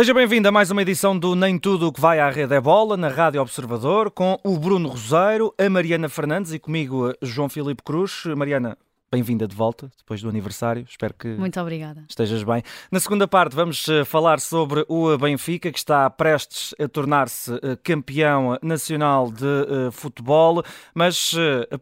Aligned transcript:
Seja 0.00 0.14
bem-vindo 0.14 0.48
a 0.48 0.50
mais 0.50 0.70
uma 0.70 0.80
edição 0.80 1.18
do 1.18 1.36
Nem 1.36 1.58
Tudo 1.58 1.88
o 1.88 1.92
que 1.92 2.00
vai 2.00 2.20
à 2.20 2.30
Rede 2.30 2.54
é 2.54 2.60
Bola, 2.60 2.96
na 2.96 3.08
Rádio 3.08 3.42
Observador, 3.42 4.10
com 4.10 4.40
o 4.42 4.58
Bruno 4.58 4.88
Roseiro, 4.88 5.54
a 5.58 5.68
Mariana 5.68 6.08
Fernandes 6.08 6.54
e 6.54 6.58
comigo 6.58 7.12
João 7.20 7.50
Filipe 7.50 7.82
Cruz. 7.82 8.24
Mariana, 8.34 8.78
bem-vinda 9.12 9.46
de 9.46 9.54
volta, 9.54 9.90
depois 9.98 10.22
do 10.22 10.30
aniversário. 10.30 10.86
Espero 10.88 11.12
que 11.12 11.28
Muito 11.28 11.60
obrigada. 11.60 12.06
estejas 12.08 12.42
bem. 12.42 12.62
Na 12.90 12.98
segunda 12.98 13.28
parte 13.28 13.54
vamos 13.54 13.86
eh, 13.90 14.02
falar 14.06 14.40
sobre 14.40 14.86
o 14.88 15.18
Benfica, 15.18 15.70
que 15.70 15.78
está 15.78 16.08
prestes 16.08 16.74
a 16.82 16.88
tornar-se 16.88 17.52
eh, 17.56 17.76
campeão 17.84 18.56
nacional 18.62 19.30
de 19.30 19.44
uh, 19.44 19.92
futebol, 19.92 20.62
mas 20.94 21.34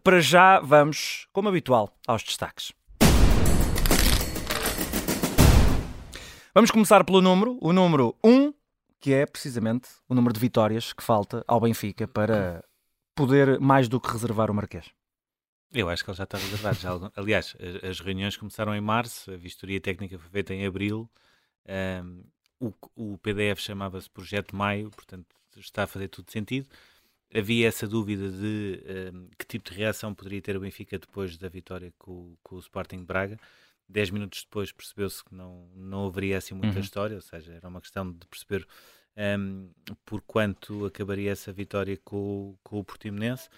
para 0.02 0.20
já 0.20 0.58
vamos, 0.58 1.28
como 1.32 1.48
habitual, 1.48 1.96
aos 2.04 2.24
destaques. 2.24 2.72
Vamos 6.58 6.72
começar 6.72 7.04
pelo 7.04 7.22
número, 7.22 7.56
o 7.60 7.72
número 7.72 8.16
1, 8.24 8.52
que 8.98 9.14
é 9.14 9.24
precisamente 9.24 9.90
o 10.08 10.12
número 10.12 10.34
de 10.34 10.40
vitórias 10.40 10.92
que 10.92 11.04
falta 11.04 11.44
ao 11.46 11.60
Benfica 11.60 12.08
para 12.08 12.64
poder 13.14 13.60
mais 13.60 13.88
do 13.88 14.00
que 14.00 14.10
reservar 14.10 14.50
o 14.50 14.54
Marquês. 14.54 14.90
Eu 15.72 15.88
acho 15.88 16.02
que 16.02 16.10
ele 16.10 16.16
já 16.16 16.24
está 16.24 16.36
reservado. 16.36 16.76
Já, 16.80 17.12
aliás, 17.14 17.56
as, 17.88 18.00
reuniões 18.00 18.36
começaram 18.36 18.74
em 18.74 18.80
março, 18.80 19.30
a 19.30 19.36
vistoria 19.36 19.80
técnica 19.80 20.18
foi 20.18 20.28
feita 20.30 20.52
em 20.52 20.66
abril. 20.66 21.08
Um, 22.02 22.24
o, 22.58 22.74
o, 22.96 23.18
PDF 23.18 23.60
chamava-se 23.60 24.10
Projeto 24.10 24.56
Maio, 24.56 24.90
portanto 24.90 25.28
está 25.58 25.84
a 25.84 25.86
fazer 25.86 26.08
tudo 26.08 26.28
sentido. 26.28 26.66
Havia 27.32 27.68
essa 27.68 27.86
dúvida 27.86 28.28
de 28.32 28.82
um, 29.14 29.28
que 29.38 29.46
tipo 29.46 29.70
de 29.70 29.76
reação 29.76 30.12
poderia 30.12 30.42
ter 30.42 30.56
o 30.56 30.60
Benfica 30.60 30.98
depois 30.98 31.38
da 31.38 31.48
vitória 31.48 31.94
com, 31.96 32.34
com 32.42 32.56
o 32.56 32.58
Sporting 32.58 33.04
Braga. 33.04 33.38
Dez 33.88 34.10
minutos 34.10 34.42
depois 34.44 34.70
percebeu-se 34.70 35.24
que 35.24 35.34
não, 35.34 35.68
não 35.74 36.06
haveria 36.06 36.36
assim 36.36 36.54
muita 36.54 36.74
uhum. 36.74 36.80
história, 36.80 37.16
ou 37.16 37.22
seja, 37.22 37.54
era 37.54 37.68
uma 37.68 37.80
questão 37.80 38.12
de 38.12 38.26
perceber 38.26 38.66
um, 39.38 39.70
por 40.04 40.20
quanto 40.20 40.84
acabaria 40.86 41.32
essa 41.32 41.52
vitória 41.52 41.98
com, 42.04 42.56
com 42.62 42.78
o 42.78 42.84
Portimonense. 42.84 43.48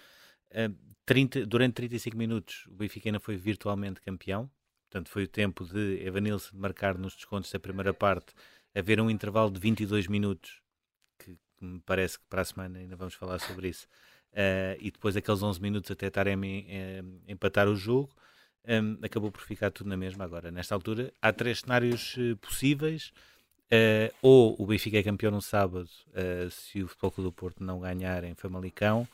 Uh, 0.51 0.75
30, 1.05 1.45
durante 1.45 1.73
35 1.75 2.17
minutos 2.17 2.65
o 2.67 2.75
Benfica 2.75 3.09
ainda 3.09 3.19
foi 3.19 3.35
virtualmente 3.35 4.01
campeão, 4.01 4.49
portanto 4.89 5.09
foi 5.09 5.23
o 5.23 5.27
tempo 5.27 5.65
de 5.65 6.01
Evanilson 6.05 6.55
marcar 6.55 6.97
nos 6.97 7.15
descontos 7.15 7.51
da 7.51 7.59
primeira 7.59 7.93
parte, 7.93 8.33
haver 8.73 8.99
um 9.01 9.09
intervalo 9.09 9.51
de 9.51 9.59
22 9.59 10.07
minutos, 10.07 10.61
que, 11.19 11.35
que 11.35 11.65
me 11.65 11.79
parece 11.81 12.17
que 12.17 12.25
para 12.29 12.41
a 12.41 12.45
semana 12.45 12.79
ainda 12.79 12.95
vamos 12.95 13.13
falar 13.13 13.39
sobre 13.39 13.67
isso, 13.69 13.85
uh, 14.31 14.77
e 14.79 14.91
depois 14.91 15.15
aqueles 15.15 15.43
11 15.43 15.61
minutos 15.61 15.91
até 15.91 16.07
estarem 16.07 16.33
a 16.33 17.31
empatar 17.31 17.67
o 17.67 17.75
jogo, 17.75 18.15
um, 18.67 18.97
acabou 19.01 19.31
por 19.31 19.41
ficar 19.41 19.71
tudo 19.71 19.89
na 19.89 19.97
mesma 19.97 20.23
agora. 20.23 20.51
Nesta 20.51 20.75
altura, 20.75 21.13
há 21.21 21.33
três 21.33 21.61
cenários 21.61 22.15
uh, 22.17 22.37
possíveis. 22.37 23.11
Uh, 23.71 24.13
ou 24.21 24.55
o 24.59 24.65
Benfica 24.65 24.97
é 24.97 25.03
campeão 25.03 25.31
no 25.31 25.41
sábado, 25.41 25.89
uh, 26.09 26.49
se 26.51 26.83
o 26.83 26.87
Futebol 26.89 27.11
Clube 27.11 27.29
do 27.29 27.33
Porto 27.33 27.63
não 27.63 27.79
ganhar 27.79 28.23
em 28.23 28.35
Famalicão, 28.35 29.07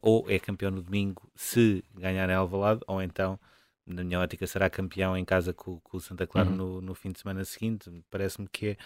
ou 0.00 0.28
é 0.28 0.40
campeão 0.40 0.72
no 0.72 0.82
domingo, 0.82 1.30
se 1.36 1.84
ganhar 1.94 2.28
em 2.28 2.32
Alvalade, 2.32 2.80
ou 2.86 3.00
então, 3.00 3.38
na 3.86 4.02
minha 4.02 4.18
ótica, 4.18 4.44
será 4.44 4.68
campeão 4.68 5.16
em 5.16 5.24
casa 5.24 5.52
com, 5.52 5.80
o 5.92 6.00
Santa 6.00 6.26
Clara 6.26 6.48
uhum. 6.48 6.56
no, 6.56 6.80
no, 6.80 6.94
fim 6.94 7.12
de 7.12 7.20
semana 7.20 7.44
seguinte. 7.44 7.88
Parece-me 8.10 8.48
que 8.48 8.76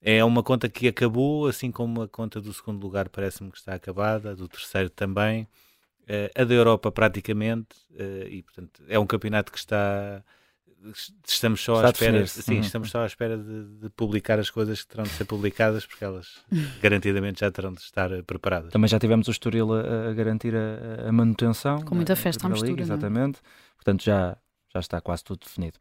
é, 0.00 0.18
é 0.18 0.24
uma 0.24 0.42
conta 0.42 0.68
que 0.68 0.86
acabou, 0.86 1.48
assim 1.48 1.72
como 1.72 2.02
a 2.02 2.08
conta 2.08 2.40
do 2.40 2.52
segundo 2.52 2.80
lugar 2.80 3.08
parece-me 3.08 3.50
que 3.50 3.58
está 3.58 3.74
acabada, 3.74 4.36
do 4.36 4.46
terceiro 4.46 4.90
também. 4.90 5.48
Uh, 6.04 6.42
a 6.42 6.44
da 6.44 6.54
Europa 6.54 6.92
praticamente, 6.92 7.76
uh, 7.92 8.28
e 8.28 8.42
portanto 8.42 8.82
é 8.88 8.98
um 8.98 9.06
campeonato 9.06 9.50
que 9.50 9.58
está 9.58 10.22
estamos 11.26 11.62
só 11.62 11.76
está 11.76 11.88
à 11.88 11.90
espera 11.90 12.26
sim, 12.26 12.54
uhum. 12.54 12.60
estamos 12.60 12.90
só 12.90 13.02
à 13.02 13.06
espera 13.06 13.38
de, 13.38 13.64
de, 13.80 13.90
publicar 13.90 14.38
as 14.38 14.50
coisas 14.50 14.82
que 14.82 14.88
terão 14.88 15.04
de 15.04 15.10
ser 15.10 15.24
publicadas 15.24 15.86
porque 15.86 16.04
elas 16.04 16.44
garantidamente 16.82 17.40
já 17.40 17.50
terão 17.50 17.72
de 17.72 17.80
estar 17.80 18.12
eh, 18.12 18.22
preparadas. 18.22 18.72
Também 18.72 18.88
já 18.88 18.98
tivemos 18.98 19.28
o 19.28 19.30
Estoril 19.30 19.72
a, 19.72 20.10
a 20.10 20.12
garantir 20.12 20.54
a, 20.54 21.08
a, 21.08 21.12
manutenção 21.12 21.80
com 21.82 21.94
muita 21.94 22.14
festa 22.14 22.46
à 22.46 22.50
mistura, 22.50 22.70
Liga, 22.72 22.82
é? 22.82 22.84
exatamente. 22.84 23.40
Portanto 23.76 24.04
já 24.04 24.36
já 24.74 24.80
está 24.80 25.00
quase 25.00 25.24
tudo 25.24 25.40
definido. 25.44 25.78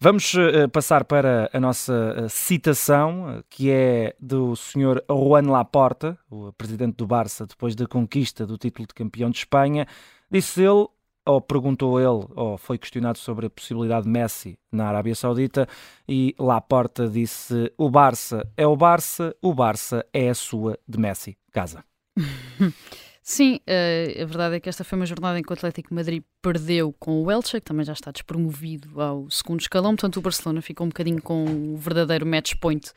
Vamos 0.00 0.34
uh, 0.34 0.68
passar 0.70 1.04
para 1.04 1.48
a 1.52 1.60
nossa 1.60 2.24
uh, 2.24 2.28
citação, 2.28 3.42
que 3.48 3.70
é 3.70 4.14
do 4.20 4.54
Sr. 4.54 5.02
Juan 5.08 5.50
Laporta, 5.50 6.18
o 6.30 6.52
presidente 6.52 6.96
do 6.96 7.06
Barça, 7.06 7.46
depois 7.46 7.74
da 7.74 7.86
conquista 7.86 8.46
do 8.46 8.58
título 8.58 8.86
de 8.86 8.94
campeão 8.94 9.30
de 9.30 9.38
Espanha. 9.38 9.86
Disse 10.30 10.62
ele, 10.62 10.88
ou 11.26 11.40
perguntou 11.40 11.98
ele, 11.98 12.26
ou 12.34 12.58
foi 12.58 12.76
questionado 12.76 13.18
sobre 13.18 13.46
a 13.46 13.50
possibilidade 13.50 14.04
de 14.04 14.10
Messi 14.10 14.58
na 14.70 14.88
Arábia 14.88 15.14
Saudita, 15.14 15.66
e 16.08 16.34
Laporta 16.38 17.08
disse: 17.08 17.72
O 17.78 17.88
Barça 17.88 18.46
é 18.56 18.66
o 18.66 18.76
Barça, 18.76 19.34
o 19.40 19.54
Barça 19.54 20.04
é 20.12 20.28
a 20.28 20.34
sua 20.34 20.78
de 20.86 20.98
Messi. 20.98 21.36
Casa. 21.52 21.84
Sim, 23.26 23.58
uh, 23.66 24.22
a 24.22 24.26
verdade 24.26 24.56
é 24.56 24.60
que 24.60 24.68
esta 24.68 24.84
foi 24.84 24.98
uma 24.98 25.06
jornada 25.06 25.38
em 25.38 25.42
que 25.42 25.50
o 25.50 25.54
Atlético 25.54 25.94
Madrid 25.94 26.22
perdeu 26.42 26.92
com 26.92 27.22
o 27.22 27.32
Elche, 27.32 27.58
que 27.58 27.62
também 27.62 27.82
já 27.82 27.94
está 27.94 28.10
despromovido 28.10 29.00
ao 29.00 29.30
segundo 29.30 29.60
escalão, 29.60 29.92
portanto 29.92 30.18
o 30.18 30.20
Barcelona 30.20 30.60
ficou 30.60 30.84
um 30.84 30.90
bocadinho 30.90 31.22
com 31.22 31.72
o 31.72 31.76
verdadeiro 31.78 32.26
match 32.26 32.54
point 32.60 32.92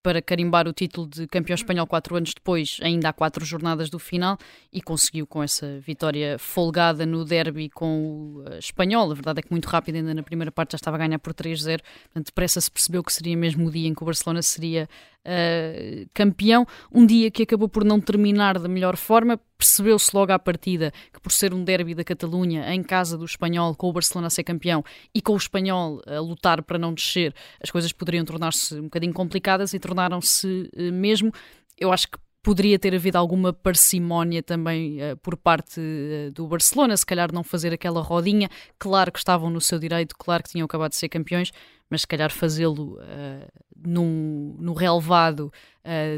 para 0.00 0.22
carimbar 0.22 0.68
o 0.68 0.72
título 0.72 1.08
de 1.08 1.26
campeão 1.26 1.56
espanhol 1.56 1.86
quatro 1.86 2.14
anos 2.14 2.32
depois, 2.32 2.78
ainda 2.80 3.08
há 3.08 3.12
quatro 3.12 3.44
jornadas 3.44 3.90
do 3.90 3.98
final, 3.98 4.38
e 4.72 4.80
conseguiu 4.80 5.26
com 5.26 5.42
essa 5.42 5.80
vitória 5.80 6.38
folgada 6.38 7.04
no 7.04 7.24
derby 7.24 7.68
com 7.68 8.02
o 8.02 8.42
uh, 8.42 8.58
espanhol. 8.58 9.10
A 9.10 9.14
verdade 9.14 9.40
é 9.40 9.42
que 9.42 9.50
muito 9.50 9.66
rápido, 9.66 9.96
ainda 9.96 10.14
na 10.14 10.22
primeira 10.22 10.52
parte 10.52 10.72
já 10.72 10.76
estava 10.76 10.96
a 10.96 10.98
ganhar 10.98 11.18
por 11.18 11.34
3-0, 11.34 11.80
portanto 12.04 12.26
depressa 12.26 12.60
se 12.60 12.70
percebeu 12.70 13.02
que 13.02 13.12
seria 13.12 13.36
mesmo 13.36 13.66
o 13.66 13.70
dia 13.70 13.88
em 13.88 13.94
que 13.94 14.02
o 14.02 14.06
Barcelona 14.06 14.42
seria 14.42 14.88
uh, 15.26 16.08
campeão. 16.14 16.66
Um 16.92 17.06
dia 17.06 17.30
que 17.30 17.42
acabou 17.42 17.68
por 17.68 17.84
não 17.84 18.00
terminar 18.00 18.58
da 18.58 18.68
melhor 18.68 18.96
forma, 18.96 19.38
percebeu-se 19.56 20.14
logo 20.14 20.32
à 20.32 20.38
partida 20.38 20.92
que 21.12 21.20
por 21.20 21.30
ser 21.30 21.54
um 21.54 21.62
derby 21.62 21.94
da 21.94 22.04
Catalunha 22.04 22.72
em 22.74 22.82
casa 22.82 23.16
do 23.16 23.24
espanhol, 23.24 23.74
com 23.74 23.88
o 23.88 23.92
Barcelona 23.92 24.26
a 24.26 24.30
ser 24.30 24.44
campeão 24.44 24.84
e 25.14 25.20
com 25.20 25.32
o 25.34 25.36
espanhol 25.36 26.02
a 26.06 26.18
lutar 26.20 26.62
para 26.62 26.78
não 26.78 26.92
descer, 26.92 27.34
as 27.62 27.70
coisas 27.70 27.92
poderiam 27.92 28.24
tornar-se 28.24 28.74
um 28.74 28.84
bocadinho 28.84 29.12
complicadas 29.12 29.72
e 29.74 29.78
tornaram-se 29.78 30.70
uh, 30.76 30.92
mesmo. 30.92 31.32
Eu 31.78 31.92
acho 31.92 32.08
que 32.08 32.18
poderia 32.42 32.76
ter 32.78 32.92
havido 32.94 33.16
alguma 33.16 33.52
parcimónia 33.52 34.42
também 34.42 34.98
uh, 35.00 35.16
por 35.18 35.36
parte 35.36 35.80
uh, 35.80 36.32
do 36.32 36.46
Barcelona, 36.46 36.96
se 36.96 37.06
calhar 37.06 37.32
não 37.32 37.44
fazer 37.44 37.72
aquela 37.72 38.02
rodinha. 38.02 38.50
Claro 38.78 39.12
que 39.12 39.18
estavam 39.18 39.48
no 39.48 39.60
seu 39.60 39.78
direito, 39.78 40.16
claro 40.18 40.42
que 40.42 40.50
tinham 40.50 40.64
acabado 40.64 40.90
de 40.90 40.96
ser 40.96 41.08
campeões, 41.08 41.52
mas 41.92 42.00
se 42.00 42.06
calhar 42.06 42.32
fazê-lo 42.32 42.94
uh, 42.94 43.52
no 43.84 44.72
relevado 44.72 45.52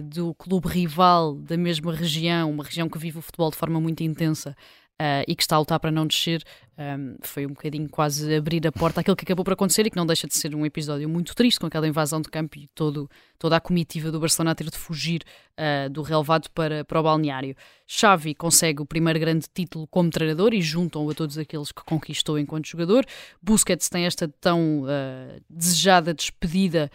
do 0.04 0.32
clube 0.34 0.68
rival 0.68 1.34
da 1.34 1.56
mesma 1.56 1.92
região, 1.92 2.48
uma 2.50 2.62
região 2.62 2.88
que 2.88 2.98
vive 2.98 3.18
o 3.18 3.22
futebol 3.22 3.50
de 3.50 3.56
forma 3.56 3.80
muito 3.80 4.02
intensa, 4.04 4.54
Uh, 4.94 5.26
e 5.26 5.34
que 5.34 5.42
está 5.42 5.56
a 5.56 5.58
lutar 5.58 5.80
para 5.80 5.90
não 5.90 6.06
descer, 6.06 6.44
um, 6.78 7.16
foi 7.20 7.46
um 7.46 7.48
bocadinho 7.48 7.88
quase 7.88 8.32
abrir 8.32 8.64
a 8.64 8.70
porta 8.70 9.00
àquilo 9.00 9.16
que 9.16 9.24
acabou 9.24 9.44
por 9.44 9.52
acontecer 9.52 9.84
e 9.84 9.90
que 9.90 9.96
não 9.96 10.06
deixa 10.06 10.28
de 10.28 10.36
ser 10.36 10.54
um 10.54 10.64
episódio 10.64 11.08
muito 11.08 11.34
triste 11.34 11.58
com 11.58 11.66
aquela 11.66 11.88
invasão 11.88 12.20
de 12.20 12.28
campo 12.28 12.58
e 12.58 12.68
todo, 12.74 13.10
toda 13.36 13.56
a 13.56 13.60
comitiva 13.60 14.12
do 14.12 14.20
Barcelona 14.20 14.52
a 14.52 14.54
ter 14.54 14.70
de 14.70 14.78
fugir 14.78 15.22
uh, 15.58 15.90
do 15.90 16.02
relevado 16.02 16.48
para, 16.50 16.84
para 16.84 17.00
o 17.00 17.02
balneário. 17.02 17.56
Xavi 17.86 18.36
consegue 18.36 18.82
o 18.82 18.86
primeiro 18.86 19.18
grande 19.18 19.46
título 19.52 19.88
como 19.88 20.10
treinador 20.10 20.54
e 20.54 20.62
juntam-o 20.62 21.10
a 21.10 21.14
todos 21.14 21.38
aqueles 21.38 21.72
que 21.72 21.84
conquistou 21.84 22.38
enquanto 22.38 22.68
jogador. 22.68 23.04
Busquets 23.42 23.88
tem 23.88 24.06
esta 24.06 24.28
tão 24.40 24.82
uh, 24.82 25.40
desejada 25.50 26.14
despedida 26.14 26.88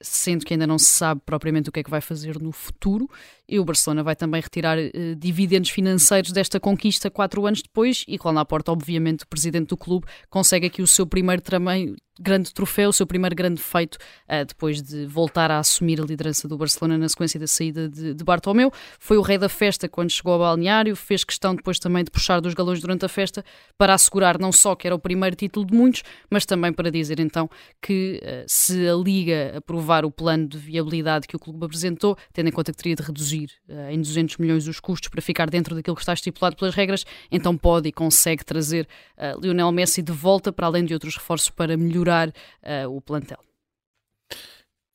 sendo 0.00 0.44
que 0.44 0.54
ainda 0.54 0.66
não 0.66 0.78
se 0.78 0.86
sabe 0.86 1.20
propriamente 1.24 1.68
o 1.68 1.72
que 1.72 1.80
é 1.80 1.82
que 1.82 1.90
vai 1.90 2.00
fazer 2.00 2.40
no 2.40 2.52
futuro. 2.52 3.08
E 3.48 3.58
o 3.58 3.64
Barcelona 3.64 4.02
vai 4.02 4.16
também 4.16 4.40
retirar 4.40 4.78
uh, 4.78 5.16
dividendos 5.16 5.70
financeiros 5.70 6.32
desta 6.32 6.58
conquista 6.58 7.10
quatro 7.10 7.46
anos 7.46 7.62
depois. 7.62 8.04
E 8.08 8.18
Juan 8.20 8.32
Laporta, 8.32 8.72
obviamente, 8.72 9.24
o 9.24 9.28
presidente 9.28 9.68
do 9.68 9.76
clube, 9.76 10.06
consegue 10.28 10.66
aqui 10.66 10.82
o 10.82 10.86
seu 10.86 11.06
primeiro 11.06 11.42
também 11.42 11.94
grande 12.20 12.52
troféu, 12.52 12.90
o 12.90 12.92
seu 12.92 13.06
primeiro 13.06 13.34
grande 13.34 13.60
feito, 13.60 13.96
uh, 14.28 14.44
depois 14.46 14.82
de 14.82 15.06
voltar 15.06 15.50
a 15.50 15.58
assumir 15.58 16.00
a 16.00 16.04
liderança 16.04 16.46
do 16.46 16.56
Barcelona 16.56 16.98
na 16.98 17.08
sequência 17.08 17.40
da 17.40 17.46
saída 17.46 17.88
de, 17.88 18.14
de 18.14 18.24
Bartomeu. 18.24 18.70
Foi 18.98 19.16
o 19.16 19.22
rei 19.22 19.38
da 19.38 19.48
festa 19.48 19.88
quando 19.88 20.10
chegou 20.10 20.34
ao 20.34 20.38
balneário, 20.38 20.94
fez 20.94 21.24
questão 21.24 21.54
depois 21.54 21.78
também 21.78 22.04
de 22.04 22.10
puxar 22.10 22.40
dos 22.40 22.54
galões 22.54 22.80
durante 22.80 23.04
a 23.04 23.08
festa 23.08 23.44
para 23.78 23.94
assegurar 23.94 24.38
não 24.38 24.52
só 24.52 24.74
que 24.74 24.86
era 24.86 24.94
o 24.94 24.98
primeiro 24.98 25.34
título 25.34 25.66
de 25.66 25.74
muitos, 25.74 26.02
mas 26.30 26.44
também 26.44 26.72
para 26.72 26.90
dizer 26.90 27.18
então 27.18 27.48
que 27.80 28.20
uh, 28.22 28.44
se 28.46 28.86
a 28.86 28.94
Liga 28.94 29.54
aprovar 29.56 30.04
o 30.04 30.10
plano 30.10 30.46
de 30.46 30.58
viabilidade 30.58 31.26
que 31.26 31.34
o 31.34 31.38
clube 31.38 31.64
apresentou, 31.64 32.16
tendo 32.32 32.48
em 32.48 32.52
conta 32.52 32.72
que 32.72 32.78
teria 32.78 32.94
de 32.94 33.02
reduzir 33.02 33.50
uh, 33.68 33.90
em 33.90 34.00
200 34.00 34.36
milhões 34.36 34.68
os 34.68 34.78
custos 34.78 35.08
para 35.08 35.22
ficar 35.22 35.48
dentro 35.48 35.74
daquilo 35.74 35.96
que 35.96 36.02
está 36.02 36.12
estipulado 36.12 36.56
pelas 36.56 36.74
regras, 36.74 37.04
então 37.30 37.56
pode 37.56 37.88
e 37.88 37.92
consegue 37.92 38.44
trazer 38.44 38.86
Lionel 39.40 39.70
Messi 39.70 40.02
de 40.02 40.12
volta, 40.12 40.52
para 40.52 40.66
além 40.66 40.84
de 40.84 40.94
outros 40.94 41.16
reforços 41.16 41.50
para 41.50 41.76
melhorar 41.76 42.11
melhorar 42.12 42.28
uh, 42.28 42.94
o 42.94 43.00
plantel. 43.00 43.38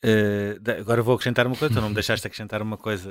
Uh, 0.06 0.80
agora 0.80 1.02
vou 1.02 1.16
acrescentar 1.16 1.48
uma 1.48 1.56
coisa, 1.56 1.74
tu 1.74 1.82
não 1.82 1.90
me 1.90 1.96
deixaste 1.96 2.26
acrescentar 2.28 2.62
uma 2.62 2.78
coisa 2.78 3.10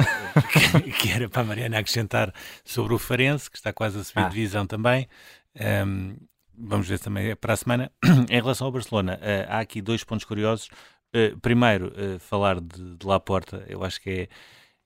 que, 0.83 0.93
que, 0.93 1.11
era 1.11 1.29
para 1.29 1.43
a 1.43 1.45
Mariana 1.45 1.79
acrescentar 1.79 2.33
sobre 2.65 2.95
o 2.95 2.99
Farense, 2.99 3.51
que 3.51 3.57
está 3.57 3.73
quase 3.73 3.99
a 3.99 4.05
subir 4.05 4.25
ah. 4.25 4.29
divisão 4.29 4.67
também. 4.67 5.09
Um, 5.57 5.61
ehm, 5.61 6.17
vamos 6.57 6.89
ver 6.89 6.99
também 7.01 7.35
para 7.35 7.55
a 7.55 7.57
semana. 7.57 7.91
em 8.31 8.41
relação 8.41 8.67
ao 8.67 8.73
Barcelona, 8.73 9.19
uh, 9.21 9.53
há 9.53 9.59
aqui 9.59 9.83
dois 9.83 10.05
pontos 10.05 10.25
curiosos. 10.25 10.69
Uh, 11.15 11.39
primeiro, 11.41 11.89
uh, 11.89 12.19
falar 12.21 12.61
de, 12.61 12.97
de 12.97 13.07
Laporta, 13.07 13.65
eu 13.69 13.83
acho 13.83 14.01
que 14.01 14.11
é, 14.11 14.29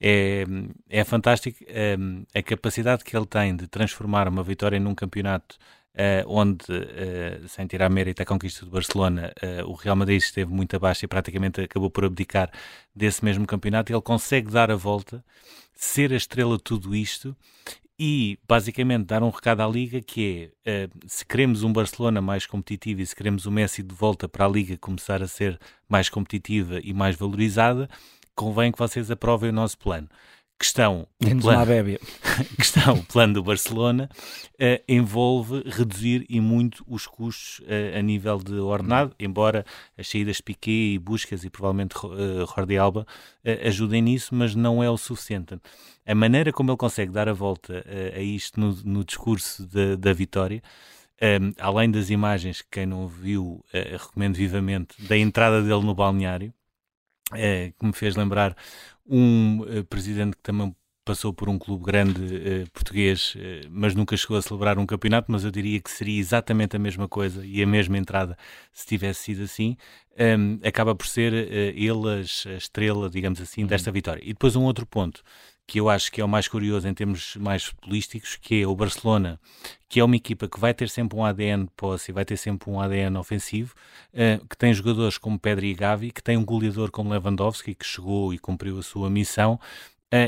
é, 0.00 1.00
é 1.00 1.05
fantástico 1.05 1.62
um, 1.99 2.25
a 2.34 2.43
capacidade 2.43 3.05
que 3.05 3.14
ele 3.14 3.26
tem 3.26 3.55
de 3.55 3.69
transformar 3.69 4.26
uma 4.26 4.43
vitória 4.43 4.81
num 4.81 4.94
campeonato 4.94 5.58
Uh, 5.93 6.23
onde, 6.27 6.67
uh, 6.71 7.49
sem 7.49 7.67
tirar 7.67 7.91
mérito 7.91 8.23
à 8.23 8.25
conquista 8.25 8.65
do 8.65 8.71
Barcelona, 8.71 9.33
uh, 9.43 9.69
o 9.69 9.75
Real 9.75 9.97
Madrid 9.97 10.19
esteve 10.19 10.51
muito 10.53 10.77
abaixo 10.77 11.05
e 11.05 11.09
praticamente 11.09 11.61
acabou 11.61 11.91
por 11.91 12.05
abdicar 12.05 12.49
desse 12.95 13.25
mesmo 13.25 13.45
campeonato. 13.45 13.93
Ele 13.93 14.01
consegue 14.01 14.51
dar 14.53 14.71
a 14.71 14.77
volta, 14.77 15.25
ser 15.75 16.13
a 16.13 16.17
estrela 16.17 16.57
de 16.57 16.63
tudo 16.63 16.95
isto 16.95 17.37
e 17.99 18.39
basicamente 18.47 19.07
dar 19.07 19.23
um 19.23 19.31
recado 19.31 19.63
à 19.63 19.67
Liga 19.67 20.01
que 20.01 20.53
é 20.65 20.89
se 21.07 21.27
queremos 21.27 21.65
um 21.65 21.73
Barcelona 21.73 22.23
mais 22.23 22.47
competitivo 22.47 23.03
e 23.03 23.07
se 23.07 23.15
queremos 23.15 23.45
o 23.45 23.51
Messi 23.51 23.83
de 23.83 23.95
volta 23.95 24.29
para 24.29 24.47
a 24.47 24.49
Liga 24.49 24.79
começar 24.79 25.21
a 25.23 25.29
ser 25.29 25.59
mais 25.89 26.09
competitiva 26.09 26.81
e 26.83 26.95
mais 26.95 27.17
valorizada, 27.17 27.91
convém 28.35 28.71
que 28.71 28.79
vocês 28.79 29.11
aprovem 29.11 29.51
o 29.51 29.53
nosso 29.53 29.77
plano 29.77 30.09
questão, 30.61 31.09
o 31.19 31.41
plano, 31.41 31.99
questão, 32.55 32.95
o 32.97 33.05
plano 33.07 33.33
do 33.33 33.43
Barcelona 33.43 34.11
uh, 34.12 34.85
envolve 34.87 35.62
reduzir 35.67 36.27
e 36.29 36.39
muito 36.39 36.85
os 36.87 37.07
custos 37.07 37.61
uh, 37.61 37.99
a 37.99 38.03
nível 38.03 38.37
de 38.37 38.53
ordenado, 38.53 39.15
embora 39.19 39.65
as 39.97 40.07
saídas 40.07 40.37
de 40.37 40.43
Piquet 40.43 40.95
e 40.95 40.99
Buscas 40.99 41.45
e 41.45 41.51
provavelmente 41.51 41.97
uh, 42.05 42.47
Jordi 42.47 42.77
Alba 42.77 43.07
uh, 43.43 43.67
ajudem 43.67 44.03
nisso, 44.03 44.35
mas 44.35 44.55
não 44.55 44.83
é 44.83 44.91
o 44.91 44.99
suficiente. 44.99 45.59
A 46.07 46.15
maneira 46.15 46.53
como 46.53 46.71
ele 46.71 46.77
consegue 46.77 47.11
dar 47.11 47.27
a 47.27 47.33
volta 47.33 47.83
a 48.15 48.21
isto 48.21 48.61
no, 48.61 48.75
no 48.85 49.05
discurso 49.05 49.67
de, 49.67 49.97
da 49.97 50.13
vitória 50.13 50.63
um, 51.23 51.53
além 51.59 51.91
das 51.91 52.11
imagens 52.11 52.63
que 52.63 52.69
quem 52.71 52.87
não 52.87 53.06
viu, 53.06 53.63
recomendo 53.73 54.35
vivamente, 54.35 55.01
da 55.06 55.17
entrada 55.17 55.63
dele 55.63 55.85
no 55.85 55.95
balneário, 55.95 56.53
que 57.31 57.87
me 57.87 57.93
fez 57.93 58.17
lembrar 58.17 58.56
um 59.11 59.62
uh, 59.62 59.85
presidente 59.85 60.37
que 60.37 60.43
também 60.43 60.75
passou 61.05 61.32
por 61.32 61.49
um 61.49 61.59
clube 61.59 61.85
grande 61.85 62.21
uh, 62.23 62.71
português, 62.73 63.35
uh, 63.35 63.69
mas 63.69 63.94
nunca 63.94 64.17
chegou 64.17 64.37
a 64.37 64.43
celebrar 64.43 64.79
um 64.79 64.87
campeonato, 64.87 65.32
mas 65.32 65.44
eu 65.44 65.50
diria 65.50 65.81
que 65.81 65.91
seria 65.91 66.21
exatamente 66.21 66.77
a 66.77 66.79
mesma 66.79 67.09
coisa 67.09 67.44
e 67.44 67.62
a 67.62 67.67
mesma 67.67 67.99
entrada 67.99 68.38
se 68.73 68.87
tivesse 68.87 69.25
sido 69.25 69.43
assim. 69.43 69.77
Acaba 70.62 70.94
por 70.94 71.06
ser 71.06 71.32
ele 71.32 72.09
a 72.11 72.21
estrela, 72.55 73.09
digamos 73.09 73.41
assim, 73.41 73.62
uhum. 73.62 73.67
desta 73.67 73.91
vitória. 73.91 74.21
E 74.23 74.35
depois 74.35 74.55
um 74.55 74.65
outro 74.65 74.85
ponto 74.85 75.23
que 75.70 75.78
eu 75.78 75.88
acho 75.88 76.11
que 76.11 76.20
é 76.20 76.25
o 76.25 76.28
mais 76.28 76.49
curioso 76.49 76.88
em 76.88 76.93
termos 76.93 77.37
mais 77.37 77.67
futebolísticos, 77.67 78.34
que 78.34 78.61
é 78.61 78.67
o 78.67 78.75
Barcelona, 78.75 79.38
que 79.88 80.00
é 80.00 80.05
uma 80.05 80.17
equipa 80.17 80.49
que 80.49 80.58
vai 80.58 80.75
ter 80.75 80.88
sempre 80.88 81.17
um 81.17 81.25
ADN 81.25 81.69
posse 81.76 82.11
vai 82.11 82.25
ter 82.25 82.37
sempre 82.37 82.69
um 82.69 82.81
ADN 82.81 83.17
ofensivo, 83.17 83.72
uh, 84.12 84.44
que 84.49 84.56
tem 84.56 84.75
jogadores 84.75 85.17
como 85.17 85.38
Pedri 85.38 85.70
e 85.70 85.75
Gavi, 85.75 86.11
que 86.11 86.20
tem 86.20 86.37
um 86.37 86.44
goleador 86.44 86.90
como 86.90 87.11
Lewandowski, 87.11 87.76
que 87.76 87.87
chegou 87.87 88.34
e 88.34 88.38
cumpriu 88.38 88.81
a 88.81 88.82
sua 88.82 89.08
missão, 89.08 89.61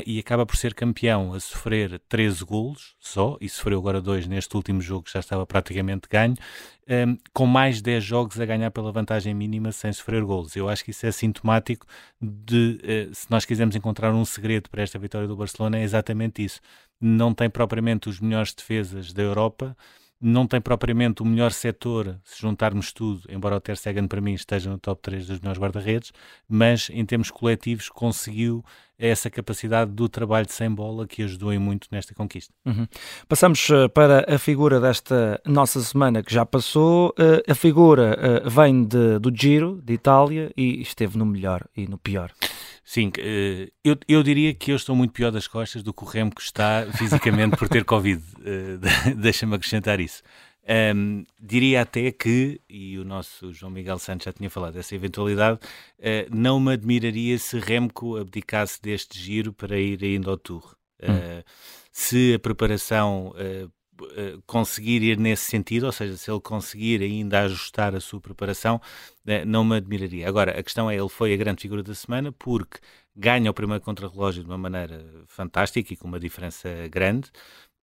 e 0.05 0.19
acaba 0.19 0.45
por 0.45 0.55
ser 0.55 0.73
campeão 0.73 1.33
a 1.33 1.39
sofrer 1.39 2.01
13 2.07 2.45
golos 2.45 2.95
só, 2.99 3.37
e 3.41 3.49
sofreu 3.49 3.79
agora 3.79 4.01
dois 4.01 4.25
neste 4.25 4.55
último 4.55 4.79
jogo 4.81 5.03
que 5.03 5.11
já 5.11 5.19
estava 5.19 5.45
praticamente 5.45 6.07
ganho, 6.09 6.33
um, 6.33 6.93
ehm, 6.93 7.17
com 7.33 7.45
mais 7.45 7.81
10 7.81 8.03
jogos 8.03 8.39
a 8.39 8.45
ganhar 8.45 8.71
pela 8.71 8.91
vantagem 8.91 9.33
mínima 9.33 9.71
sem 9.71 9.91
sofrer 9.91 10.23
golos. 10.23 10.55
Eu 10.55 10.69
acho 10.69 10.85
que 10.85 10.91
isso 10.91 11.05
é 11.05 11.11
sintomático 11.11 11.85
de, 12.21 12.79
uh, 13.11 13.15
se 13.15 13.29
nós 13.29 13.45
quisermos 13.45 13.75
encontrar 13.75 14.13
um 14.13 14.25
segredo 14.25 14.69
para 14.69 14.83
esta 14.83 14.97
vitória 14.97 15.27
do 15.27 15.35
Barcelona, 15.35 15.77
é 15.77 15.83
exatamente 15.83 16.43
isso. 16.43 16.61
Não 16.99 17.33
tem 17.33 17.49
propriamente 17.49 18.07
os 18.09 18.19
melhores 18.21 18.53
defesas 18.53 19.11
da 19.11 19.21
Europa, 19.21 19.75
não 20.23 20.47
tem 20.47 20.61
propriamente 20.61 21.21
o 21.21 21.25
melhor 21.25 21.51
setor, 21.51 22.17
se 22.23 22.41
juntarmos 22.41 22.93
tudo, 22.93 23.21
embora 23.29 23.57
o 23.57 23.59
Ter 23.59 23.75
Stegen 23.75 24.07
para 24.07 24.21
mim 24.21 24.33
esteja 24.33 24.69
no 24.69 24.77
top 24.77 25.01
3 25.01 25.27
dos 25.27 25.39
melhores 25.41 25.61
guarda-redes, 25.61 26.13
mas 26.47 26.89
em 26.89 27.05
termos 27.05 27.29
coletivos 27.29 27.89
conseguiu 27.89 28.63
essa 28.97 29.29
capacidade 29.29 29.91
do 29.91 30.07
trabalho 30.07 30.45
sem 30.49 30.69
bola 30.71 31.05
que 31.05 31.23
ajudou 31.23 31.51
em 31.51 31.59
muito 31.59 31.87
nesta 31.91 32.13
conquista. 32.13 32.53
Uhum. 32.65 32.87
Passamos 33.27 33.69
eh, 33.69 33.87
para 33.89 34.33
a 34.33 34.37
figura 34.37 34.79
desta 34.79 35.41
nossa 35.45 35.81
semana 35.81 36.23
que 36.23 36.33
já 36.33 36.45
passou. 36.45 37.13
Eh, 37.17 37.51
a 37.51 37.55
figura 37.55 38.17
eh, 38.17 38.49
vem 38.49 38.85
de, 38.85 39.19
do 39.19 39.29
Giro, 39.35 39.81
de 39.83 39.93
Itália, 39.93 40.51
e 40.55 40.81
esteve 40.81 41.17
no 41.17 41.25
melhor 41.25 41.65
e 41.75 41.85
no 41.85 41.97
pior. 41.97 42.31
Sim, 42.83 43.11
eh, 43.17 43.71
eu, 43.83 43.97
eu 44.07 44.21
diria 44.21 44.53
que 44.53 44.71
eu 44.71 44.75
estou 44.75 44.95
muito 44.95 45.13
pior 45.13 45.31
das 45.31 45.47
costas 45.47 45.81
do 45.81 45.93
que 45.93 46.03
o 46.03 46.07
Remco 46.07 46.41
está 46.41 46.85
fisicamente 46.97 47.55
por 47.55 47.69
ter 47.69 47.85
Covid. 47.85 48.21
Eh, 48.45 49.13
deixa-me 49.15 49.55
acrescentar 49.55 50.01
isso. 50.01 50.21
Um, 50.95 51.25
diria 51.41 51.81
até 51.81 52.11
que, 52.11 52.59
e 52.69 52.97
o 52.97 53.05
nosso 53.05 53.53
João 53.53 53.71
Miguel 53.71 53.99
Santos 53.99 54.25
já 54.25 54.33
tinha 54.33 54.49
falado 54.49 54.73
dessa 54.73 54.95
eventualidade, 54.95 55.59
uh, 55.99 56.35
não 56.35 56.59
me 56.59 56.73
admiraria 56.73 57.37
se 57.37 57.57
Remco 57.57 58.17
abdicasse 58.17 58.81
deste 58.81 59.17
giro 59.17 59.53
para 59.53 59.79
ir 59.79 60.03
ainda 60.03 60.29
ao 60.29 60.37
Tour. 60.37 60.75
Uh, 61.01 61.43
se 61.91 62.33
a 62.33 62.39
preparação 62.39 63.29
uh, 63.29 63.71
conseguir 64.45 65.01
ir 65.01 65.17
nesse 65.17 65.45
sentido, 65.45 65.85
ou 65.85 65.91
seja, 65.91 66.17
se 66.17 66.31
ele 66.31 66.39
conseguir 66.41 67.01
ainda 67.01 67.41
ajustar 67.41 67.95
a 67.95 67.99
sua 67.99 68.19
preparação, 68.19 68.77
uh, 68.77 69.45
não 69.45 69.63
me 69.63 69.77
admiraria. 69.77 70.27
Agora, 70.27 70.57
a 70.59 70.63
questão 70.63 70.89
é, 70.89 70.95
ele 70.95 71.09
foi 71.09 71.33
a 71.33 71.37
grande 71.37 71.61
figura 71.61 71.83
da 71.83 71.95
semana 71.95 72.31
porque 72.31 72.79
ganha 73.15 73.49
o 73.51 73.53
primeiro 73.53 73.83
contrarrelógio 73.83 74.43
de 74.43 74.49
uma 74.49 74.57
maneira 74.57 75.23
fantástica 75.27 75.93
e 75.93 75.97
com 75.97 76.07
uma 76.07 76.19
diferença 76.19 76.69
grande, 76.89 77.31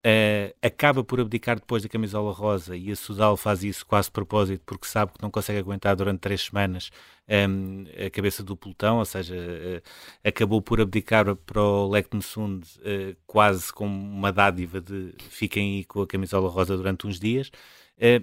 Uh, 0.06 0.54
acaba 0.62 1.02
por 1.02 1.18
abdicar 1.18 1.56
depois 1.58 1.82
da 1.82 1.88
camisola 1.88 2.32
rosa 2.32 2.76
e 2.76 2.92
a 2.92 2.94
Sudal 2.94 3.36
faz 3.36 3.64
isso 3.64 3.84
quase 3.84 4.08
propósito 4.08 4.62
porque 4.64 4.86
sabe 4.86 5.10
que 5.12 5.20
não 5.20 5.32
consegue 5.32 5.58
aguentar 5.58 5.96
durante 5.96 6.20
três 6.20 6.42
semanas 6.42 6.92
um, 7.28 7.86
ehm, 7.88 8.06
a 8.06 8.10
cabeça 8.10 8.44
do 8.44 8.56
pelotão, 8.56 8.98
ou 8.98 9.04
seja, 9.04 9.34
uh, 9.34 9.82
acabou 10.22 10.62
por 10.62 10.80
abdicar 10.80 11.34
para 11.34 11.60
o 11.60 11.88
Lectensund 11.88 12.64
uh, 12.78 13.16
quase 13.26 13.72
como 13.72 13.92
uma 13.92 14.30
dádiva 14.30 14.80
de 14.80 15.12
fiquem 15.28 15.78
aí 15.78 15.84
com 15.84 16.02
a 16.02 16.06
camisola 16.06 16.48
rosa 16.48 16.76
durante 16.76 17.04
uns 17.04 17.18
dias 17.18 17.50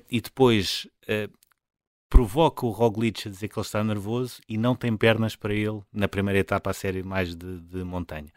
e 0.09 0.21
depois 0.21 0.87
provoca 2.09 2.65
o 2.65 2.69
Roglic 2.69 3.27
a 3.27 3.31
dizer 3.31 3.49
que 3.49 3.59
ele 3.59 3.65
está 3.65 3.83
nervoso 3.83 4.39
e 4.47 4.57
não 4.57 4.73
tem 4.75 4.95
pernas 4.95 5.35
para 5.35 5.53
ele 5.53 5.81
na 5.91 6.07
primeira 6.07 6.39
etapa 6.39 6.69
a 6.69 6.73
série 6.73 7.03
mais 7.03 7.35
de, 7.35 7.59
de 7.59 7.83
montanha. 7.83 8.31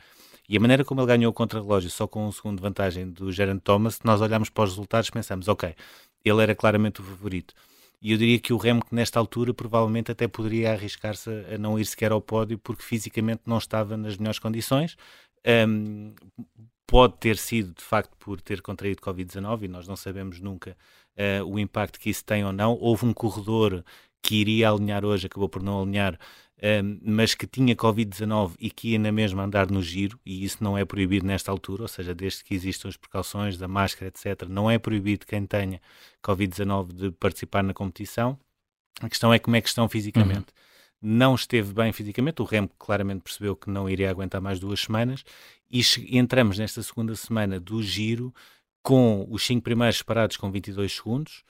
E 0.48 0.56
a 0.56 0.60
maneira 0.60 0.84
como 0.84 1.00
ele 1.00 1.08
ganhou 1.08 1.31
o 1.31 1.34
contra-relógio 1.34 1.90
só 1.90 2.06
com 2.06 2.26
um 2.26 2.32
segundo 2.32 2.56
de 2.56 2.62
vantagem 2.62 3.10
do 3.10 3.32
Geraint 3.32 3.60
Thomas, 3.62 4.00
nós 4.05 4.20
olharmos 4.20 4.48
para 4.48 4.65
os 4.65 4.70
resultados 4.70 5.10
pensamos, 5.10 5.48
ok, 5.48 5.74
ele 6.24 6.43
era 6.43 6.55
claramente 6.55 7.00
o 7.00 7.05
favorito. 7.05 7.55
E 8.00 8.12
eu 8.12 8.19
diria 8.19 8.38
que 8.38 8.53
o 8.53 8.56
Remco, 8.56 8.94
nesta 8.94 9.19
altura, 9.19 9.55
provavelmente 9.55 10.12
até 10.12 10.29
poderia 10.29 10.72
arriscar-se 10.72 11.31
a 11.53 11.58
não 11.58 11.79
ir 11.79 11.84
sequer 11.86 12.12
ao 12.12 12.20
pódio 12.20 12.58
porque 12.58 12.82
fisicamente 12.82 13.43
não 13.46 13.58
estava 13.58 13.96
nas 13.96 14.17
melhores 14.17 14.38
condições. 14.38 14.96
Um, 15.69 16.15
pode 16.86 17.15
ter 17.19 17.36
sido, 17.36 17.74
de 17.74 17.82
facto, 17.82 18.17
por 18.19 18.41
ter 18.41 18.60
contraído 18.62 19.03
Covid-19 19.03 19.62
e 19.62 19.69
nós 19.69 19.88
não 19.88 19.96
sabemos 19.96 20.41
nunca 20.41 20.76
uh, 21.17 21.44
o 21.44 21.58
impacto 21.58 21.98
que 21.98 22.10
isso 22.10 22.24
tem 22.24 22.44
ou 22.44 22.53
não. 22.53 22.74
Houve 22.81 23.06
um 23.06 23.12
corredor 23.12 23.84
que 24.22 24.36
iria 24.36 24.70
alinhar 24.70 25.05
hoje, 25.05 25.26
acabou 25.26 25.48
por 25.48 25.62
não 25.62 25.81
alinhar, 25.82 26.19
um, 26.63 26.98
mas 27.03 27.34
que 27.34 27.46
tinha 27.46 27.77
Covid-19 27.77 28.55
e 28.58 28.70
que 28.70 28.93
ia 28.93 28.98
na 28.98 29.13
mesma 29.13 29.44
andar 29.44 29.70
no 29.70 29.82
giro, 29.82 30.19
e 30.25 30.44
isso 30.44 30.63
não 30.65 30.77
é 30.77 30.84
proibido 30.84 31.27
nesta 31.27 31.51
altura, 31.51 31.82
ou 31.82 31.89
seja, 31.89 32.15
desde 32.15 32.43
que 32.43 32.55
existam 32.55 32.89
as 32.89 32.96
precauções 32.96 33.58
da 33.58 33.69
máscara, 33.69 34.08
etc., 34.08 34.48
não 34.48 34.70
é 34.70 34.79
proibido 34.79 35.27
quem 35.27 35.44
tenha 35.46 35.81
Covid-19 36.25 36.93
de 36.93 37.10
participar 37.13 37.63
na 37.63 37.75
competição. 37.75 38.39
A 39.01 39.08
questão 39.08 39.32
é 39.32 39.39
como 39.39 39.56
é 39.56 39.60
que 39.60 39.69
estão 39.69 39.89
fisicamente. 39.89 40.39
Uhum. 41.03 41.08
Não 41.19 41.34
esteve 41.34 41.75
bem 41.75 41.93
fisicamente, 41.93 42.41
o 42.41 42.44
Remo 42.46 42.70
claramente 42.79 43.20
percebeu 43.20 43.55
que 43.55 43.69
não 43.69 43.89
iria 43.89 44.10
aguentar 44.10 44.41
mais 44.41 44.58
duas 44.58 44.81
semanas, 44.81 45.25
e 45.70 45.82
entramos 46.17 46.58
nesta 46.58 46.82
segunda 46.82 47.15
semana 47.15 47.60
do 47.60 47.82
giro 47.82 48.34
com 48.82 49.27
os 49.29 49.44
cinco 49.44 49.63
primeiros 49.63 50.01
parados 50.03 50.36
com 50.36 50.51
22 50.51 50.94
segundos, 50.94 51.44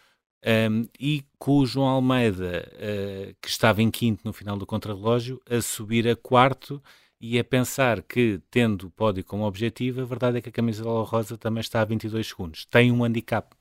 um, 0.47 0.87
e 0.99 1.25
com 1.39 1.59
o 1.59 1.67
João 1.67 1.89
Almeida, 1.89 2.71
uh, 2.75 3.37
que 3.43 3.49
estava 3.49 3.83
em 3.83 3.91
quinto 3.91 4.23
no 4.25 4.33
final 4.33 4.57
do 4.57 4.65
contrarrelógio, 4.65 5.41
a 5.51 5.61
subir 5.61 6.07
a 6.07 6.15
quarto 6.15 6.81
e 7.21 7.39
a 7.39 7.45
pensar 7.45 8.01
que, 8.03 8.41
tendo 8.51 8.87
o 8.87 8.91
pódio 8.91 9.25
como 9.25 9.45
objetivo, 9.45 10.03
a 10.03 10.05
verdade 10.05 10.39
é 10.39 10.41
que 10.41 10.49
a 10.49 10.53
camisola 10.53 11.05
rosa 11.05 11.37
também 11.37 11.61
está 11.61 11.81
a 11.81 11.85
22 11.85 12.29
segundos. 12.29 12.65
Tem 12.67 12.93
um 12.93 13.03
handicap, 13.05 13.57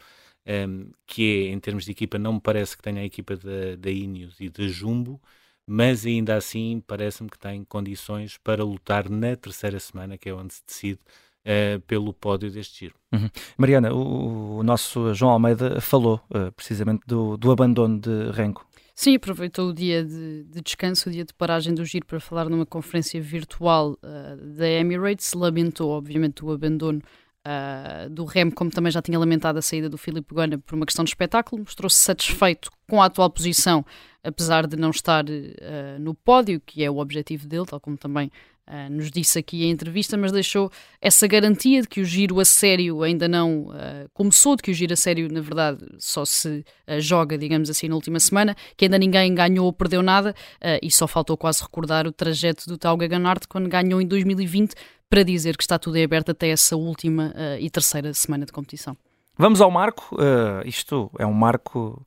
um, 0.45 0.91
que 1.07 1.47
é, 1.47 1.51
em 1.51 1.59
termos 1.59 1.85
de 1.85 1.91
equipa, 1.91 2.19
não 2.19 2.33
me 2.33 2.41
parece 2.41 2.77
que 2.77 2.83
tenha 2.83 3.01
a 3.01 3.05
equipa 3.05 3.35
da, 3.35 3.75
da 3.79 3.89
Ineos 3.89 4.39
e 4.39 4.49
da 4.49 4.67
Jumbo, 4.67 5.19
mas 5.67 6.05
ainda 6.05 6.35
assim 6.35 6.83
parece-me 6.85 7.29
que 7.29 7.39
tem 7.39 7.63
condições 7.63 8.37
para 8.37 8.63
lutar 8.63 9.09
na 9.09 9.35
terceira 9.35 9.79
semana, 9.79 10.17
que 10.17 10.29
é 10.29 10.33
onde 10.33 10.53
se 10.53 10.63
decide 10.67 10.99
uh, 11.45 11.79
pelo 11.81 12.13
pódio 12.13 12.49
deste 12.49 12.79
giro. 12.79 12.95
Uhum. 13.13 13.29
Mariana, 13.57 13.93
o, 13.93 14.57
o, 14.57 14.63
nosso 14.63 15.13
João 15.13 15.31
Almeida 15.31 15.79
falou 15.79 16.19
uh, 16.29 16.51
precisamente 16.53 17.03
do, 17.05 17.37
do 17.37 17.51
abandono 17.51 17.99
de 17.99 18.31
Renko. 18.31 18.65
Sim, 18.93 19.15
aproveitou 19.15 19.69
o 19.69 19.73
dia 19.73 20.05
de, 20.05 20.43
de, 20.45 20.61
descanso, 20.61 21.09
o 21.09 21.11
dia 21.11 21.25
de 21.25 21.33
paragem 21.33 21.73
do 21.73 21.83
giro 21.83 22.05
para 22.05 22.19
falar 22.19 22.49
numa 22.49 22.65
conferência 22.65 23.21
virtual 23.21 23.97
uh, 24.01 24.37
da 24.55 24.67
Emirates. 24.67 25.33
Lamentou, 25.33 25.91
obviamente, 25.91 26.43
o 26.45 26.51
abandono 26.51 27.01
uh, 27.45 28.09
do 28.09 28.25
Rem, 28.25 28.49
como 28.49 28.71
também 28.71 28.91
já 28.91 29.01
tinha 29.01 29.19
lamentado 29.19 29.59
a 29.59 29.61
saída 29.61 29.89
do 29.89 29.97
Filipe 29.97 30.33
Gana 30.33 30.57
por 30.57 30.75
uma 30.75 30.85
questão 30.85 31.03
de 31.03 31.09
espetáculo, 31.09 31.61
mostrou-se 31.61 31.97
satisfeito 31.97 32.69
com 32.89 33.01
a 33.01 33.05
atual 33.05 33.29
posição, 33.29 33.85
apesar 34.23 34.65
de 34.65 34.77
não 34.77 34.89
estar 34.91 35.25
uh, 35.25 35.99
no 35.99 36.15
pódio, 36.15 36.61
que 36.65 36.81
é 36.81 36.89
o 36.89 36.97
objetivo 36.97 37.47
dele, 37.47 37.65
tal 37.65 37.81
como 37.81 37.97
também 37.97 38.31
Uh, 38.67 38.91
nos 38.91 39.11
disse 39.11 39.37
aqui 39.37 39.63
em 39.63 39.69
entrevista, 39.69 40.17
mas 40.17 40.31
deixou 40.31 40.71
essa 40.99 41.27
garantia 41.27 41.83
de 41.83 41.87
que 41.87 42.01
o 42.01 42.03
giro 42.03 42.39
a 42.39 42.45
sério 42.45 43.03
ainda 43.03 43.27
não 43.27 43.67
uh, 43.67 44.09
começou, 44.11 44.55
de 44.55 44.63
que 44.63 44.71
o 44.71 44.73
giro 44.73 44.91
a 44.91 44.95
sério, 44.95 45.31
na 45.31 45.39
verdade, 45.39 45.85
só 45.99 46.25
se 46.25 46.65
uh, 46.87 46.99
joga, 46.99 47.37
digamos 47.37 47.69
assim, 47.69 47.87
na 47.87 47.93
última 47.93 48.19
semana, 48.19 48.55
que 48.75 48.85
ainda 48.85 48.97
ninguém 48.97 49.35
ganhou 49.35 49.67
ou 49.67 49.73
perdeu 49.73 50.01
nada, 50.01 50.33
e 50.81 50.89
só 50.89 51.05
faltou 51.05 51.37
quase 51.37 51.61
recordar 51.61 52.07
o 52.07 52.11
trajeto 52.11 52.67
do 52.67 52.75
Tauga 52.75 53.05
Ganart 53.07 53.45
quando 53.47 53.69
ganhou 53.69 54.01
em 54.01 54.07
2020, 54.07 54.73
para 55.07 55.21
dizer 55.21 55.55
que 55.57 55.63
está 55.63 55.77
tudo 55.77 55.97
em 55.97 56.03
aberto 56.03 56.31
até 56.31 56.49
essa 56.49 56.75
última 56.75 57.33
e 57.59 57.69
terceira 57.69 58.13
semana 58.13 58.45
de 58.45 58.51
competição. 58.51 58.97
Vamos 59.37 59.61
ao 59.61 59.69
marco, 59.69 60.17
isto 60.65 61.11
é 61.19 61.25
um 61.25 61.33
marco 61.33 62.05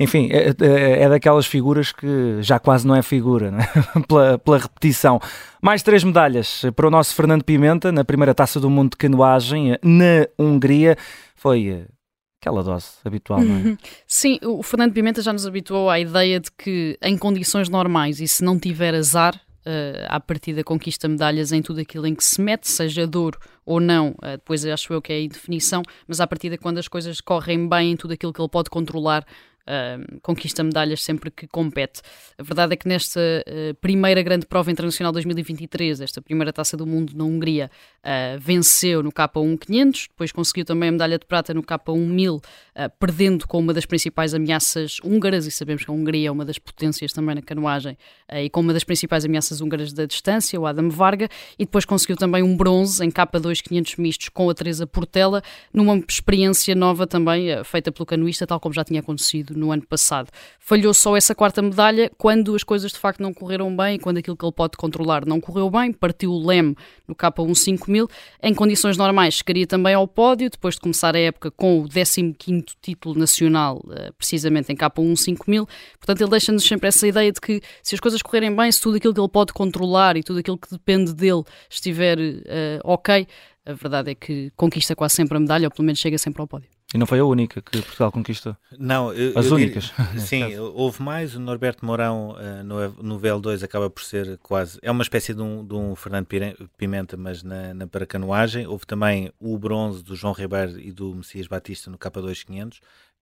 enfim, 0.00 0.28
é, 0.30 0.54
é, 0.64 1.02
é, 1.02 1.08
daquelas 1.08 1.46
figuras 1.46 1.90
que 1.90 2.40
já 2.40 2.58
quase 2.58 2.86
não 2.86 2.94
é 2.94 3.02
figura, 3.02 3.50
né? 3.50 3.68
pela, 4.06 4.38
pela, 4.38 4.58
repetição. 4.58 5.20
Mais 5.60 5.82
três 5.82 6.04
medalhas 6.04 6.62
para 6.76 6.86
o 6.86 6.90
nosso 6.90 7.14
Fernando 7.14 7.42
Pimenta 7.42 7.90
na 7.90 8.04
primeira 8.04 8.32
taça 8.32 8.60
do 8.60 8.70
mundo 8.70 8.90
de 8.90 8.96
canoagem 8.96 9.76
na 9.82 10.28
Hungria. 10.38 10.96
Foi 11.34 11.68
eh, 11.68 11.86
aquela 12.40 12.62
dose 12.62 12.86
habitual, 13.04 13.40
não 13.40 13.56
é? 13.56 13.58
Uhum. 13.58 13.78
Sim, 14.06 14.38
o 14.44 14.62
Fernando 14.62 14.92
Pimenta 14.92 15.20
já 15.20 15.32
nos 15.32 15.46
habituou 15.46 15.90
à 15.90 15.98
ideia 15.98 16.38
de 16.38 16.50
que 16.52 16.96
em 17.02 17.18
condições 17.18 17.68
normais 17.68 18.20
e 18.20 18.28
se 18.28 18.44
não 18.44 18.56
tiver 18.58 18.94
azar, 18.94 19.34
uh, 19.34 20.06
à 20.08 20.20
partida 20.20 20.62
conquista 20.62 21.08
medalhas 21.08 21.52
em 21.52 21.60
tudo 21.60 21.80
aquilo 21.80 22.06
em 22.06 22.14
que 22.14 22.24
se 22.24 22.40
mete, 22.40 22.68
seja 22.68 23.06
duro 23.06 23.38
ou 23.66 23.80
não, 23.80 24.10
uh, 24.10 24.32
depois 24.32 24.64
acho 24.64 24.92
eu 24.92 25.02
que 25.02 25.12
é 25.12 25.16
a 25.16 25.22
indefinição, 25.22 25.82
mas 26.06 26.20
à 26.20 26.26
partida 26.26 26.56
quando 26.56 26.78
as 26.78 26.88
coisas 26.88 27.20
correm 27.20 27.68
bem 27.68 27.92
em 27.92 27.96
tudo 27.96 28.14
aquilo 28.14 28.32
que 28.32 28.40
ele 28.40 28.48
pode 28.48 28.70
controlar, 28.70 29.26
conquista 30.22 30.62
medalhas 30.64 31.02
sempre 31.02 31.30
que 31.30 31.46
compete. 31.46 32.00
A 32.36 32.42
verdade 32.42 32.74
é 32.74 32.76
que 32.76 32.88
nesta 32.88 33.20
uh, 33.20 33.74
primeira 33.80 34.22
grande 34.22 34.46
prova 34.46 34.70
internacional 34.70 35.12
2023, 35.12 36.00
esta 36.00 36.22
primeira 36.22 36.52
taça 36.52 36.76
do 36.76 36.86
mundo 36.86 37.12
na 37.16 37.24
Hungria, 37.24 37.70
uh, 38.04 38.38
venceu 38.38 39.02
no 39.02 39.12
K1 39.12 39.58
500, 39.58 40.08
depois 40.08 40.32
conseguiu 40.32 40.64
também 40.64 40.88
a 40.88 40.92
medalha 40.92 41.18
de 41.18 41.26
prata 41.26 41.52
no 41.52 41.62
K1 41.62 41.98
1000, 41.98 42.40
perdendo 43.00 43.46
com 43.48 43.58
uma 43.58 43.74
das 43.74 43.84
principais 43.84 44.34
ameaças 44.34 44.98
húngaras, 45.02 45.46
e 45.46 45.50
sabemos 45.50 45.84
que 45.84 45.90
a 45.90 45.94
Hungria 45.94 46.28
é 46.28 46.30
uma 46.30 46.44
das 46.44 46.60
potências 46.60 47.12
também 47.12 47.34
na 47.34 47.42
canoagem, 47.42 47.98
e 48.32 48.48
com 48.48 48.60
uma 48.60 48.72
das 48.72 48.84
principais 48.84 49.24
ameaças 49.24 49.60
húngaras 49.60 49.92
da 49.92 50.06
distância, 50.06 50.60
o 50.60 50.64
Adam 50.64 50.88
Varga, 50.88 51.28
e 51.58 51.64
depois 51.64 51.84
conseguiu 51.84 52.16
também 52.16 52.40
um 52.40 52.56
bronze 52.56 53.04
em 53.04 53.10
K2 53.10 53.62
500 53.62 53.96
mistos 53.96 54.28
com 54.28 54.48
a 54.48 54.54
Teresa 54.54 54.86
Portela, 54.86 55.42
numa 55.74 56.00
experiência 56.08 56.72
nova 56.76 57.04
também, 57.04 57.48
feita 57.64 57.90
pelo 57.90 58.06
canoista, 58.06 58.46
tal 58.46 58.60
como 58.60 58.72
já 58.72 58.84
tinha 58.84 59.00
acontecido 59.00 59.56
no 59.56 59.72
ano 59.72 59.84
passado. 59.84 60.30
Falhou 60.60 60.94
só 60.94 61.16
essa 61.16 61.34
quarta 61.34 61.60
medalha 61.60 62.10
quando 62.16 62.54
as 62.54 62.62
coisas 62.62 62.92
de 62.92 62.98
facto 62.98 63.20
não 63.20 63.34
correram 63.34 63.74
bem, 63.76 63.98
quando 63.98 64.18
aquilo 64.18 64.36
que 64.36 64.44
ele 64.44 64.52
pode 64.52 64.76
controlar 64.76 65.26
não 65.26 65.40
correu 65.40 65.68
bem, 65.68 65.92
partiu 65.92 66.30
o 66.30 66.46
leme 66.46 66.76
no 67.08 67.14
K1 67.14 67.54
5000. 67.56 67.97
Em 68.42 68.54
condições 68.54 68.96
normais, 68.96 69.34
chegaria 69.34 69.66
também 69.66 69.94
ao 69.94 70.06
pódio, 70.06 70.50
depois 70.50 70.74
de 70.74 70.80
começar 70.80 71.16
a 71.16 71.18
época 71.18 71.50
com 71.50 71.80
o 71.80 71.88
15 71.88 72.34
título 72.82 73.18
nacional, 73.18 73.82
eh, 73.90 74.10
precisamente 74.16 74.70
em 74.70 74.76
K1 74.76 75.16
5000. 75.16 75.66
Portanto, 75.98 76.20
ele 76.20 76.30
deixa-nos 76.30 76.64
sempre 76.64 76.88
essa 76.88 77.06
ideia 77.06 77.32
de 77.32 77.40
que 77.40 77.60
se 77.82 77.94
as 77.94 78.00
coisas 78.00 78.22
correrem 78.22 78.54
bem, 78.54 78.70
se 78.70 78.80
tudo 78.80 78.96
aquilo 78.96 79.14
que 79.14 79.20
ele 79.20 79.28
pode 79.28 79.52
controlar 79.52 80.16
e 80.16 80.22
tudo 80.22 80.38
aquilo 80.38 80.58
que 80.58 80.70
depende 80.70 81.14
dele 81.14 81.42
estiver 81.70 82.18
uh, 82.18 82.80
ok, 82.84 83.26
a 83.64 83.72
verdade 83.72 84.10
é 84.10 84.14
que 84.14 84.50
conquista 84.56 84.94
quase 84.94 85.14
sempre 85.14 85.36
a 85.36 85.40
medalha, 85.40 85.66
ou 85.66 85.70
pelo 85.70 85.84
menos 85.84 85.98
chega 85.98 86.18
sempre 86.18 86.40
ao 86.40 86.46
pódio. 86.46 86.77
E 86.94 86.96
não 86.96 87.06
foi 87.06 87.18
a 87.18 87.24
única 87.24 87.60
que 87.60 87.82
Portugal 87.82 88.10
conquistou? 88.10 88.56
Não, 88.78 89.12
eu, 89.12 89.38
as 89.38 89.46
eu 89.46 89.56
únicas. 89.56 89.92
sim, 90.16 90.56
houve 90.56 91.02
mais. 91.02 91.34
O 91.34 91.40
Norberto 91.40 91.84
Mourão 91.84 92.30
uh, 92.30 92.64
no, 92.64 92.88
no 93.02 93.20
VL2 93.20 93.62
acaba 93.62 93.90
por 93.90 94.02
ser 94.02 94.38
quase. 94.38 94.78
É 94.80 94.90
uma 94.90 95.02
espécie 95.02 95.34
de 95.34 95.42
um, 95.42 95.66
de 95.66 95.74
um 95.74 95.94
Fernando 95.94 96.26
Pimenta, 96.78 97.14
mas 97.14 97.42
na, 97.42 97.74
na 97.74 97.86
paracanoagem. 97.86 98.66
Houve 98.66 98.86
também 98.86 99.30
o 99.38 99.58
bronze 99.58 100.02
do 100.02 100.16
João 100.16 100.32
Ribeiro 100.32 100.80
e 100.80 100.90
do 100.90 101.14
Messias 101.14 101.46
Batista 101.46 101.90
no 101.90 101.98
K2 101.98 102.44
500. 102.46 102.80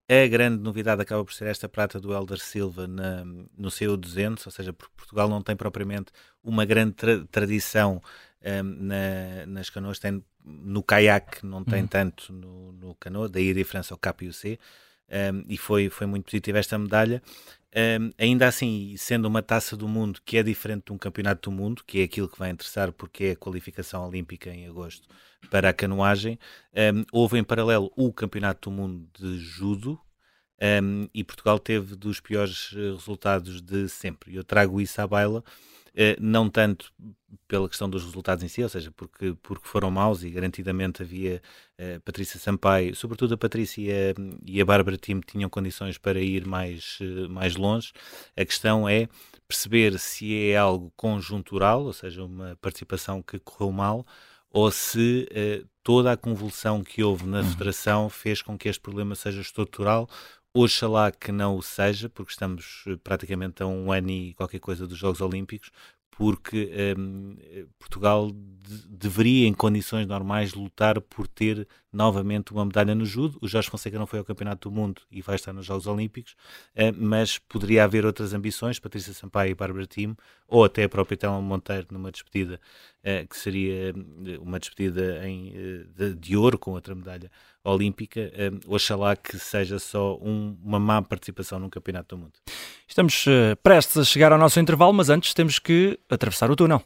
A 0.08 0.28
grande 0.28 0.62
novidade 0.62 1.02
acaba 1.02 1.24
por 1.24 1.34
ser 1.34 1.48
esta 1.48 1.68
prata 1.68 1.98
do 1.98 2.14
Elder 2.14 2.38
Silva 2.38 2.86
na, 2.86 3.24
no 3.24 3.68
CO200, 3.68 4.46
ou 4.46 4.52
seja, 4.52 4.72
porque 4.72 4.94
Portugal 4.96 5.28
não 5.28 5.42
tem 5.42 5.56
propriamente 5.56 6.12
uma 6.44 6.64
grande 6.64 6.92
tra 6.92 7.24
tradição 7.28 8.00
na, 8.42 9.46
nas 9.46 9.70
canoas, 9.70 9.98
tem 9.98 10.22
no 10.44 10.82
caiaque 10.82 11.44
não 11.44 11.64
tem 11.64 11.82
uhum. 11.82 11.88
tanto 11.88 12.32
no, 12.32 12.72
no 12.72 12.94
canoa, 12.94 13.28
daí 13.28 13.50
a 13.50 13.54
diferença 13.54 13.92
ao 13.92 13.98
K 13.98 14.14
e 14.20 14.28
o 14.28 14.32
C, 14.32 14.58
um, 15.08 15.44
e 15.48 15.56
foi, 15.56 15.88
foi 15.88 16.06
muito 16.06 16.24
positiva 16.24 16.58
esta 16.58 16.78
medalha. 16.78 17.22
Um, 17.76 18.10
ainda 18.16 18.46
assim, 18.46 18.94
sendo 18.96 19.26
uma 19.26 19.42
taça 19.42 19.76
do 19.76 19.86
mundo 19.86 20.20
que 20.24 20.38
é 20.38 20.42
diferente 20.42 20.86
de 20.86 20.92
um 20.92 20.98
campeonato 20.98 21.50
do 21.50 21.56
mundo, 21.56 21.84
que 21.84 22.00
é 22.00 22.04
aquilo 22.04 22.28
que 22.28 22.38
vai 22.38 22.50
interessar 22.50 22.90
porque 22.92 23.24
é 23.24 23.30
a 23.32 23.36
qualificação 23.36 24.06
olímpica 24.06 24.50
em 24.50 24.66
agosto 24.66 25.06
para 25.50 25.68
a 25.68 25.72
canoagem, 25.72 26.38
um, 26.94 27.04
houve 27.12 27.38
em 27.38 27.44
paralelo 27.44 27.92
o 27.96 28.12
campeonato 28.12 28.70
do 28.70 28.76
mundo 28.76 29.06
de 29.18 29.38
judo, 29.38 30.00
um, 30.82 31.06
e 31.12 31.22
Portugal 31.22 31.58
teve 31.58 31.94
dos 31.94 32.18
piores 32.18 32.70
eh, 32.74 32.92
resultados 32.92 33.60
de 33.60 33.88
sempre. 33.90 34.34
Eu 34.34 34.42
trago 34.42 34.80
isso 34.80 34.98
à 35.02 35.06
baila, 35.06 35.44
não 36.20 36.48
tanto 36.50 36.92
pela 37.48 37.68
questão 37.68 37.88
dos 37.88 38.04
resultados 38.04 38.42
em 38.42 38.48
si, 38.48 38.62
ou 38.62 38.68
seja, 38.68 38.90
porque, 38.90 39.34
porque 39.42 39.66
foram 39.66 39.90
maus 39.90 40.22
e 40.22 40.30
garantidamente 40.30 41.02
havia 41.02 41.40
uh, 41.78 42.00
Patrícia 42.00 42.38
Sampaio, 42.38 42.94
sobretudo 42.94 43.34
a 43.34 43.38
Patrícia 43.38 43.80
e 43.80 43.90
a, 43.90 44.14
e 44.44 44.60
a 44.60 44.64
Bárbara 44.64 44.96
Tim 44.96 45.20
tinham 45.20 45.48
condições 45.48 45.98
para 45.98 46.20
ir 46.20 46.46
mais, 46.46 46.98
uh, 47.00 47.28
mais 47.30 47.56
longe. 47.56 47.92
A 48.36 48.44
questão 48.44 48.88
é 48.88 49.08
perceber 49.46 49.98
se 49.98 50.50
é 50.50 50.56
algo 50.56 50.92
conjuntural, 50.96 51.84
ou 51.84 51.92
seja, 51.92 52.24
uma 52.24 52.56
participação 52.60 53.22
que 53.22 53.38
correu 53.38 53.70
mal, 53.70 54.04
ou 54.50 54.70
se 54.70 55.28
uh, 55.30 55.66
toda 55.82 56.12
a 56.12 56.16
convulsão 56.16 56.82
que 56.82 57.02
houve 57.02 57.26
na 57.26 57.40
uhum. 57.40 57.50
federação 57.50 58.10
fez 58.10 58.42
com 58.42 58.58
que 58.58 58.68
este 58.68 58.80
problema 58.80 59.14
seja 59.14 59.40
estrutural. 59.40 60.08
Oxalá 60.56 61.12
que 61.12 61.30
não 61.30 61.56
o 61.56 61.62
seja, 61.62 62.08
porque 62.08 62.32
estamos 62.32 62.84
praticamente 63.04 63.62
a 63.62 63.66
um 63.66 63.92
ano 63.92 64.10
e 64.10 64.32
qualquer 64.34 64.58
coisa 64.58 64.86
dos 64.86 64.96
Jogos 64.96 65.20
Olímpicos, 65.20 65.70
porque 66.16 66.70
um, 66.98 67.36
Portugal 67.78 68.30
de, 68.30 68.88
deveria, 68.88 69.46
em 69.46 69.52
condições 69.52 70.06
normais, 70.06 70.54
lutar 70.54 70.98
por 70.98 71.28
ter 71.28 71.68
novamente 71.92 72.52
uma 72.52 72.64
medalha 72.64 72.94
no 72.94 73.04
judo. 73.04 73.38
O 73.42 73.46
Jorge 73.46 73.68
Fonseca 73.68 73.98
não 73.98 74.06
foi 74.06 74.18
ao 74.18 74.24
Campeonato 74.24 74.70
do 74.70 74.74
Mundo 74.74 75.02
e 75.10 75.20
vai 75.20 75.34
estar 75.34 75.52
nos 75.52 75.66
Jogos 75.66 75.86
Olímpicos, 75.86 76.34
uh, 76.74 76.96
mas 76.96 77.36
poderia 77.36 77.84
haver 77.84 78.06
outras 78.06 78.32
ambições, 78.32 78.78
Patrícia 78.78 79.12
Sampaio 79.12 79.50
e 79.50 79.54
Bárbara 79.54 79.86
Tim, 79.86 80.16
ou 80.48 80.64
até 80.64 80.84
a 80.84 80.88
própria 80.88 81.18
Telma 81.18 81.42
Monteiro 81.42 81.88
numa 81.90 82.10
despedida, 82.10 82.58
uh, 83.04 83.28
que 83.28 83.36
seria 83.36 83.92
uma 84.40 84.58
despedida 84.58 85.28
em, 85.28 85.52
de, 85.94 86.14
de, 86.14 86.34
ouro 86.34 86.58
com 86.58 86.70
outra 86.70 86.94
medalha 86.94 87.30
olímpica. 87.70 88.32
Um, 88.68 88.74
oxalá 88.74 89.16
que 89.16 89.38
seja 89.38 89.78
só 89.78 90.16
um, 90.16 90.56
uma 90.62 90.78
má 90.78 91.02
participação 91.02 91.58
num 91.58 91.68
Campeonato 91.68 92.16
do 92.16 92.22
Mundo. 92.22 92.32
Estamos 92.88 93.24
prestes 93.62 93.96
a 93.98 94.04
chegar 94.04 94.32
ao 94.32 94.38
nosso 94.38 94.58
intervalo, 94.60 94.92
mas 94.92 95.10
antes 95.10 95.34
temos 95.34 95.58
que 95.58 95.98
atravessar 96.08 96.50
o 96.50 96.56
túnel. 96.56 96.82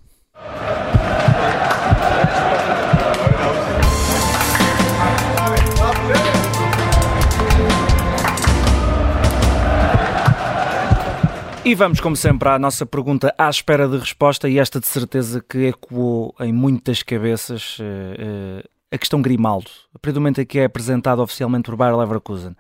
E 11.63 11.75
vamos, 11.75 12.01
como 12.01 12.17
sempre, 12.17 12.49
à 12.49 12.59
nossa 12.59 12.87
pergunta 12.87 13.33
à 13.39 13.49
espera 13.49 13.87
de 13.87 13.97
resposta, 13.99 14.49
e 14.49 14.59
esta 14.59 14.81
de 14.81 14.89
certeza 14.89 15.45
que 15.47 15.67
ecoou 15.67 16.35
em 16.41 16.53
muitas 16.53 17.03
cabeças 17.03 17.79
uh, 17.79 17.85
uh, 17.85 18.69
a 18.91 18.99
questão 18.99 19.23
Grimaldo. 19.23 19.71
A 19.95 19.99
partir 19.99 20.15
do 20.15 20.21
momento 20.21 20.41
em 20.41 20.47
que 20.47 20.59
é 20.59 20.65
apresentado 20.65 21.23
oficialmente 21.23 21.67
por 21.67 21.77
Bayer 21.77 21.97
Leverkusen, 21.97 22.57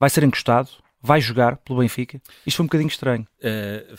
vai 0.00 0.10
ser 0.10 0.24
encostado? 0.24 0.70
vai 1.06 1.20
jogar 1.20 1.56
pelo 1.58 1.78
Benfica. 1.78 2.20
Isto 2.44 2.56
foi 2.56 2.64
um 2.64 2.66
bocadinho 2.66 2.88
estranho. 2.88 3.26
Uh, 3.38 3.96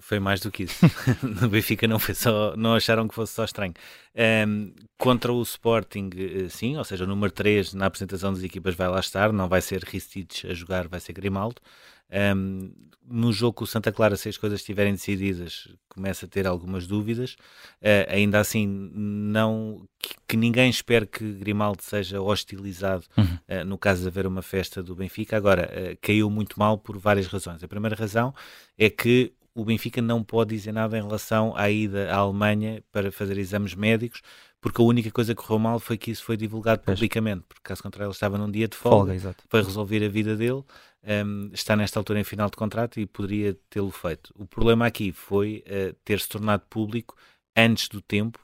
foi 0.00 0.18
mais 0.18 0.40
do 0.40 0.50
que 0.50 0.64
isso. 0.64 0.84
no 1.22 1.48
Benfica 1.48 1.86
não, 1.86 2.00
foi 2.00 2.14
só, 2.14 2.56
não 2.56 2.74
acharam 2.74 3.06
que 3.06 3.14
fosse 3.14 3.32
só 3.32 3.44
estranho. 3.44 3.74
Um, 4.14 4.20
ehm, 4.20 4.72
contra 4.98 5.32
o 5.32 5.40
Sporting, 5.42 6.10
uh, 6.14 6.50
sim, 6.50 6.76
ou 6.76 6.84
seja, 6.84 7.04
o 7.04 7.06
número 7.06 7.32
3 7.32 7.74
na 7.74 7.86
apresentação 7.86 8.32
das 8.32 8.42
equipas 8.42 8.74
vai 8.74 8.88
lá 8.88 8.98
estar, 8.98 9.32
não 9.32 9.48
vai 9.48 9.60
ser 9.60 9.84
Ristich 9.84 10.48
a 10.48 10.52
jogar, 10.52 10.88
vai 10.88 10.98
ser 10.98 11.12
Grimaldo. 11.12 11.62
Um, 12.10 12.70
no 13.10 13.32
jogo 13.32 13.54
com 13.54 13.64
o 13.64 13.66
Santa 13.66 13.90
Clara, 13.90 14.16
se 14.16 14.28
as 14.28 14.36
coisas 14.36 14.60
estiverem 14.60 14.92
decididas, 14.92 15.68
começa 15.88 16.26
a 16.26 16.28
ter 16.28 16.46
algumas 16.46 16.86
dúvidas. 16.86 17.32
Uh, 17.80 18.04
ainda 18.08 18.38
assim, 18.38 18.66
não 18.66 19.88
que, 19.98 20.14
que, 20.28 20.36
ninguém 20.36 20.68
espere 20.68 21.06
que 21.06 21.32
Grimaldo 21.32 21.82
seja 21.82 22.20
hostilizado 22.20 23.04
uhum. 23.16 23.24
uh, 23.24 23.64
no 23.64 23.78
caso 23.78 24.02
de 24.02 24.08
haver 24.08 24.26
uma 24.26 24.42
festa 24.42 24.82
do 24.82 24.94
Benfica. 24.94 25.36
Agora, 25.36 25.70
uh, 25.72 25.98
caiu 26.02 26.28
muito 26.28 26.58
mal 26.58 26.76
por 26.76 26.98
várias 26.98 27.26
razões. 27.26 27.62
A 27.64 27.68
primeira 27.68 27.96
razão 27.96 28.34
é 28.76 28.90
que 28.90 29.32
o 29.54 29.64
Benfica 29.64 30.00
não 30.00 30.22
pode 30.22 30.54
dizer 30.54 30.72
nada 30.72 30.96
em 30.96 31.02
relação 31.02 31.52
à 31.56 31.68
ida 31.68 32.12
à 32.12 32.18
Alemanha 32.18 32.82
para 32.92 33.10
fazer 33.10 33.36
exames 33.38 33.74
médicos, 33.74 34.22
porque 34.60 34.80
a 34.80 34.84
única 34.84 35.10
coisa 35.10 35.34
que 35.34 35.42
correu 35.42 35.58
mal 35.58 35.80
foi 35.80 35.96
que 35.96 36.10
isso 36.10 36.22
foi 36.22 36.36
divulgado 36.36 36.82
publicamente, 36.82 37.44
porque 37.48 37.62
caso 37.64 37.82
contrário 37.82 38.06
ele 38.06 38.14
estava 38.14 38.38
num 38.38 38.50
dia 38.50 38.68
de 38.68 38.76
folga, 38.76 39.18
folga 39.18 39.36
foi 39.48 39.62
resolver 39.62 40.04
a 40.04 40.08
vida 40.08 40.36
dele, 40.36 40.62
um, 41.04 41.50
está 41.52 41.76
nesta 41.76 41.98
altura 41.98 42.20
em 42.20 42.24
final 42.24 42.50
de 42.50 42.56
contrato 42.56 42.98
e 43.00 43.06
poderia 43.06 43.56
tê-lo 43.70 43.90
feito. 43.90 44.32
O 44.36 44.46
problema 44.46 44.86
aqui 44.86 45.12
foi 45.12 45.64
uh, 45.66 45.94
ter 46.04 46.20
se 46.20 46.28
tornado 46.28 46.64
público 46.68 47.16
antes 47.56 47.88
do 47.88 48.00
tempo 48.00 48.38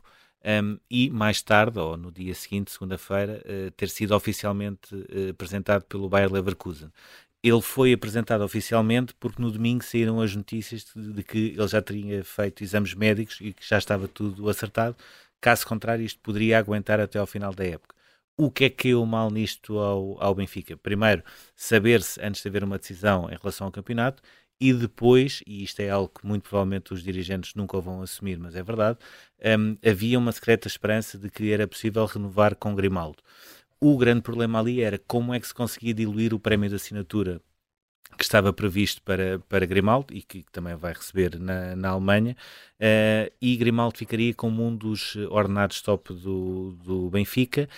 um, 0.44 0.78
e 0.90 1.10
mais 1.10 1.40
tarde, 1.40 1.78
ou 1.78 1.96
no 1.96 2.12
dia 2.12 2.34
seguinte, 2.34 2.70
segunda-feira, 2.70 3.42
uh, 3.46 3.70
ter 3.72 3.88
sido 3.88 4.14
oficialmente 4.14 4.94
uh, 4.94 5.30
apresentado 5.30 5.84
pelo 5.84 6.08
Bayer 6.08 6.30
Leverkusen. 6.30 6.90
Ele 7.42 7.60
foi 7.60 7.92
apresentado 7.92 8.42
oficialmente 8.42 9.14
porque 9.14 9.40
no 9.40 9.50
domingo 9.50 9.84
saíram 9.84 10.20
as 10.20 10.34
notícias 10.34 10.84
de, 10.94 11.12
de, 11.12 11.22
que 11.22 11.54
ele 11.56 11.68
já 11.68 11.80
teria 11.82 12.24
feito 12.24 12.62
exames 12.62 12.94
médicos 12.94 13.38
e 13.40 13.52
que 13.52 13.66
já 13.66 13.78
estava 13.78 14.08
tudo 14.08 14.48
acertado. 14.48 14.96
Caso 15.40 15.66
contrário, 15.66 16.04
isto 16.04 16.20
poderia 16.20 16.58
aguentar 16.58 17.00
até 17.00 17.18
ao 17.18 17.26
final 17.26 17.54
da 17.54 17.64
época. 17.64 17.93
O 18.36 18.50
que 18.50 18.64
é 18.64 18.70
que 18.70 18.84
caiu 18.84 19.06
mal 19.06 19.30
nisto 19.30 19.78
ao, 19.78 20.20
ao 20.20 20.34
Benfica? 20.34 20.76
Primeiro, 20.76 21.22
saber-se 21.54 22.20
antes 22.20 22.42
de 22.42 22.48
haver 22.48 22.64
uma 22.64 22.78
decisão 22.78 23.30
em 23.30 23.36
relação 23.36 23.66
ao 23.66 23.72
campeonato 23.72 24.22
e 24.60 24.72
depois, 24.72 25.42
e 25.46 25.62
isto 25.62 25.80
é 25.80 25.90
algo 25.90 26.08
que 26.08 26.26
muito 26.26 26.48
provavelmente 26.48 26.92
os 26.92 27.02
dirigentes 27.02 27.54
nunca 27.54 27.80
vão 27.80 28.02
assumir, 28.02 28.38
mas 28.38 28.56
é 28.56 28.62
verdade, 28.62 28.98
um, 29.58 29.76
havia 29.88 30.18
uma 30.18 30.32
secreta 30.32 30.66
esperança 30.68 31.18
de 31.18 31.30
que 31.30 31.52
era 31.52 31.66
possível 31.68 32.04
renovar 32.06 32.56
com 32.56 32.74
Grimaldo. 32.74 33.22
O 33.80 33.96
grande 33.98 34.22
problema 34.22 34.60
ali 34.60 34.80
era 34.80 34.98
como 34.98 35.34
é 35.34 35.40
que 35.40 35.46
se 35.46 35.54
conseguia 35.54 35.94
diluir 35.94 36.32
o 36.34 36.40
prémio 36.40 36.68
de 36.68 36.76
assinatura 36.76 37.40
que 38.16 38.24
estava 38.24 38.52
previsto 38.52 39.02
para, 39.02 39.40
para 39.48 39.66
Grimaldo 39.66 40.14
e 40.14 40.22
que, 40.22 40.44
também 40.52 40.74
vai 40.76 40.92
receber 40.92 41.38
na, 41.38 41.74
na 41.76 41.90
Alemanha, 41.90 42.36
uh, 42.80 43.32
e 43.40 43.56
Grimaldo 43.56 43.98
ficaria 43.98 44.32
como 44.34 44.64
um 44.66 44.74
dos 44.74 45.16
ordenados 45.30 45.82
top 45.82 46.14
do, 46.14 46.72
do 46.84 47.10
Benfica, 47.10 47.68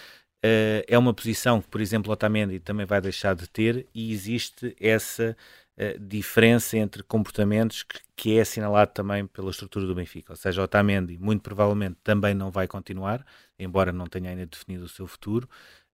uh, 0.46 0.84
é 0.86 0.98
uma 0.98 1.12
posição 1.12 1.60
que, 1.60 1.68
por 1.68 1.80
exemplo, 1.80 2.12
Otamendi 2.12 2.60
também 2.60 2.86
vai 2.86 3.00
deixar 3.00 3.34
de 3.34 3.48
ter 3.48 3.86
e 3.94 4.12
existe 4.12 4.76
essa 4.80 5.36
uh, 5.76 5.98
diferença 5.98 6.76
entre 6.78 7.02
comportamentos 7.02 7.82
que, 7.82 8.00
que, 8.14 8.38
é 8.38 8.42
assinalado 8.42 8.92
também 8.92 9.26
pela 9.26 9.50
estrutura 9.50 9.86
do 9.86 9.94
Benfica. 9.94 10.32
Ou 10.32 10.36
seja, 10.36 10.62
Otamendi 10.62 11.18
muito 11.18 11.42
provavelmente 11.42 11.96
também 12.02 12.34
não 12.34 12.50
vai 12.50 12.66
continuar, 12.66 13.24
embora 13.58 13.92
não 13.92 14.06
tenha 14.06 14.30
ainda 14.30 14.46
definido 14.46 14.84
o 14.84 14.88
seu 14.88 15.06
futuro. 15.06 15.48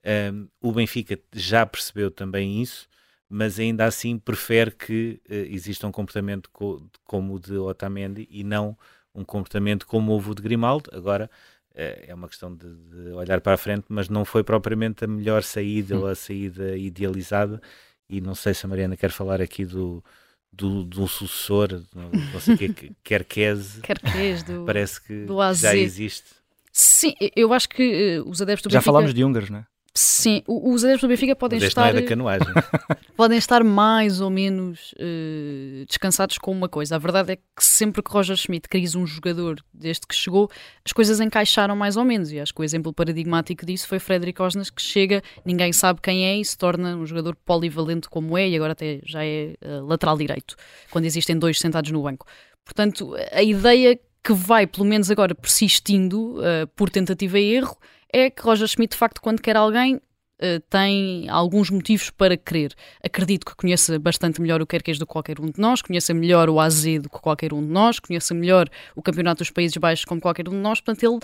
Um, 0.06 0.48
o 0.62 0.72
Benfica 0.72 1.20
já 1.34 1.66
percebeu 1.66 2.10
também 2.10 2.62
isso, 2.62 2.88
mas 3.30 3.60
ainda 3.60 3.86
assim 3.86 4.18
prefere 4.18 4.72
que 4.72 5.22
uh, 5.30 5.34
exista 5.34 5.88
um 5.88 5.92
comportamento 5.92 6.50
co 6.52 6.86
como 7.06 7.36
o 7.36 7.40
de 7.40 7.56
Otamendi 7.58 8.28
e 8.30 8.44
não 8.44 8.78
um 9.14 9.24
comportamento 9.24 9.86
como 9.86 10.12
houve 10.12 10.32
o 10.32 10.36
de 10.36 10.42
Grimaldo. 10.42 10.90
Agora, 10.94 11.30
é, 11.76 12.06
é 12.08 12.14
uma 12.14 12.28
questão 12.28 12.54
de, 12.54 12.68
de, 12.68 13.12
olhar 13.12 13.40
para 13.42 13.54
a 13.54 13.58
frente, 13.58 13.86
mas 13.90 14.10
não 14.10 14.26
foi 14.26 14.44
propriamente 14.44 15.06
a 15.06 15.08
melhor 15.08 15.44
saída 15.44 15.98
ou 15.98 16.08
a 16.08 16.16
saída 16.16 16.78
idealizada. 16.78 17.62
E 18.10 18.20
não 18.20 18.36
sei 18.36 18.54
se 18.54 18.66
a 18.66 18.70
Mariana 18.70 18.98
quer 18.98 19.12
falar 19.12 19.42
aqui 19.42 19.64
do, 19.64 20.04
do, 20.52 20.84
do 20.84 21.08
sucessor, 21.08 21.82
não 21.94 22.40
sei 22.40 22.56
o 22.56 22.58
que, 22.58 22.92
Querquese. 23.04 23.80
Querquese, 23.82 24.44
do, 24.44 24.66
parece 24.66 25.02
que 25.02 25.26
do 25.26 25.38
já 25.54 25.76
existe. 25.76 26.28
Sim, 26.72 27.14
eu 27.36 27.54
acho 27.54 27.68
que 27.70 28.20
uh, 28.20 28.30
os 28.30 28.42
adeptos 28.42 28.70
do 28.70 28.74
Já 28.74 28.80
Benfica... 28.80 28.92
falámos 28.92 29.14
de 29.14 29.24
húngaros, 29.24 29.50
não 29.50 29.60
é? 29.60 29.66
Sim, 29.94 30.42
os 30.48 30.86
adeptos 30.86 31.02
do 31.02 31.10
Benfica 31.10 31.36
podem 31.36 31.60
Mas 31.60 31.68
estar. 31.68 31.90
É 31.90 32.02
da 32.02 32.08
canoagem. 32.08 32.48
podem 33.18 33.38
estar 33.38 33.62
mais 33.62 34.22
ou 34.22 34.30
menos 34.30 34.94
uh, 34.94 35.86
descansados 35.86 36.38
com 36.38 36.50
uma 36.50 36.70
coisa. 36.70 36.96
A 36.96 36.98
verdade 36.98 37.34
é 37.34 37.36
que 37.36 37.44
sempre 37.60 38.02
que 38.02 38.10
Roger 38.10 38.38
Schmidt 38.38 38.70
quis 38.70 38.96
um 38.96 39.06
jogador 39.06 39.62
desde 39.74 40.08
que 40.08 40.16
chegou, 40.16 40.50
as 40.86 40.94
coisas 40.94 41.20
encaixaram 41.20 41.76
mais 41.76 41.98
ou 41.98 42.06
menos. 42.06 42.32
E 42.32 42.40
acho 42.40 42.54
que 42.54 42.62
o 42.62 42.64
exemplo 42.64 42.94
paradigmático 42.94 43.66
disso 43.66 43.86
foi 43.86 44.00
Frederic 44.00 44.42
Osnas, 44.42 44.70
que 44.70 44.82
chega, 44.82 45.22
ninguém 45.44 45.74
sabe 45.74 46.00
quem 46.02 46.26
é 46.26 46.38
e 46.38 46.46
se 46.46 46.58
torna 46.58 46.96
um 46.96 47.06
jogador 47.06 47.36
polivalente 47.36 48.08
como 48.08 48.38
é, 48.38 48.48
e 48.48 48.56
agora 48.56 48.72
até 48.72 49.02
já 49.06 49.26
é 49.26 49.56
uh, 49.62 49.86
lateral 49.86 50.18
direito, 50.18 50.56
quando 50.90 51.04
existem 51.04 51.38
dois 51.38 51.60
sentados 51.60 51.92
no 51.92 52.02
banco. 52.02 52.26
Portanto, 52.64 53.14
a 53.34 53.44
ideia 53.44 54.00
que 54.24 54.34
vai, 54.34 54.68
pelo 54.68 54.86
menos 54.86 55.12
agora, 55.12 55.36
persistindo 55.36 56.38
uh, 56.38 56.68
por 56.76 56.90
tentativa 56.90 57.38
e 57.40 57.56
erro 57.56 57.76
é 58.14 58.30
que 58.30 58.42
Roger 58.42 58.68
Schmidt, 58.68 58.92
de 58.92 58.98
facto, 58.98 59.22
quando 59.22 59.42
quer 59.42 59.56
alguém, 59.56 59.96
uh, 59.96 60.60
tem 60.70 61.30
alguns 61.30 61.70
motivos 61.70 62.10
para 62.10 62.36
querer. 62.36 62.74
Acredito 63.04 63.46
que 63.46 63.56
conheça 63.56 63.98
bastante 64.00 64.42
melhor 64.42 64.62
o 64.62 64.68
Querquês 64.68 64.98
do 64.98 65.06
que 65.06 65.14
qualquer 65.14 65.40
um 65.40 65.46
de 65.46 65.60
nós, 65.60 65.82
conheça 65.82 66.14
melhor 66.14 66.50
o 66.50 66.60
AZ 66.60 66.84
do 67.02 67.10
que 67.10 67.20
qualquer 67.20 67.54
um 67.54 67.62
de 67.62 67.72
nós, 67.72 68.00
conheça 68.00 68.34
melhor 68.34 68.70
o 68.96 69.02
Campeonato 69.02 69.40
dos 69.40 69.52
Países 69.52 69.78
Baixos 69.78 70.06
como 70.06 70.20
qualquer 70.20 70.48
um 70.50 70.52
de 70.52 70.58
nós, 70.58 70.82
portanto 70.82 71.04
ele 71.04 71.20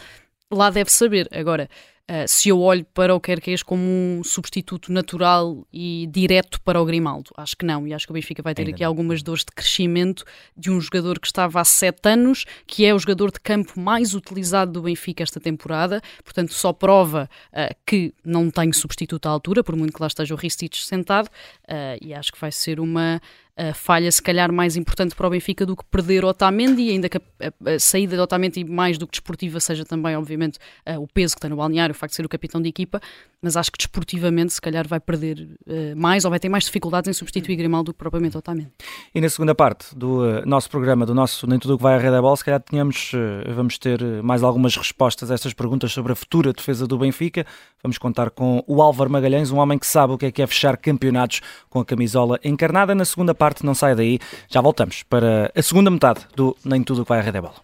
lá 0.51 0.69
deve 0.69 0.91
saber. 0.91 1.27
Agora, 1.31 1.69
Uh, 2.09 2.25
se 2.25 2.47
eu 2.47 2.61
olho 2.61 2.85
para 2.93 3.13
o 3.13 3.19
Querquês 3.19 3.61
como 3.61 3.83
um 3.83 4.21
substituto 4.23 4.93
natural 4.93 5.67
e 5.73 6.07
direto 6.09 6.61
para 6.61 6.81
o 6.81 6.85
Grimaldo. 6.85 7.31
Acho 7.35 7.57
que 7.57 7.65
não, 7.65 7.85
e 7.85 7.93
acho 7.93 8.05
que 8.05 8.11
o 8.11 8.13
Benfica 8.13 8.41
vai 8.41 8.55
ter 8.55 8.61
Ainda 8.61 8.71
aqui 8.71 8.83
não. 8.83 8.87
algumas 8.87 9.21
dores 9.21 9.43
de 9.43 9.51
crescimento 9.51 10.23
de 10.55 10.71
um 10.71 10.79
jogador 10.79 11.19
que 11.19 11.27
estava 11.27 11.59
há 11.59 11.65
sete 11.65 12.07
anos, 12.07 12.45
que 12.65 12.85
é 12.85 12.93
o 12.93 12.99
jogador 12.99 13.29
de 13.29 13.41
campo 13.41 13.77
mais 13.77 14.13
utilizado 14.13 14.71
do 14.71 14.83
Benfica 14.83 15.21
esta 15.21 15.39
temporada, 15.39 16.01
portanto 16.23 16.53
só 16.53 16.71
prova 16.71 17.29
uh, 17.51 17.75
que 17.85 18.13
não 18.23 18.49
tem 18.49 18.71
substituto 18.71 19.25
à 19.27 19.29
altura, 19.29 19.61
por 19.61 19.75
muito 19.75 19.93
que 19.93 20.01
lá 20.01 20.07
esteja 20.07 20.33
o 20.33 20.37
Ristich 20.37 20.85
sentado, 20.85 21.27
uh, 21.27 21.97
e 22.01 22.13
acho 22.13 22.31
que 22.31 22.39
vai 22.39 22.53
ser 22.53 22.79
uma 22.79 23.21
a 23.57 23.73
falha 23.73 24.11
se 24.11 24.21
calhar 24.21 24.51
mais 24.51 24.75
importante 24.75 25.15
para 25.15 25.27
o 25.27 25.29
Benfica 25.29 25.65
do 25.65 25.75
que 25.75 25.83
perder 25.85 26.23
Otamendi, 26.23 26.91
ainda 26.91 27.09
que 27.09 27.17
a, 27.17 27.21
a, 27.41 27.71
a 27.73 27.79
saída 27.79 28.15
de 28.15 28.21
Otamendi 28.21 28.63
mais 28.63 28.97
do 28.97 29.07
que 29.07 29.11
desportiva 29.11 29.59
seja 29.59 29.83
também, 29.83 30.15
obviamente, 30.15 30.59
o 30.99 31.07
peso 31.07 31.35
que 31.35 31.41
tem 31.41 31.49
no 31.49 31.57
balneário, 31.57 31.93
o 31.93 31.97
facto 31.97 32.11
de 32.11 32.17
ser 32.17 32.25
o 32.25 32.29
capitão 32.29 32.61
de 32.61 32.69
equipa, 32.69 33.01
mas 33.41 33.55
acho 33.55 33.71
que 33.71 33.77
desportivamente 33.77 34.53
se 34.53 34.61
calhar 34.61 34.87
vai 34.87 34.99
perder 34.99 35.47
uh, 35.67 35.95
mais 35.95 36.25
ou 36.25 36.29
vai 36.29 36.39
ter 36.39 36.49
mais 36.49 36.65
dificuldades 36.65 37.07
em 37.07 37.13
substituir 37.13 37.55
Grimaldo 37.55 37.91
do 37.91 37.93
que 37.93 37.99
propriamente 37.99 38.37
Otamendi. 38.37 38.71
E 39.13 39.21
na 39.21 39.29
segunda 39.29 39.53
parte 39.55 39.95
do 39.95 40.23
uh, 40.23 40.45
nosso 40.45 40.69
programa, 40.69 41.05
do 41.05 41.13
nosso 41.13 41.47
Nem 41.47 41.59
Tudo 41.59 41.75
o 41.75 41.77
que 41.77 41.83
vai 41.83 41.95
à 41.95 41.97
Rede 41.97 42.11
da 42.11 42.21
Bola, 42.21 42.35
se 42.35 42.43
calhar 42.43 42.61
tínhamos, 42.61 43.11
vamos 43.55 43.77
ter 43.77 44.01
mais 44.23 44.43
algumas 44.43 44.75
respostas 44.75 45.31
a 45.31 45.33
estas 45.33 45.53
perguntas 45.53 45.91
sobre 45.91 46.13
a 46.13 46.15
futura 46.15 46.51
defesa 46.51 46.85
do 46.85 46.97
Benfica. 46.97 47.45
Vamos 47.81 47.97
contar 47.97 48.29
com 48.29 48.63
o 48.67 48.81
Álvaro 48.81 49.09
Magalhães, 49.09 49.51
um 49.51 49.57
homem 49.57 49.77
que 49.79 49.87
sabe 49.87 50.13
o 50.13 50.17
que 50.17 50.25
é 50.25 50.31
que 50.31 50.41
é 50.41 50.47
fechar 50.47 50.77
campeonatos 50.77 51.41
com 51.69 51.79
a 51.79 51.85
camisola 51.85 52.39
encarnada. 52.43 52.93
Na 52.93 53.05
segunda 53.05 53.33
parte 53.33 53.46
parte, 53.47 53.65
não 53.65 53.73
sai 53.73 53.95
daí. 53.95 54.19
Já 54.49 54.59
voltamos 54.59 55.03
para 55.03 55.51
a 55.55 55.61
segunda 55.61 55.89
metade 55.89 56.21
do 56.35 56.55
Nem 56.65 56.83
Tudo 56.83 57.03
que 57.03 57.09
vai 57.09 57.19
à 57.19 57.21
Rede 57.21 57.37
é 57.37 57.41
Bola. 57.41 57.55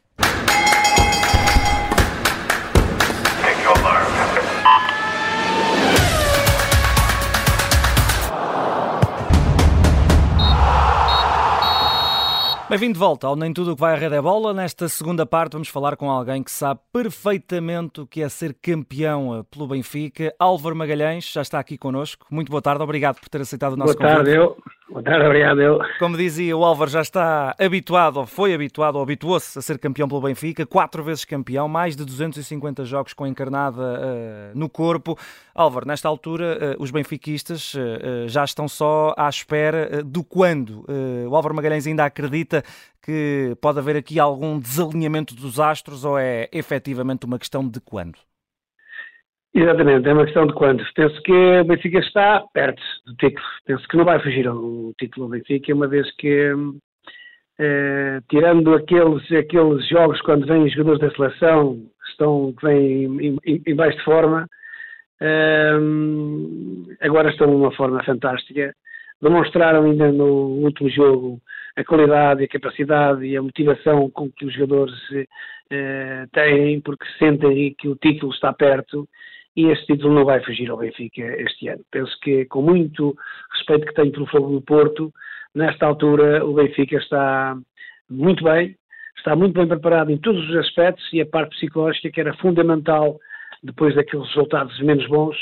Bem-vindo 12.69 12.93
de 12.93 13.00
volta 13.00 13.28
ao 13.28 13.36
Nem 13.36 13.54
Tudo 13.54 13.74
o 13.74 13.76
que 13.76 13.82
vai 13.82 13.93
à 13.93 13.98
Rede 13.98 14.15
é 14.15 14.22
Bola. 14.22 14.54
Nesta 14.54 14.88
segunda 14.88 15.26
parte 15.26 15.54
vamos 15.54 15.67
falar 15.67 15.98
com 15.98 16.10
alguém 16.10 16.41
que 16.41 16.50
sabe 16.50 16.80
perfeitamente 16.93 18.00
o 18.02 18.08
que 18.08 18.22
é 18.22 18.30
ser 18.30 18.54
campeão 18.54 19.38
eh, 19.38 19.43
pelo 19.52 19.67
Benfica. 19.67 20.34
Álvaro 20.39 20.76
Magalhães 20.76 21.30
já 21.30 21.41
está 21.41 21.60
aqui 21.60 21.78
connosco. 21.78 22.26
Muito 22.32 22.50
boa 22.50 22.62
tarde, 22.62 22.82
obrigado 22.82 23.19
por 23.19 23.28
ter 23.28 23.41
aceitado 23.41 23.74
o 23.74 23.78
nosso 23.78 23.98
boa 23.98 24.17
convite. 24.17 24.36
Boa 24.38 24.48
tarde, 24.48 24.58
eu. 24.58 24.83
Boa 24.89 25.02
tarde, 25.02 25.26
obrigado. 25.26 25.62
Eu. 25.62 25.80
Como 25.98 26.17
dizia, 26.17 26.56
o 26.56 26.63
Álvaro 26.63 26.91
já 26.91 27.02
está 27.02 27.56
habituado, 27.58 28.17
ou 28.17 28.26
foi 28.26 28.54
habituado, 28.54 28.96
ou 28.96 29.02
habituou-se 29.02 29.58
a 29.58 29.62
ser 29.62 29.80
campeão 29.80 30.10
pelo 30.10 30.22
Benfica, 30.22 30.65
quatro 30.65 31.02
vezes 31.02 31.24
campeão, 31.24 31.69
mais 31.69 31.96
de 31.96 32.04
250 32.04 32.84
jogos 32.84 33.13
com 33.13 33.24
a 33.24 33.30
encarnada 33.30 33.82
uh, 33.82 34.58
no 34.58 34.67
corpo. 34.67 35.17
Álvaro, 35.56 35.88
nesta 35.88 36.10
altura, 36.10 36.76
uh, 36.78 36.84
os 36.84 36.91
benfiquistas 36.91 37.74
uh, 37.76 38.28
já 38.28 38.43
estão 38.43 38.67
só 38.67 39.13
à 39.17 39.30
espera 39.30 40.04
do 40.04 40.24
quando. 40.24 40.86
o 41.30 41.36
Álvaro 41.36 41.56
Magalhães 41.56 41.88
ainda 41.88 42.04
acredita 42.04 42.62
que 43.02 43.56
pode 43.62 43.80
haver 43.80 43.96
aqui 43.96 44.19
algum 44.19 44.60
desalinhamento 44.60 45.34
dos 45.34 45.60
astros 45.60 46.04
ou 46.04 46.17
é 46.17 46.50
efetivamente 46.52 47.26
uma 47.26 47.39
questão 47.39 47.67
de 47.67 47.80
quando? 47.80 48.17
Exatamente, 49.56 50.10
é 50.10 50.13
uma 50.13 50.26
questão 50.26 50.48
de 50.48 50.54
quando. 50.54 50.84
Penso 50.96 51.22
que 51.22 51.32
o 51.32 51.63
Benfica 51.63 52.00
está 52.00 52.42
perto 52.54 52.82
do 53.06 53.16
título. 53.18 53.46
Penso 53.66 53.88
que 53.88 53.98
não 53.98 54.04
vai 54.06 54.20
fugir 54.20 54.48
ao 54.48 54.92
título 55.00 55.28
do 55.28 55.32
Benfica, 55.32 55.74
uma 55.76 55.88
vez 55.88 56.12
que, 56.16 56.54
eh, 57.60 58.20
tirando 58.30 58.74
aqueles, 58.74 59.32
aqueles 59.32 59.88
jogos 59.88 60.20
quando 60.22 60.48
vêm 60.48 60.63
os 60.63 60.74
jogadores 60.74 61.02
da 61.02 61.12
seleção, 61.12 61.80
estão, 62.10 62.52
que 62.54 62.66
vêm 62.66 63.04
em, 63.06 63.38
em, 63.46 63.62
em 63.68 63.76
baixo 63.76 63.98
de 64.00 64.04
forma, 64.04 64.48
eh, 65.22 65.78
agora 67.02 67.30
estão 67.30 67.46
numa 67.48 67.72
forma 67.74 68.04
fantástica. 68.04 68.74
Demonstraram 69.22 69.84
ainda 69.86 70.12
no 70.12 70.63
último 70.63 70.89
jogo 70.89 71.39
a 71.78 71.84
qualidade, 71.84 72.44
a 72.44 72.48
capacidade 72.48 73.24
e 73.26 73.38
a 73.38 73.42
motivação 73.42 74.10
com 74.10 74.32
que 74.32 74.46
os 74.46 74.54
jogadores 74.54 74.96
eh, 75.70 76.26
têm, 76.34 76.82
porque 76.82 77.06
sentem 77.20 77.76
que 77.78 77.88
o 77.88 77.96
título 77.96 78.34
está 78.34 78.52
perto 78.52 79.08
e 79.56 79.68
este 79.68 79.86
título 79.86 80.13
não 80.13 80.26
vai 80.26 80.44
fugir 80.44 80.70
ao 80.70 80.78
Benfica 80.78 81.22
este 81.42 81.68
ano. 81.68 81.84
Penso 81.92 82.18
que, 82.22 82.46
com 82.46 82.62
muito 82.62 83.16
respeito 83.52 83.86
que 83.86 83.94
tenho 83.94 84.12
pelo 84.12 84.28
Fogo 84.28 84.52
do 84.52 84.62
Porto, 84.62 85.13
nesta 85.54 85.86
altura 85.86 86.44
o 86.44 86.54
Benfica 86.54 86.98
está 86.98 87.56
muito 88.10 88.44
bem, 88.44 88.76
está 89.18 89.36
muito 89.36 89.54
bem 89.54 89.68
preparado 89.68 90.12
em 90.12 90.18
todos 90.18 90.50
os 90.50 90.56
aspectos 90.56 91.08
e 91.13 91.22
a 91.22 91.26
parte 91.26 91.56
psicológica 91.56 92.10
que 92.10 92.20
era 92.20 92.34
fundamental 92.38 93.20
depois 93.62 93.96
daqueles 93.96 94.28
resultados 94.30 94.78
menos 94.82 95.08
bons, 95.08 95.38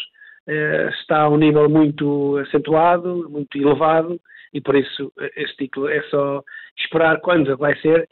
eh, 0.48 0.90
está 1.00 1.22
a 1.22 1.30
um 1.30 1.38
nível 1.38 1.70
muito 1.70 2.38
acentuado, 2.38 3.28
muito 3.30 3.58
elevado, 3.58 4.20
e 4.54 4.60
por 4.60 4.76
isso 4.76 5.12
este 5.38 5.66
título 5.66 5.88
é 5.88 6.02
só 6.04 6.44
esperar 6.78 7.22
quando 7.22 7.56
vai 7.58 7.76
ser. 7.80 8.08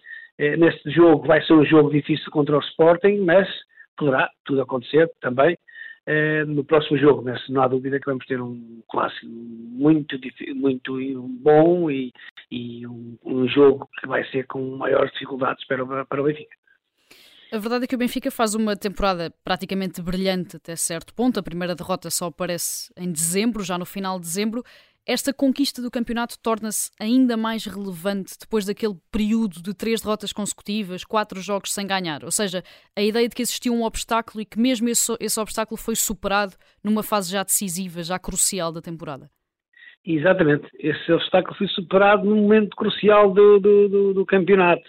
Neste 0.58 0.90
jogo 0.92 1.28
vai 1.28 1.42
ser 1.44 1.52
um 1.52 1.66
jogo 1.66 1.92
difícil 1.92 2.32
contra 2.32 2.56
o 2.56 2.62
Sporting, 2.62 3.18
mas 3.26 3.46
poderá 3.98 4.30
tudo 4.46 4.62
acontecer 4.62 5.12
também 5.20 5.58
no 6.48 6.64
próximo 6.64 6.98
jogo, 6.98 7.22
mas 7.24 7.48
não 7.50 7.62
há 7.62 7.68
dúvida 7.68 8.00
que 8.00 8.06
vamos 8.06 8.26
ter 8.26 8.42
um 8.42 8.82
clássico 8.90 9.28
muito, 9.28 10.18
muito 10.56 11.28
bom 11.42 11.90
e, 11.92 12.12
e 12.52 12.86
um, 12.88 13.18
um, 13.24 13.48
jogo 13.48 13.88
que 14.00 14.08
vai 14.08 14.24
ser 14.32 14.48
com 14.48 14.78
maiores 14.78 15.12
dificuldades 15.14 15.66
para, 15.68 16.06
para 16.06 16.22
o 16.22 16.26
Benfica. 16.26 16.56
A 17.52 17.58
verdade 17.58 17.86
é 17.86 17.88
que 17.88 17.96
o 17.96 17.98
Benfica 17.98 18.30
faz 18.30 18.54
uma 18.54 18.76
temporada 18.76 19.34
praticamente 19.44 20.02
brilhante 20.04 20.58
até 20.58 20.76
certo 20.76 21.14
ponto. 21.16 21.40
A 21.40 21.44
primeira 21.44 21.76
derrota 21.76 22.10
só 22.12 22.28
aparece 22.28 22.92
em 22.96 23.12
dezembro, 23.12 23.64
já 23.64 23.76
no 23.76 23.86
final 23.86 24.20
de 24.20 24.26
dezembro. 24.26 24.64
Esta 25.06 25.34
conquista 25.34 25.82
do 25.82 25.90
campeonato 25.90 26.38
torna-se 26.40 26.92
ainda 27.00 27.36
mais 27.36 27.66
relevante 27.66 28.36
depois 28.40 28.66
daquele 28.66 28.96
período 29.12 29.62
de 29.62 29.74
três 29.74 30.02
derrotas 30.02 30.32
consecutivas, 30.32 31.04
quatro 31.04 31.42
jogos 31.42 31.74
sem 31.74 31.88
ganhar. 31.88 32.24
Ou 32.24 32.32
seja, 32.32 32.64
a 32.96 33.02
ideia 33.02 33.28
de 33.28 33.36
que 33.36 33.42
existia 33.42 33.72
um 33.72 33.84
obstáculo 33.84 34.42
e 34.42 34.46
que 34.46 34.60
mesmo 34.60 34.88
esse, 34.88 35.16
esse 35.20 35.40
obstáculo 35.40 35.78
foi 35.78 35.96
superado 35.96 36.54
numa 36.84 37.02
fase 37.02 37.32
já 37.32 37.44
decisiva, 37.44 38.04
já 38.04 38.20
crucial 38.20 38.72
da 38.72 38.82
temporada. 38.82 39.30
Exatamente. 40.06 40.68
Esse 40.80 41.12
obstáculo 41.12 41.56
foi 41.58 41.68
superado 41.68 42.26
num 42.26 42.44
momento 42.44 42.76
crucial 42.76 43.34
do, 43.34 43.60
do, 43.60 43.90
do, 43.90 44.14
do 44.14 44.26
campeonato. 44.26 44.88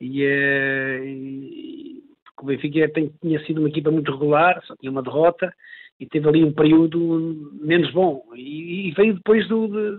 E, 0.00 0.24
é, 0.24 1.00
e, 1.04 2.02
o 2.40 2.46
Benfica 2.46 2.88
tem, 2.92 3.12
tinha 3.20 3.44
sido 3.44 3.58
uma 3.58 3.68
equipa 3.68 3.90
muito 3.90 4.10
regular, 4.10 4.60
só 4.66 4.74
tinha 4.76 4.90
uma 4.90 5.02
derrota, 5.02 5.52
e 6.02 6.06
teve 6.06 6.28
ali 6.28 6.42
um 6.42 6.52
período 6.52 7.48
menos 7.62 7.88
bom. 7.92 8.24
E, 8.34 8.88
e 8.88 8.90
veio 8.90 9.14
depois 9.14 9.46
do. 9.46 9.68
De, 9.68 9.98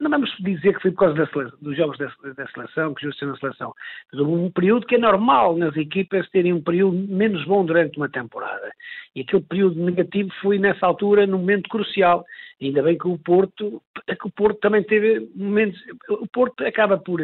não 0.00 0.10
vamos 0.10 0.28
dizer 0.40 0.74
que 0.74 0.82
foi 0.82 0.90
por 0.90 0.98
causa 0.98 1.14
da 1.14 1.26
seleção, 1.28 1.58
dos 1.62 1.76
jogos 1.76 1.96
da, 1.98 2.10
da 2.36 2.48
seleção, 2.48 2.92
que 2.92 3.06
justo 3.06 3.24
na 3.24 3.36
seleção. 3.36 3.72
Mas 4.12 4.20
houve 4.20 4.32
um 4.32 4.50
período 4.50 4.86
que 4.86 4.96
é 4.96 4.98
normal 4.98 5.56
nas 5.56 5.76
equipas 5.76 6.28
terem 6.30 6.52
um 6.52 6.60
período 6.60 6.96
menos 7.08 7.44
bom 7.44 7.64
durante 7.64 7.96
uma 7.96 8.08
temporada. 8.08 8.72
E 9.14 9.20
aquele 9.20 9.42
período 9.44 9.80
negativo 9.80 10.30
foi 10.42 10.58
nessa 10.58 10.84
altura, 10.84 11.28
num 11.28 11.38
momento 11.38 11.70
crucial. 11.70 12.24
Ainda 12.60 12.82
bem 12.82 12.96
que 12.96 13.06
o 13.06 13.18
Porto, 13.18 13.82
que 14.06 14.26
o 14.26 14.30
Porto 14.30 14.58
também 14.60 14.82
teve 14.82 15.28
momentos. 15.34 15.78
O 16.08 16.26
Porto 16.26 16.64
acaba 16.64 16.96
por, 16.96 17.20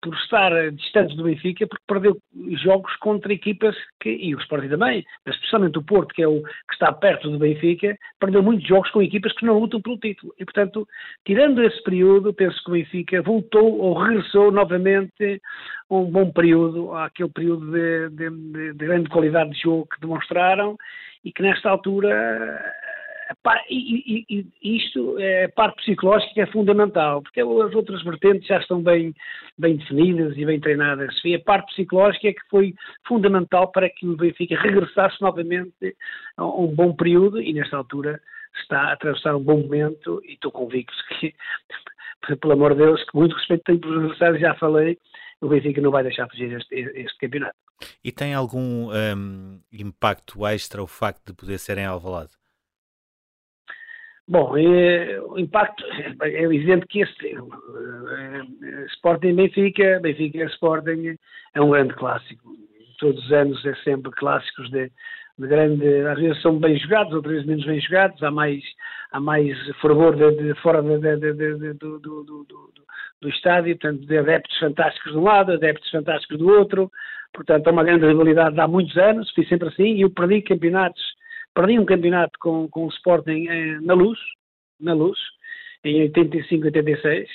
por 0.00 0.14
estar 0.14 0.70
distante 0.70 1.16
do 1.16 1.24
Benfica 1.24 1.66
porque 1.66 1.84
perdeu 1.88 2.16
jogos 2.62 2.94
contra 2.96 3.32
equipas 3.32 3.74
que, 4.00 4.10
e 4.10 4.32
o 4.32 4.38
Sporting 4.38 4.68
também, 4.68 5.04
mas 5.24 5.34
especialmente 5.34 5.78
o 5.78 5.82
Porto, 5.82 6.14
que 6.14 6.22
é 6.22 6.28
o 6.28 6.40
que 6.40 6.74
está 6.74 6.92
perto 6.92 7.28
do 7.28 7.38
Benfica, 7.38 7.98
perdeu 8.20 8.44
muitos 8.44 8.68
jogos 8.68 8.88
com 8.90 9.02
equipas 9.02 9.32
que 9.32 9.44
não 9.44 9.58
lutam 9.58 9.82
pelo 9.82 9.98
título. 9.98 10.32
E 10.38 10.44
portanto, 10.44 10.86
tirando 11.24 11.64
esse 11.64 11.82
período, 11.82 12.32
penso 12.32 12.62
que 12.62 12.70
o 12.70 12.74
Benfica 12.74 13.22
voltou 13.22 13.78
ou 13.80 13.98
regressou 13.98 14.52
novamente 14.52 15.42
um 15.90 16.04
bom 16.04 16.30
período, 16.30 16.94
àquele 16.94 17.30
período 17.30 17.72
de, 17.72 18.10
de, 18.10 18.72
de 18.72 18.86
grande 18.86 19.08
qualidade 19.08 19.50
de 19.50 19.62
jogo 19.62 19.88
que 19.92 20.00
demonstraram 20.00 20.76
e 21.24 21.32
que 21.32 21.42
nesta 21.42 21.70
altura 21.70 22.72
e, 23.68 24.24
e, 24.28 24.46
e, 24.62 24.76
isto 24.76 25.18
é 25.18 25.44
a 25.44 25.48
parte 25.48 25.76
psicológica 25.82 26.42
é 26.42 26.46
fundamental, 26.46 27.22
porque 27.22 27.40
as 27.40 27.74
outras 27.74 28.02
vertentes 28.02 28.46
já 28.46 28.58
estão 28.58 28.82
bem, 28.82 29.14
bem 29.58 29.76
definidas 29.76 30.36
e 30.36 30.44
bem 30.44 30.60
treinadas. 30.60 31.14
E 31.24 31.34
a 31.34 31.40
parte 31.40 31.72
psicológica 31.72 32.28
é 32.28 32.32
que 32.32 32.48
foi 32.50 32.74
fundamental 33.06 33.70
para 33.72 33.90
que 33.90 34.06
o 34.06 34.16
Benfica 34.16 34.60
regressasse 34.60 35.20
novamente 35.20 35.96
a 36.36 36.44
um 36.44 36.68
bom 36.68 36.94
período 36.94 37.40
e 37.40 37.52
nesta 37.52 37.76
altura 37.76 38.20
está 38.60 38.80
a 38.82 38.92
atravessar 38.92 39.36
um 39.36 39.42
bom 39.42 39.58
momento 39.58 40.22
e 40.24 40.34
estou 40.34 40.50
convicto 40.50 40.94
que, 41.18 41.34
pelo 42.40 42.52
amor 42.54 42.74
de 42.74 42.82
Deus, 42.82 43.02
que 43.04 43.16
muito 43.16 43.34
respeito 43.34 43.64
tenho 43.64 43.80
pelos 43.80 43.98
adversários, 43.98 44.40
já 44.40 44.54
falei, 44.54 44.98
o 45.40 45.48
Benfica 45.48 45.80
não 45.80 45.90
vai 45.90 46.02
deixar 46.02 46.28
fugir 46.28 46.52
este, 46.52 46.74
este 46.74 47.18
campeonato. 47.18 47.56
E 48.02 48.10
tem 48.10 48.34
algum 48.34 48.90
um, 48.90 49.60
impacto 49.72 50.46
extra 50.46 50.82
o 50.82 50.86
facto 50.86 51.26
de 51.26 51.34
poder 51.34 51.58
ser 51.58 51.78
em? 51.78 51.86
Bom, 54.28 54.56
é, 54.56 55.20
o 55.20 55.38
impacto 55.38 55.84
é 56.20 56.42
evidente 56.42 56.86
que 56.88 57.00
este 57.00 57.28
é, 57.28 58.84
Sporting 58.86 59.34
Benfica, 59.36 60.00
Benfica 60.00 60.44
Sporting 60.46 61.16
é 61.54 61.60
um 61.60 61.70
grande 61.70 61.94
clássico. 61.94 62.56
Todos 62.98 63.24
os 63.24 63.32
anos 63.32 63.64
é 63.64 63.74
sempre 63.84 64.10
clássicos 64.10 64.68
de, 64.70 64.90
de 65.38 65.46
grande, 65.46 65.86
às 66.08 66.18
vezes 66.18 66.42
são 66.42 66.58
bem 66.58 66.76
jogados, 66.76 67.12
outras 67.12 67.34
vezes 67.34 67.46
menos 67.46 67.66
bem 67.66 67.80
jogados, 67.80 68.20
há 68.20 68.30
mais, 68.32 68.64
há 69.12 69.20
mais 69.20 69.56
fervor 69.80 70.16
de, 70.16 70.42
de 70.42 70.60
fora 70.60 70.82
de, 70.82 71.16
do, 71.74 72.00
do, 72.00 72.24
do, 72.24 72.46
do, 73.20 73.28
estádio, 73.28 73.78
portanto, 73.78 74.06
de 74.06 74.18
adeptos 74.18 74.58
fantásticos 74.58 75.12
de 75.12 75.18
um 75.18 75.22
lado, 75.22 75.52
adeptos 75.52 75.88
fantásticos 75.88 76.38
do 76.38 76.48
outro, 76.48 76.90
portanto, 77.32 77.68
é 77.68 77.70
uma 77.70 77.84
grande 77.84 78.06
rivalidade 78.06 78.58
há 78.58 78.66
muitos 78.66 78.96
anos, 78.96 79.30
foi 79.32 79.44
sempre 79.44 79.68
assim, 79.68 79.94
e 79.94 80.00
eu 80.00 80.10
perdi 80.10 80.42
campeonatos 80.42 81.15
Perdi 81.56 81.78
um 81.78 81.86
campeonato 81.86 82.38
com, 82.38 82.68
com 82.68 82.84
o 82.84 82.90
Sporting 82.90 83.46
eh, 83.48 83.80
na 83.80 83.94
Luz, 83.94 84.18
na 84.78 84.92
Luz, 84.92 85.18
em 85.82 86.02
85, 86.02 86.66
86. 86.66 87.26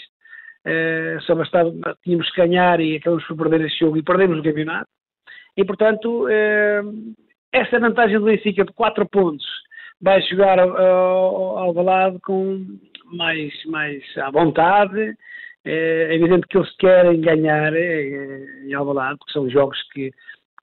Eh, 0.63 1.17
só 1.21 1.33
bastava, 1.33 1.73
tínhamos 2.03 2.29
que 2.29 2.37
ganhar 2.37 2.79
e 2.79 2.97
acabamos 2.97 3.25
por 3.25 3.35
perder 3.35 3.65
esse 3.65 3.79
jogo 3.79 3.97
e 3.97 4.03
perdemos 4.03 4.37
o 4.37 4.43
campeonato. 4.43 4.87
E, 5.57 5.65
portanto, 5.65 6.27
eh, 6.29 6.83
essa 7.51 7.79
vantagem 7.79 8.19
do 8.19 8.25
Benfica 8.25 8.63
de 8.63 8.71
4 8.73 9.09
pontos 9.09 9.45
vai 9.99 10.21
jogar 10.21 10.59
ao, 10.59 11.57
ao, 11.57 11.73
balado 11.73 12.19
com 12.23 12.63
mais, 13.05 13.51
mais 13.65 14.03
à 14.17 14.29
vontade. 14.29 15.15
É 15.65 16.13
evidente 16.13 16.45
que 16.47 16.57
eles 16.59 16.75
querem 16.77 17.21
ganhar 17.21 17.73
é, 17.73 18.65
em 18.65 18.73
Alvalade, 18.73 19.17
porque 19.17 19.33
são 19.33 19.49
jogos 19.49 19.81
que 19.93 20.11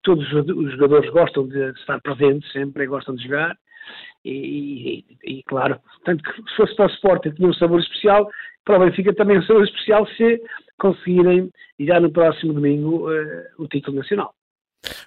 todos 0.03 0.25
os 0.31 0.71
jogadores 0.71 1.09
gostam 1.11 1.47
de 1.47 1.71
estar 1.71 2.01
presentes 2.01 2.51
sempre, 2.51 2.87
gostam 2.87 3.15
de 3.15 3.23
jogar. 3.23 3.57
E, 4.23 5.03
e, 5.23 5.39
e, 5.39 5.43
claro, 5.43 5.79
tanto 6.03 6.23
que 6.23 6.49
se 6.49 6.55
fosse 6.55 6.75
para 6.75 6.87
o 6.87 6.89
Sporting 6.89 7.31
tinha 7.31 7.47
um 7.47 7.53
sabor 7.53 7.79
especial, 7.79 8.29
para 8.65 8.77
o 8.77 8.79
Benfica 8.79 9.13
também 9.13 9.37
um 9.37 9.43
sabor 9.43 9.63
especial 9.63 10.05
se 10.07 10.41
conseguirem, 10.77 11.49
já 11.79 11.99
no 11.99 12.11
próximo 12.11 12.53
domingo, 12.53 13.09
uh, 13.09 13.43
o 13.57 13.67
título 13.67 13.97
nacional. 13.97 14.33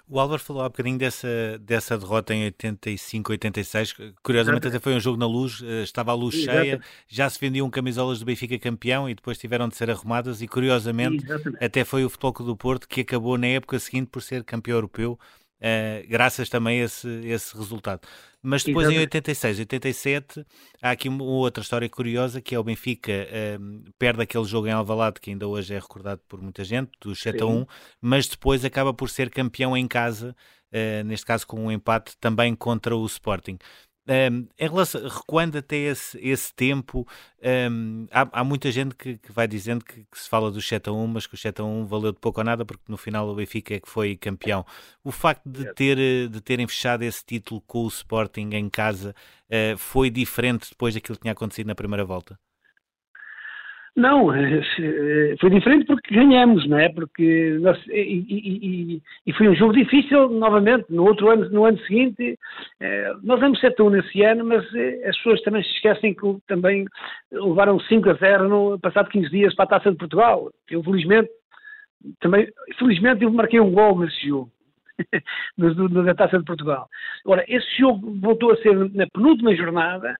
O 0.07 0.19
Álvaro 0.19 0.41
falou 0.41 0.63
há 0.63 0.69
bocadinho 0.69 0.97
dessa, 0.97 1.27
dessa 1.59 1.97
derrota 1.97 2.33
em 2.33 2.45
85, 2.45 3.31
86. 3.31 3.95
Curiosamente, 4.23 4.67
até 4.67 4.79
foi 4.79 4.95
um 4.95 4.99
jogo 4.99 5.17
na 5.17 5.25
luz, 5.25 5.61
eh, 5.63 5.83
estava 5.83 6.11
a 6.11 6.15
luz 6.15 6.35
cheia, 6.35 6.81
já 7.07 7.29
se 7.29 7.39
vendiam 7.39 7.69
camisolas 7.69 8.19
do 8.19 8.25
Benfica 8.25 8.57
campeão 8.59 9.09
e 9.09 9.15
depois 9.15 9.37
tiveram 9.37 9.67
de 9.67 9.75
ser 9.75 9.89
arrumadas. 9.89 10.41
E 10.41 10.47
curiosamente, 10.47 11.25
Exatamente. 11.25 11.63
até 11.63 11.83
foi 11.83 12.03
o 12.05 12.09
Futebol 12.09 12.45
do 12.45 12.55
Porto 12.55 12.87
que 12.87 13.01
acabou 13.01 13.37
na 13.37 13.47
época 13.47 13.79
seguinte 13.79 14.09
por 14.11 14.21
ser 14.21 14.43
campeão 14.43 14.75
europeu 14.75 15.19
Uh, 15.61 16.07
graças 16.09 16.49
também 16.49 16.81
a 16.81 16.85
esse, 16.85 17.07
esse 17.23 17.55
resultado. 17.55 18.01
Mas 18.41 18.63
depois 18.63 18.85
Exatamente. 18.85 19.13
em 19.13 19.19
86, 19.19 19.59
87, 19.59 20.45
há 20.81 20.89
aqui 20.89 21.07
uma 21.07 21.23
outra 21.23 21.61
história 21.61 21.87
curiosa 21.87 22.41
que 22.41 22.55
é 22.55 22.59
o 22.59 22.63
Benfica 22.63 23.11
uh, 23.11 23.91
perde 23.99 24.23
aquele 24.23 24.45
jogo 24.45 24.67
em 24.67 24.71
Alvalade 24.71 25.19
que 25.21 25.29
ainda 25.29 25.47
hoje 25.47 25.75
é 25.75 25.79
recordado 25.79 26.19
por 26.27 26.41
muita 26.41 26.63
gente, 26.63 26.89
do 26.99 27.15
7 27.15 27.43
a 27.43 27.45
1, 27.45 27.65
mas 28.01 28.27
depois 28.27 28.65
acaba 28.65 28.91
por 28.91 29.11
ser 29.11 29.29
campeão 29.29 29.77
em 29.77 29.87
casa, 29.87 30.35
uh, 30.73 31.03
neste 31.05 31.27
caso 31.27 31.45
com 31.45 31.65
um 31.65 31.71
empate 31.71 32.17
também 32.17 32.55
contra 32.55 32.95
o 32.95 33.05
Sporting. 33.05 33.59
Um, 34.07 34.47
em 34.57 34.67
relação, 34.67 35.07
recuando 35.07 35.59
até 35.59 35.75
esse, 35.75 36.17
esse 36.19 36.53
tempo, 36.53 37.07
um, 37.71 38.07
há, 38.11 38.39
há, 38.39 38.43
muita 38.43 38.71
gente 38.71 38.95
que, 38.95 39.17
que 39.17 39.31
vai 39.31 39.47
dizendo 39.47 39.85
que, 39.85 40.03
que, 40.03 40.19
se 40.19 40.27
fala 40.27 40.49
do 40.49 40.59
7 40.59 40.89
a 40.89 40.91
1, 40.91 41.07
mas 41.07 41.27
que 41.27 41.35
o 41.35 41.37
7 41.37 41.61
a 41.61 41.63
1 41.63 41.85
valeu 41.85 42.11
de 42.11 42.19
pouco 42.19 42.39
ou 42.39 42.43
nada, 42.43 42.65
porque 42.65 42.83
no 42.87 42.97
final 42.97 43.29
o 43.29 43.35
Benfica 43.35 43.75
é 43.75 43.79
que 43.79 43.89
foi 43.89 44.17
campeão. 44.17 44.65
O 45.03 45.11
facto 45.11 45.47
de, 45.47 45.71
ter, 45.75 46.29
de 46.29 46.41
terem 46.41 46.67
fechado 46.67 47.03
esse 47.03 47.23
título 47.23 47.61
com 47.61 47.83
o 47.83 47.87
Sporting 47.87 48.49
em 48.53 48.69
casa 48.69 49.15
uh, 49.49 49.77
foi 49.77 50.09
diferente 50.09 50.69
depois 50.69 50.95
daquilo 50.95 51.17
que 51.17 51.21
tinha 51.21 51.33
acontecido 51.33 51.67
na 51.67 51.75
primeira 51.75 52.03
volta? 52.03 52.39
Não, 53.95 54.33
eh, 54.33 54.61
eh, 54.79 55.35
foi 55.39 55.49
diferente 55.49 55.85
porque 55.85 56.15
ganhamos, 56.15 56.65
não 56.67 56.77
é? 56.79 56.87
Porque 56.89 57.57
nós, 57.59 57.77
e, 57.87 58.25
e, 58.29 59.01
e, 59.27 59.33
foi 59.33 59.49
um 59.49 59.55
jogo 59.55 59.73
difícil 59.73 60.29
novamente. 60.29 60.85
No 60.89 61.03
outro 61.03 61.29
ano, 61.29 61.49
no 61.49 61.65
ano 61.65 61.77
seguinte, 61.79 62.39
eh, 62.79 63.13
nós 63.21 63.41
damos 63.41 63.59
7 63.59 63.81
a 63.81 63.85
1 63.85 63.89
nesse 63.89 64.23
ano, 64.23 64.45
mas 64.45 64.63
as 65.05 65.17
pessoas 65.17 65.41
também 65.41 65.61
se 65.63 65.71
esquecem 65.71 66.13
que 66.13 66.21
também 66.47 66.85
levaram 67.31 67.79
5 67.81 68.09
a 68.11 68.13
0 68.13 68.47
no 68.47 68.79
passado 68.79 69.09
15 69.09 69.29
dias 69.29 69.55
para 69.55 69.65
a 69.65 69.79
Taça 69.79 69.91
de 69.91 69.97
Portugal. 69.97 70.49
Eu 70.69 70.81
felizmente 70.83 71.29
também, 72.21 72.47
felizmente 72.79 73.23
eu 73.23 73.31
marquei 73.31 73.59
um 73.59 73.71
gol 73.71 73.99
nesse 73.99 74.25
jogo. 74.27 74.49
na 75.57 76.15
Taça 76.15 76.39
de 76.39 76.45
Portugal. 76.45 76.87
Agora, 77.25 77.43
esse 77.47 77.77
jogo 77.77 78.17
voltou 78.21 78.51
a 78.53 78.57
ser 78.57 78.73
na 78.93 79.05
penúltima 79.07 79.55
jornada 79.55 80.15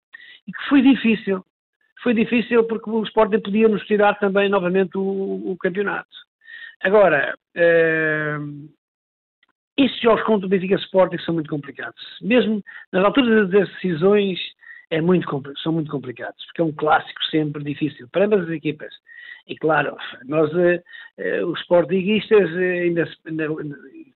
e 0.48 0.52
que 0.52 0.70
foi 0.70 0.82
difícil 0.82 1.44
foi 2.02 2.14
difícil 2.14 2.64
porque 2.66 2.90
o 2.90 3.04
Sporting 3.04 3.40
podia 3.40 3.68
nos 3.68 3.86
tirar 3.86 4.18
também 4.20 4.50
novamente 4.50 4.98
o, 4.98 5.52
o 5.52 5.58
campeonato. 5.58 6.10
Agora, 6.82 7.38
eh, 7.56 8.38
estes 9.78 10.02
jogos 10.02 10.24
contra 10.24 10.48
o 10.48 10.50
Benfica 10.50 10.76
Sporting 10.76 11.18
são 11.20 11.34
muito 11.34 11.50
complicados. 11.50 12.02
Mesmo 12.22 12.64
nas 12.92 13.04
alturas 13.06 13.50
das 13.50 13.70
decisões 13.70 14.40
é 14.90 15.00
muito, 15.00 15.28
são 15.62 15.72
muito 15.72 15.92
complicados, 15.92 16.44
porque 16.46 16.62
é 16.62 16.64
um 16.64 16.72
clássico 16.72 17.24
sempre 17.26 17.64
difícil 17.64 18.08
para 18.12 18.26
ambas 18.26 18.42
as 18.44 18.50
equipas. 18.50 18.94
E 19.48 19.56
claro, 19.56 19.96
nós, 20.26 20.54
eh, 20.56 20.82
eh 21.18 21.44
os 21.44 21.60
sportinguistas, 21.62 22.50
eh, 22.56 22.82
ainda, 22.82 23.08
ainda, 23.26 23.48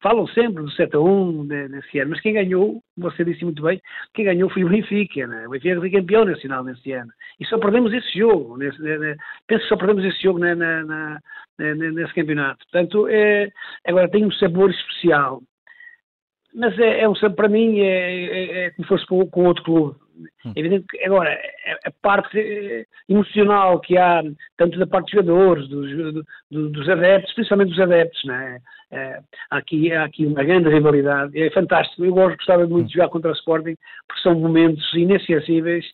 falam 0.02 0.28
sempre 0.28 0.64
do 0.64 0.72
7 0.72 0.96
a 0.96 1.00
1 1.00 1.44
nesse 1.44 2.00
ano, 2.00 2.12
mas 2.12 2.22
quem 2.22 2.34
ganhou, 2.34 2.82
você 2.98 3.24
disse 3.26 3.44
muito 3.44 3.64
bem, 3.64 3.82
quem 4.14 4.26
ganhou 4.26 4.50
foi 4.50 4.64
o 4.64 4.70
Benfica, 4.70 5.26
né? 5.28 5.48
o 5.48 5.52
Benfica 5.52 5.80
foi 5.80 5.90
campeão 5.90 6.26
nacional 6.26 6.64
nesse 6.64 6.92
ano. 6.92 7.12
E 7.40 7.46
só 7.46 7.58
perdemos 7.58 7.92
esse 7.94 8.20
jogo, 8.20 8.58
nesse, 8.58 8.82
né, 8.82 9.16
penso 9.48 9.64
que 9.64 9.70
só 9.70 9.78
perdemos 9.78 10.06
esse 10.06 10.22
jogo 10.22 10.40
na, 10.40 10.56
na, 10.56 10.84
na, 10.84 11.20
nesse 11.58 12.14
campeonato. 12.14 12.64
Portanto, 12.72 13.08
é, 13.10 13.52
agora 13.86 14.10
tem 14.10 14.26
um 14.26 14.32
sabor 14.32 14.70
especial. 14.70 15.42
Mas 16.54 16.78
é, 16.80 17.02
é 17.02 17.10
um 17.10 17.16
sabor, 17.16 17.36
para 17.36 17.50
mim, 17.50 17.80
é, 17.80 17.86
é, 17.86 18.66
é 18.66 18.70
como 18.72 18.84
se 18.84 18.90
fosse 18.90 19.06
com, 19.08 19.26
com 19.28 19.46
outro 19.46 19.64
clube 19.64 20.05
Hum. 20.46 20.54
É 20.56 20.60
evidente 20.60 20.86
que, 20.90 21.04
agora, 21.04 21.38
a, 21.86 21.92
parte 22.02 22.40
eh, 22.40 22.86
emocional 23.10 23.80
que 23.80 23.98
há, 23.98 24.22
tanto 24.58 24.80
da 24.80 24.88
parte 24.88 25.16
dos 25.16 25.26
jogadores, 25.26 25.68
dos, 25.68 26.72
dos 26.72 26.90
adeptos, 26.90 27.34
principalmente 27.34 27.70
dos 27.70 27.80
adeptos, 27.80 28.24
não 28.26 28.36
é? 28.36 28.60
É, 28.92 29.20
há, 29.50 29.58
aqui, 29.58 29.92
há 29.92 30.06
aqui 30.06 30.26
uma 30.26 30.44
grande 30.44 30.70
rivalidade, 30.70 31.40
é 31.40 31.50
fantástico. 31.52 32.06
Eu 32.06 32.14
gosto, 32.14 32.38
gostava 32.38 32.68
muito 32.68 32.88
de 32.88 32.94
jogar 32.94 33.10
contra 33.10 33.32
o 33.32 33.34
Sporting, 33.34 33.76
porque 34.08 34.22
são 34.22 34.36
momentos 34.36 34.94
inesquecíveis 34.94 35.86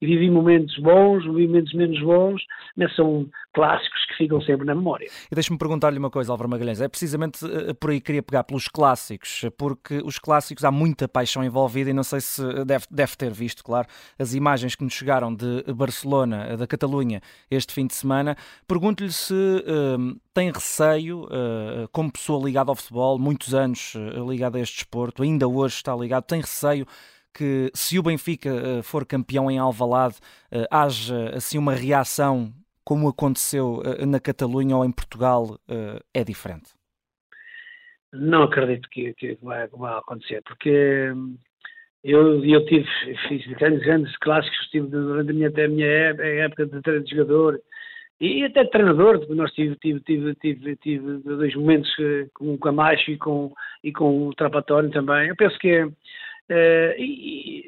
e 0.00 0.06
vivi 0.06 0.30
momentos 0.30 0.76
bons, 0.78 1.24
momentos 1.26 1.72
menos 1.72 2.00
bons, 2.02 2.42
mas 2.76 2.94
são 2.94 3.26
clássicos 3.52 4.04
que 4.06 4.16
ficam 4.16 4.40
sempre 4.42 4.66
na 4.66 4.74
memória. 4.74 5.08
E 5.30 5.34
deixe-me 5.34 5.58
perguntar-lhe 5.58 5.98
uma 5.98 6.10
coisa, 6.10 6.32
Álvaro 6.32 6.48
Magalhães, 6.48 6.80
é 6.80 6.88
precisamente 6.88 7.44
eh, 7.44 7.72
por 7.74 7.90
aí 7.90 8.00
que 8.00 8.06
queria 8.06 8.22
pegar 8.22 8.44
pelos 8.44 8.68
clássicos, 8.68 9.44
porque 9.56 10.00
os 10.04 10.18
clássicos 10.18 10.64
há 10.64 10.70
muita 10.70 11.08
paixão 11.08 11.44
envolvida 11.44 11.90
e 11.90 11.92
não 11.92 12.02
sei 12.02 12.20
se 12.20 12.42
deve, 12.64 12.86
deve 12.90 13.16
ter 13.16 13.30
visto, 13.32 13.64
claro, 13.64 13.86
as 14.18 14.34
imagens 14.34 14.74
que 14.74 14.84
nos 14.84 14.92
chegaram 14.92 15.34
de 15.34 15.64
Barcelona, 15.74 16.56
da 16.56 16.66
Catalunha, 16.66 17.20
este 17.50 17.72
fim 17.72 17.86
de 17.86 17.94
semana. 17.94 18.36
Pergunto-lhe 18.66 19.12
se 19.12 19.34
uh, 19.34 20.20
tem 20.32 20.50
receio, 20.50 21.24
uh, 21.24 21.88
como 21.92 22.12
pessoa 22.12 22.44
ligada 22.44 22.70
ao 22.70 22.76
futebol, 22.76 23.18
muitos 23.18 23.54
anos 23.54 23.94
uh, 23.94 24.30
ligada 24.30 24.58
a 24.58 24.60
este 24.60 24.76
desporto, 24.76 25.22
ainda 25.22 25.48
hoje 25.48 25.76
está 25.76 25.94
ligado, 25.94 26.24
tem 26.24 26.40
receio 26.40 26.86
que 27.32 27.70
se 27.74 27.98
o 27.98 28.02
Benfica 28.02 28.50
for 28.82 29.06
campeão 29.06 29.48
em 29.48 29.56
Alvalade, 29.56 30.16
haja 30.68 31.30
assim 31.36 31.58
uma 31.58 31.72
reação 31.72 32.52
como 32.82 33.06
aconteceu 33.08 33.80
na 34.04 34.18
Catalunha 34.18 34.76
ou 34.76 34.84
em 34.84 34.90
Portugal, 34.90 35.56
é 36.12 36.24
diferente? 36.24 36.72
Não 38.12 38.42
acredito 38.42 38.88
que, 38.90 39.14
que 39.14 39.38
vai, 39.40 39.68
vai, 39.68 39.96
acontecer, 39.96 40.42
porque 40.42 41.12
hum, 41.14 41.38
eu, 42.02 42.44
eu 42.44 42.64
tive, 42.66 42.88
fiz 43.28 43.46
grandes, 43.58 43.84
grandes 43.84 44.16
clássicos, 44.18 44.68
tive 44.70 44.88
durante 44.88 45.30
a 45.30 45.34
minha, 45.34 45.48
a 45.48 45.68
minha 45.68 45.86
época 45.86 46.66
de, 46.66 47.00
de 47.02 47.10
jogador, 47.10 47.60
e 48.20 48.44
até 48.44 48.64
treinador, 48.66 49.26
nós 49.30 49.50
tive, 49.52 49.76
tive, 49.76 50.00
tive, 50.00 50.34
tive, 50.34 50.76
tive 50.76 51.18
dois 51.20 51.54
momentos 51.54 51.90
eh, 51.98 52.26
com 52.34 52.52
o 52.52 52.58
Camacho 52.58 53.10
e 53.10 53.16
com, 53.16 53.50
e 53.82 53.90
com 53.92 54.28
o 54.28 54.34
Trapatório 54.34 54.90
também. 54.90 55.28
Eu 55.28 55.36
penso 55.36 55.58
que 55.58 55.82
uh, 55.84 55.94
e, 56.98 57.64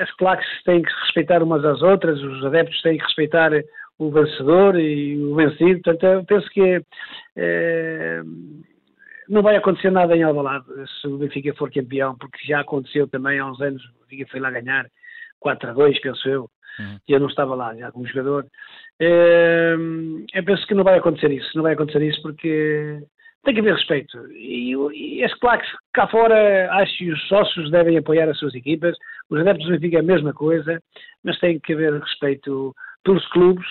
as 0.00 0.10
claques 0.12 0.46
têm 0.64 0.80
que 0.80 0.90
respeitar 1.02 1.42
umas 1.42 1.62
às 1.62 1.82
outras, 1.82 2.22
os 2.22 2.44
adeptos 2.44 2.80
têm 2.80 2.96
que 2.96 3.04
respeitar 3.04 3.50
o 3.98 4.10
vencedor 4.10 4.78
e 4.78 5.18
o 5.18 5.34
vencido, 5.34 5.82
portanto 5.82 6.04
eu 6.04 6.24
penso 6.24 6.48
que 6.48 6.78
uh, 6.78 8.64
não 9.28 9.42
vai 9.42 9.56
acontecer 9.56 9.90
nada 9.90 10.16
em 10.16 10.22
Alvalade 10.22 10.64
se 11.00 11.06
o 11.06 11.18
Benfica 11.18 11.54
for 11.54 11.70
campeão, 11.70 12.16
porque 12.16 12.46
já 12.46 12.60
aconteceu 12.60 13.06
também 13.08 13.38
há 13.38 13.46
uns 13.46 13.60
anos, 13.60 13.84
o 13.84 14.00
Benfica 14.00 14.30
foi 14.30 14.40
lá 14.40 14.50
ganhar 14.50 14.86
4 15.38 15.70
a 15.70 15.72
2, 15.74 16.00
penso 16.00 16.28
eu, 16.28 16.50
uhum. 16.78 16.98
eu 17.08 17.20
não 17.20 17.28
estava 17.28 17.54
lá 17.54 17.74
já 17.74 17.90
como 17.92 18.06
jogador. 18.06 18.46
Uh, 19.00 20.24
eu 20.32 20.44
penso 20.44 20.66
que 20.66 20.74
não 20.74 20.84
vai 20.84 20.98
acontecer 20.98 21.30
isso, 21.30 21.50
não 21.54 21.62
vai 21.62 21.74
acontecer 21.74 22.02
isso 22.02 22.20
porque 22.22 23.02
tem 23.44 23.54
que 23.54 23.60
haver 23.60 23.74
respeito. 23.74 24.16
E, 24.32 24.74
e 24.92 25.24
as 25.24 25.34
claques 25.34 25.68
cá 25.92 26.06
fora, 26.08 26.72
acho 26.72 26.96
que 26.98 27.12
os 27.12 27.28
sócios 27.28 27.70
devem 27.70 27.96
apoiar 27.98 28.28
as 28.28 28.38
suas 28.38 28.54
equipas, 28.54 28.96
os 29.30 29.40
adeptos 29.40 29.66
do 29.66 29.72
Benfica 29.72 29.98
é 29.98 30.00
a 30.00 30.02
mesma 30.02 30.32
coisa, 30.32 30.80
mas 31.22 31.38
tem 31.38 31.60
que 31.60 31.72
haver 31.74 32.00
respeito 32.00 32.74
pelos 33.04 33.26
clubes 33.28 33.66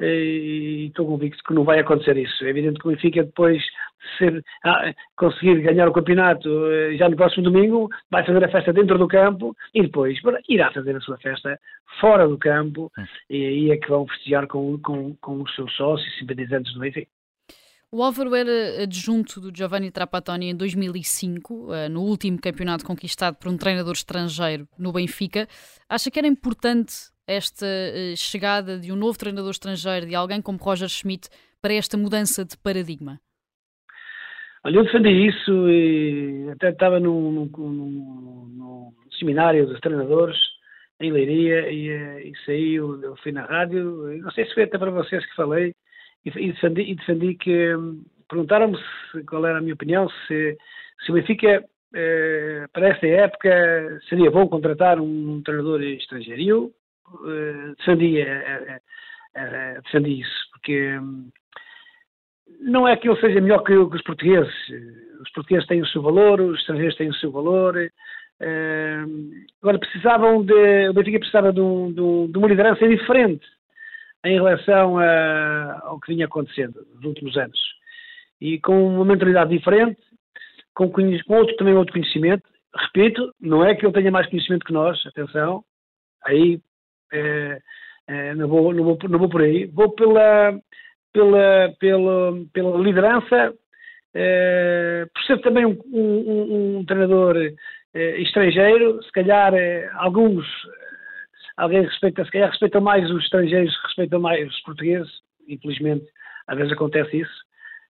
e 0.00 0.86
estou 0.88 1.06
convicto 1.06 1.42
que 1.44 1.54
não 1.54 1.64
vai 1.64 1.78
acontecer 1.80 2.16
isso. 2.16 2.44
É 2.44 2.50
evidente 2.50 2.80
que 2.80 2.88
o 2.88 2.90
Benfica 2.90 3.22
depois 3.22 3.62
ser, 4.18 4.44
ah, 4.64 4.92
conseguir 5.16 5.60
ganhar 5.62 5.88
o 5.88 5.92
campeonato 5.92 6.48
eh, 6.70 6.96
já 6.96 7.08
no 7.08 7.16
próximo 7.16 7.44
domingo, 7.44 7.88
vai 8.10 8.24
fazer 8.24 8.44
a 8.44 8.50
festa 8.50 8.72
dentro 8.72 8.98
do 8.98 9.08
campo 9.08 9.56
e 9.74 9.82
depois 9.82 10.18
irá 10.48 10.72
fazer 10.72 10.96
a 10.96 11.00
sua 11.00 11.16
festa 11.18 11.58
fora 12.00 12.28
do 12.28 12.38
campo 12.38 12.90
e 13.30 13.46
aí 13.46 13.70
é 13.70 13.76
que 13.76 13.88
vão 13.88 14.06
festejar 14.06 14.46
com, 14.46 14.78
com, 14.78 15.14
com 15.16 15.42
os 15.42 15.54
seus 15.54 15.74
sócios 15.76 16.12
e 16.14 16.18
simpatizantes 16.18 16.72
do 16.74 16.80
Benfica. 16.80 17.10
O 17.90 18.02
Álvaro 18.02 18.34
era 18.34 18.82
adjunto 18.82 19.40
do 19.40 19.56
Giovanni 19.56 19.88
Trapattoni 19.88 20.50
em 20.50 20.56
2005, 20.56 21.72
eh, 21.72 21.88
no 21.88 22.02
último 22.02 22.40
campeonato 22.40 22.84
conquistado 22.84 23.36
por 23.36 23.48
um 23.48 23.56
treinador 23.56 23.92
estrangeiro 23.92 24.66
no 24.76 24.90
Benfica. 24.90 25.46
Acha 25.88 26.10
que 26.10 26.18
era 26.18 26.26
importante 26.26 27.13
esta 27.26 27.66
eh, 27.66 28.14
chegada 28.16 28.78
de 28.78 28.92
um 28.92 28.96
novo 28.96 29.18
treinador 29.18 29.50
estrangeiro, 29.50 30.06
de 30.06 30.14
alguém 30.14 30.40
como 30.42 30.58
Roger 30.58 30.88
Schmidt, 30.88 31.28
para 31.60 31.74
esta 31.74 31.96
mudança 31.96 32.44
de 32.44 32.56
paradigma? 32.58 33.20
Olha, 34.64 34.76
eu 34.76 34.84
defendi 34.84 35.26
isso 35.26 35.68
e 35.68 36.48
até 36.52 36.70
estava 36.70 36.98
num, 36.98 37.30
num, 37.30 37.46
num 37.48 38.94
seminário 39.18 39.66
dos 39.66 39.80
treinadores 39.80 40.36
em 41.00 41.12
Leiria 41.12 41.70
e, 41.70 41.88
eh, 41.88 42.32
e 42.48 42.74
eu 42.74 43.16
fui 43.22 43.32
na 43.32 43.44
rádio, 43.44 44.18
não 44.22 44.30
sei 44.30 44.46
se 44.46 44.54
foi 44.54 44.64
até 44.64 44.78
para 44.78 44.90
vocês 44.90 45.24
que 45.26 45.34
falei, 45.34 45.74
e, 46.24 46.30
e 46.30 46.52
defendi, 46.52 46.82
e 46.82 46.94
defendi 46.94 47.34
que 47.34 47.74
hum, 47.74 48.04
perguntaram-me 48.28 48.78
qual 49.26 49.46
era 49.46 49.58
a 49.58 49.60
minha 49.60 49.74
opinião, 49.74 50.08
se, 50.26 50.56
se 51.04 51.10
o 51.10 51.14
Benfica 51.14 51.64
eh, 51.94 52.66
para 52.72 52.88
esta 52.88 53.06
época 53.06 54.00
seria 54.08 54.30
bom 54.30 54.48
contratar 54.48 55.00
um 55.00 55.40
treinador 55.42 55.82
estrangeiro. 55.82 56.72
Eu 57.12 57.30
eh, 57.30 57.74
defendi, 57.78 58.20
eh, 58.20 58.80
eh, 59.34 59.80
defendi 59.82 60.20
isso, 60.20 60.50
porque 60.52 60.98
hum, 60.98 61.30
não 62.60 62.88
é 62.88 62.96
que 62.96 63.08
ele 63.08 63.20
seja 63.20 63.40
melhor 63.40 63.62
que, 63.62 63.74
os 63.74 64.02
portugueses. 64.02 64.54
Os 65.20 65.30
portugueses 65.32 65.66
têm 65.66 65.82
o 65.82 65.86
seu 65.86 66.02
valor, 66.02 66.40
os 66.40 66.60
estrangeiros 66.60 66.96
têm 66.96 67.08
o 67.08 67.14
seu 67.14 67.30
valor. 67.30 67.74
agora 69.62 69.78
precisavam 69.78 70.44
de. 70.44 70.88
O 70.88 70.94
Benfica 70.94 71.18
precisava 71.18 71.52
de, 71.52 71.60
um, 71.60 71.88
de, 71.88 72.32
de, 72.32 72.38
uma 72.38 72.48
liderança 72.48 72.86
diferente 72.88 73.46
em 74.24 74.34
relação 74.34 74.98
a, 74.98 75.80
ao 75.84 76.00
que 76.00 76.12
vinha 76.14 76.26
acontecendo 76.26 76.86
nos 76.94 77.04
últimos 77.04 77.36
anos. 77.36 77.58
E 78.40 78.58
com 78.60 78.96
uma 78.96 79.04
mentalidade 79.04 79.56
diferente, 79.56 80.00
com, 80.74 80.90
com 80.90 81.34
outro, 81.34 81.56
também 81.56 81.74
outro 81.74 81.92
conhecimento. 81.92 82.42
Repito, 82.76 83.32
não 83.40 83.64
é 83.64 83.74
que 83.74 83.86
ele 83.86 83.92
tenha 83.92 84.10
mais 84.10 84.28
conhecimento 84.28 84.64
que 84.64 84.72
nós, 84.72 85.00
atenção, 85.06 85.64
aí 86.24 86.60
não, 88.36 88.48
vou, 88.48 88.72
não, 88.72 88.84
vou, 88.84 88.98
não 89.08 89.18
vou 89.18 89.28
por 89.28 89.42
aí, 89.42 89.66
vou 89.66 89.90
pela, 89.92 90.58
pela, 91.12 91.74
pela, 91.78 92.32
pela 92.52 92.78
liderança, 92.78 93.54
é, 94.14 95.06
por 95.12 95.22
ser 95.24 95.40
também 95.40 95.66
um, 95.66 95.78
um, 95.92 96.78
um 96.78 96.84
treinador 96.84 97.36
estrangeiro, 97.94 99.02
se 99.02 99.12
calhar 99.12 99.52
alguns, 99.94 100.46
alguém 101.56 101.82
respeita, 101.82 102.24
se 102.24 102.30
calhar 102.30 102.50
respeitam 102.50 102.80
mais 102.80 103.10
os 103.10 103.22
estrangeiros, 103.22 103.76
respeitam 103.84 104.20
mais 104.20 104.48
os 104.48 104.60
portugueses, 104.60 105.10
infelizmente 105.48 106.06
às 106.46 106.56
vezes 106.56 106.72
acontece 106.72 107.20
isso, 107.20 107.44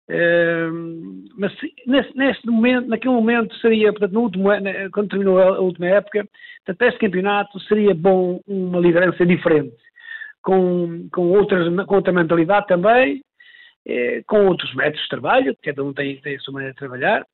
Uh, 0.06 1.24
mas 1.38 1.52
nesse, 1.86 2.16
nesse, 2.16 2.46
momento, 2.46 2.88
naquele 2.88 3.14
momento 3.14 3.54
seria, 3.56 3.90
portanto, 3.90 4.12
no 4.12 4.20
último, 4.20 4.48
quando 4.92 5.08
terminou 5.08 5.38
a, 5.40 5.60
última 5.60 5.86
época, 5.86 6.28
portanto, 6.64 6.88
este 6.88 7.00
campeonato 7.00 7.58
seria 7.60 7.94
bom 7.94 8.40
uma 8.46 8.78
liderança 8.80 9.24
diferente, 9.24 9.74
com, 10.42 11.08
com, 11.10 11.30
outras, 11.30 11.86
com 11.86 11.94
outra 11.94 12.12
mentalidade 12.12 12.66
também, 12.66 13.22
eh, 13.86 14.22
com 14.26 14.46
outros 14.46 14.74
métodos 14.74 15.02
de 15.02 15.08
trabalho, 15.08 15.56
cada 15.62 15.84
um 15.84 15.92
tem, 15.92 16.16
tem 16.20 16.36
a 16.36 16.40
sua 16.40 16.54
maneira 16.54 16.72
de 16.72 16.78
trabalhar, 16.78 17.26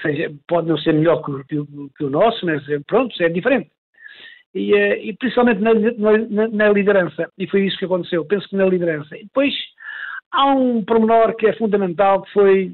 seja, 0.00 0.32
pode 0.48 0.68
não 0.68 0.78
ser 0.78 0.94
melhor 0.94 1.22
que, 1.22 1.44
que, 1.44 1.66
que 1.96 2.04
o 2.04 2.10
nosso, 2.10 2.44
mas 2.46 2.66
eh, 2.68 2.80
pronto, 2.86 3.14
é 3.22 3.28
diferente. 3.28 3.70
E, 4.54 4.74
eh, 4.74 5.04
e 5.04 5.16
principalmente 5.16 5.60
na, 5.60 5.74
na, 5.74 6.48
na, 6.48 6.68
liderança, 6.70 7.30
e 7.38 7.46
foi 7.46 7.66
isso 7.66 7.78
que 7.78 7.84
aconteceu, 7.84 8.24
penso 8.24 8.48
que 8.48 8.56
na 8.56 8.66
liderança. 8.66 9.16
E 9.16 9.24
depois 9.24 9.54
Há 10.32 10.46
um 10.54 10.84
pormenor 10.84 11.34
que 11.34 11.46
é 11.46 11.52
fundamental 11.54 12.22
que 12.22 12.32
foi 12.32 12.66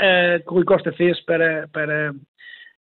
uh, 0.00 0.42
que 0.42 0.48
o 0.48 0.54
Rui 0.54 0.64
Costa 0.64 0.92
fez 0.92 1.20
para, 1.24 1.68
para 1.68 2.12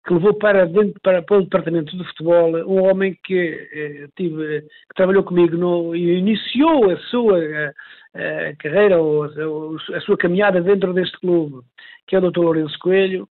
que 0.06 0.12
levou 0.12 0.34
para, 0.34 0.66
dentro, 0.66 1.00
para, 1.02 1.22
para 1.22 1.38
o 1.38 1.42
departamento 1.42 1.96
de 1.96 2.04
futebol 2.04 2.56
um 2.66 2.82
homem 2.84 3.18
que, 3.24 4.04
uh, 4.04 4.12
tive, 4.16 4.62
que 4.62 4.94
trabalhou 4.94 5.24
comigo 5.24 5.56
no, 5.56 5.96
e 5.96 6.18
iniciou 6.18 6.90
a 6.90 6.96
sua 7.08 7.38
uh, 7.38 8.56
carreira 8.58 9.00
ou 9.00 9.24
a, 9.24 9.96
a, 9.96 10.00
sua 10.02 10.16
caminhada 10.18 10.60
dentro 10.60 10.92
deste 10.92 11.18
clube, 11.18 11.64
que 12.06 12.14
é 12.14 12.18
o 12.18 12.30
Dr. 12.30 12.40
Lourenço 12.40 12.78
Coelho, 12.80 13.26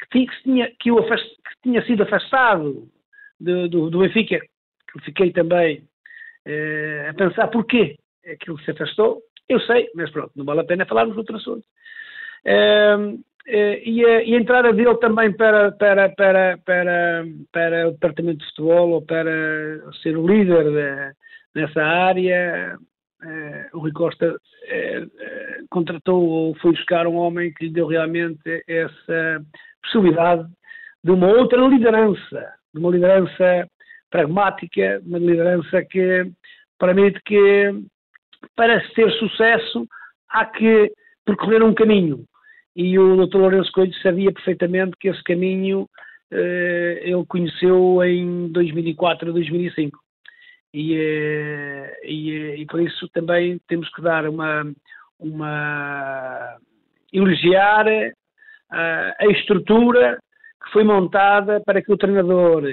que 0.00 0.08
tinha, 0.42 0.68
que 0.68 0.76
tinha, 0.78 1.00
afast, 1.00 1.26
que 1.26 1.62
tinha 1.62 1.84
sido 1.86 2.02
afastado 2.02 2.86
do, 3.40 3.68
do 3.68 3.98
Benfica, 3.98 4.40
que 4.92 5.00
fiquei 5.04 5.32
também 5.32 5.82
a 7.08 7.14
pensar 7.14 7.48
porquê 7.48 7.96
é 8.24 8.36
que 8.36 8.50
ele 8.50 8.62
se 8.62 8.70
afastou. 8.72 9.22
Eu 9.48 9.60
sei, 9.60 9.88
mas 9.94 10.10
pronto, 10.10 10.32
não 10.34 10.44
vale 10.44 10.60
a 10.60 10.64
pena 10.64 10.86
falarmos 10.86 11.16
outro 11.16 11.36
assunto. 11.36 11.64
Uh, 12.44 13.22
e, 13.46 14.04
a, 14.04 14.22
e, 14.24 14.34
a, 14.34 14.38
entrada 14.38 14.72
dele 14.72 14.96
também 14.96 15.32
para, 15.32 15.70
para, 15.72 16.08
para, 16.10 16.58
para, 16.64 17.24
para 17.52 17.88
o 17.88 17.92
departamento 17.92 18.38
de 18.38 18.46
futebol 18.46 18.90
ou 18.90 19.02
para 19.02 19.80
ser 20.02 20.16
o 20.16 20.26
líder 20.26 20.64
de, 20.64 21.14
nessa 21.54 21.82
área, 21.82 22.76
Uh, 23.22 23.76
o 23.76 23.80
Rui 23.80 23.92
Costa 23.92 24.30
uh, 24.30 25.66
contratou 25.70 26.22
ou 26.22 26.54
foi 26.56 26.72
buscar 26.72 27.06
um 27.06 27.16
homem 27.16 27.52
que 27.54 27.64
lhe 27.64 27.72
deu 27.72 27.86
realmente 27.86 28.62
essa 28.68 29.42
possibilidade 29.82 30.46
de 31.02 31.10
uma 31.10 31.28
outra 31.28 31.66
liderança, 31.66 32.52
de 32.74 32.78
uma 32.78 32.90
liderança 32.90 33.68
pragmática, 34.10 35.00
uma 35.06 35.18
liderança 35.18 35.82
que 35.84 36.30
permite 36.78 37.20
que, 37.24 37.72
para 38.54 38.80
ter 38.90 39.10
sucesso, 39.12 39.86
há 40.30 40.44
que 40.44 40.92
percorrer 41.24 41.62
um 41.62 41.74
caminho. 41.74 42.24
E 42.74 42.98
o 42.98 43.26
Dr. 43.26 43.38
Lourenço 43.38 43.72
Coelho 43.72 43.94
sabia 44.02 44.32
perfeitamente 44.32 44.96
que 45.00 45.08
esse 45.08 45.22
caminho 45.22 45.88
ele 46.30 47.24
conheceu 47.28 48.02
em 48.02 48.48
2004 48.48 49.32
2005 49.32 49.98
e, 50.76 50.94
eh, 50.94 52.00
e, 52.04 52.30
eh, 52.32 52.56
e 52.58 52.66
por 52.66 52.80
isso 52.82 53.08
também 53.08 53.58
temos 53.66 53.88
que 53.94 54.02
dar 54.02 54.28
uma, 54.28 54.62
uma 55.18 56.58
elogiar 57.10 57.86
a, 58.70 59.14
a 59.18 59.26
estrutura 59.28 60.18
que 60.62 60.72
foi 60.72 60.84
montada 60.84 61.62
para 61.64 61.80
que 61.80 61.90
o 61.90 61.96
treinador 61.96 62.64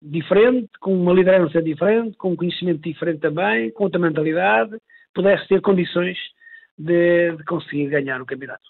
diferente, 0.00 0.70
com 0.80 0.94
uma 0.94 1.12
liderança 1.12 1.60
diferente, 1.60 2.16
com 2.16 2.32
um 2.32 2.36
conhecimento 2.36 2.80
diferente 2.80 3.20
também, 3.20 3.70
com 3.72 3.84
outra 3.84 4.00
mentalidade, 4.00 4.78
pudesse 5.14 5.46
ter 5.48 5.60
condições 5.60 6.18
de, 6.78 7.36
de 7.36 7.44
conseguir 7.44 7.88
ganhar 7.88 8.20
o 8.20 8.26
campeonato. 8.26 8.68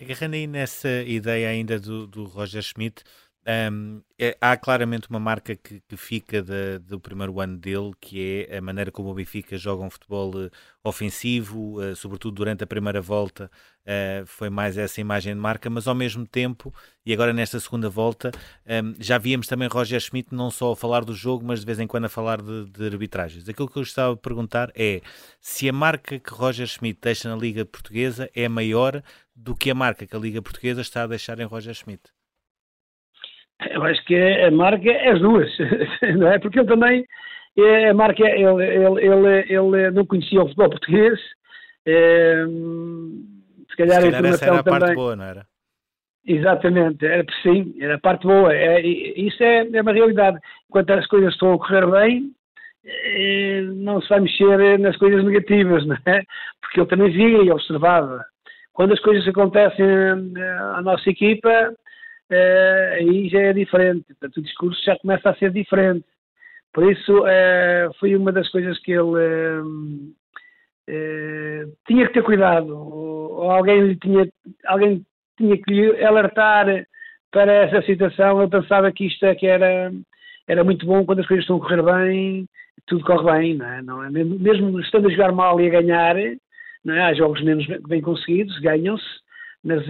Agarrando 0.00 0.36
aí 0.36 0.46
nessa 0.46 0.88
ideia 1.02 1.48
ainda 1.48 1.80
do, 1.80 2.06
do 2.06 2.24
Roger 2.24 2.62
Schmidt, 2.62 3.02
um, 3.46 4.00
é, 4.18 4.36
há 4.40 4.56
claramente 4.56 5.08
uma 5.10 5.20
marca 5.20 5.54
que, 5.54 5.80
que 5.86 5.96
fica 5.96 6.40
de, 6.42 6.78
do 6.78 6.98
primeiro 6.98 7.38
ano 7.40 7.58
dele, 7.58 7.92
que 8.00 8.46
é 8.48 8.56
a 8.56 8.60
maneira 8.60 8.90
como 8.90 9.10
o 9.10 9.14
Benfica 9.14 9.58
joga 9.58 9.84
um 9.84 9.90
futebol 9.90 10.34
uh, 10.34 10.50
ofensivo, 10.82 11.78
uh, 11.78 11.94
sobretudo 11.94 12.36
durante 12.36 12.64
a 12.64 12.66
primeira 12.66 13.02
volta, 13.02 13.50
uh, 13.82 14.24
foi 14.26 14.48
mais 14.48 14.78
essa 14.78 14.98
imagem 14.98 15.34
de 15.34 15.40
marca, 15.40 15.68
mas 15.68 15.86
ao 15.86 15.94
mesmo 15.94 16.26
tempo, 16.26 16.72
e 17.04 17.12
agora 17.12 17.34
nesta 17.34 17.60
segunda 17.60 17.90
volta, 17.90 18.30
um, 18.66 18.94
já 18.98 19.18
víamos 19.18 19.46
também 19.46 19.68
Roger 19.68 20.00
Schmidt 20.00 20.34
não 20.34 20.50
só 20.50 20.72
a 20.72 20.76
falar 20.76 21.04
do 21.04 21.12
jogo, 21.12 21.44
mas 21.44 21.60
de 21.60 21.66
vez 21.66 21.78
em 21.78 21.86
quando 21.86 22.06
a 22.06 22.08
falar 22.08 22.40
de, 22.40 22.64
de 22.70 22.86
arbitragens. 22.86 23.46
Aquilo 23.46 23.68
que 23.68 23.76
eu 23.76 23.82
gostava 23.82 24.14
de 24.14 24.22
perguntar 24.22 24.72
é 24.74 25.02
se 25.38 25.68
a 25.68 25.72
marca 25.72 26.18
que 26.18 26.32
Roger 26.32 26.66
Schmidt 26.66 26.98
deixa 27.02 27.28
na 27.28 27.36
Liga 27.36 27.66
Portuguesa 27.66 28.30
é 28.34 28.48
maior 28.48 29.02
do 29.36 29.54
que 29.54 29.70
a 29.70 29.74
marca 29.74 30.06
que 30.06 30.16
a 30.16 30.18
Liga 30.18 30.40
Portuguesa 30.40 30.80
está 30.80 31.02
a 31.02 31.06
deixar 31.06 31.38
em 31.40 31.44
Roger 31.44 31.74
Schmidt. 31.74 32.13
Eu 33.70 33.82
acho 33.84 34.04
que 34.04 34.16
a 34.16 34.50
marca 34.50 34.90
é 34.90 35.10
as 35.10 35.20
duas, 35.20 35.50
não 36.18 36.28
é? 36.28 36.38
Porque 36.38 36.58
ele 36.58 36.68
também, 36.68 37.04
é, 37.56 37.90
a 37.90 37.94
marca, 37.94 38.22
ele, 38.22 38.64
ele, 38.64 39.00
ele, 39.00 39.52
ele 39.52 39.90
não 39.90 40.06
conhecia 40.06 40.40
o 40.40 40.46
futebol 40.46 40.70
português, 40.70 41.18
é, 41.86 42.44
se 43.70 43.76
calhar, 43.76 44.02
se 44.02 44.10
calhar 44.10 44.24
a 44.24 44.28
essa 44.28 44.44
era 44.46 44.60
a 44.60 44.62
também, 44.62 44.80
parte 44.80 44.94
boa, 44.94 45.16
não 45.16 45.24
era? 45.24 45.46
Exatamente, 46.26 47.04
era, 47.04 47.24
sim, 47.42 47.74
era 47.80 47.96
a 47.96 48.00
parte 48.00 48.26
boa. 48.26 48.54
É, 48.54 48.80
isso 48.80 49.42
é, 49.42 49.68
é 49.70 49.82
uma 49.82 49.92
realidade. 49.92 50.38
Enquanto 50.68 50.90
as 50.90 51.06
coisas 51.06 51.32
estão 51.32 51.52
a 51.52 51.58
correr 51.58 51.86
bem, 51.90 52.30
é, 52.84 53.60
não 53.62 54.00
se 54.00 54.08
vai 54.08 54.20
mexer 54.20 54.78
nas 54.78 54.96
coisas 54.96 55.22
negativas, 55.24 55.86
não 55.86 55.96
é? 56.06 56.22
Porque 56.60 56.80
ele 56.80 56.88
também 56.88 57.10
via 57.10 57.42
e 57.42 57.50
observava. 57.50 58.24
Quando 58.72 58.92
as 58.92 59.00
coisas 59.00 59.26
acontecem 59.28 59.86
à 60.74 60.80
nossa 60.82 61.08
equipa, 61.08 61.74
uh, 62.30 62.94
aí 62.94 63.28
já 63.28 63.40
é 63.40 63.52
diferente. 63.52 64.04
Portanto, 64.08 64.36
o 64.38 64.42
discurso 64.42 64.82
já 64.84 64.96
começa 64.98 65.30
a 65.30 65.34
ser 65.36 65.50
diferente. 65.50 66.06
Por 66.72 66.90
isso, 66.90 67.20
uh, 67.20 67.94
foi 67.98 68.16
uma 68.16 68.32
das 68.32 68.48
coisas 68.50 68.78
que 68.80 68.92
ele 68.92 69.16
uh, 69.60 70.14
tinha 71.86 72.06
que 72.06 72.14
ter 72.14 72.22
cuidado. 72.22 72.76
Ou, 72.76 73.50
alguém, 73.50 73.94
tinha, 73.96 74.28
alguém 74.66 75.04
tinha 75.36 75.56
que 75.56 75.72
lhe 75.72 76.04
alertar 76.04 76.86
para 77.30 77.52
essa 77.52 77.82
situação. 77.82 78.40
Eu 78.40 78.48
pensava 78.48 78.90
que 78.92 79.06
isto 79.06 79.24
é 79.26 79.34
que 79.34 79.46
era, 79.46 79.92
era 80.48 80.64
muito 80.64 80.86
bom 80.86 81.04
quando 81.04 81.20
as 81.20 81.26
coisas 81.26 81.44
estão 81.44 81.56
a 81.56 81.60
correr 81.60 81.82
bem, 81.82 82.46
tudo 82.86 83.04
corre 83.04 83.32
bem, 83.32 83.54
não 83.54 83.66
é? 83.66 83.82
Não 83.82 84.02
é? 84.02 84.10
Mesmo, 84.10 84.80
estando 84.80 85.08
a 85.08 85.10
jogar 85.10 85.32
mal 85.32 85.60
e 85.60 85.66
a 85.66 85.70
ganhar, 85.70 86.16
não 86.84 86.94
é? 86.94 87.02
há 87.02 87.14
jogos 87.14 87.42
menos 87.42 87.66
bem 87.88 88.00
conseguidos, 88.00 88.58
ganham-se, 88.58 89.04
mas 89.62 89.82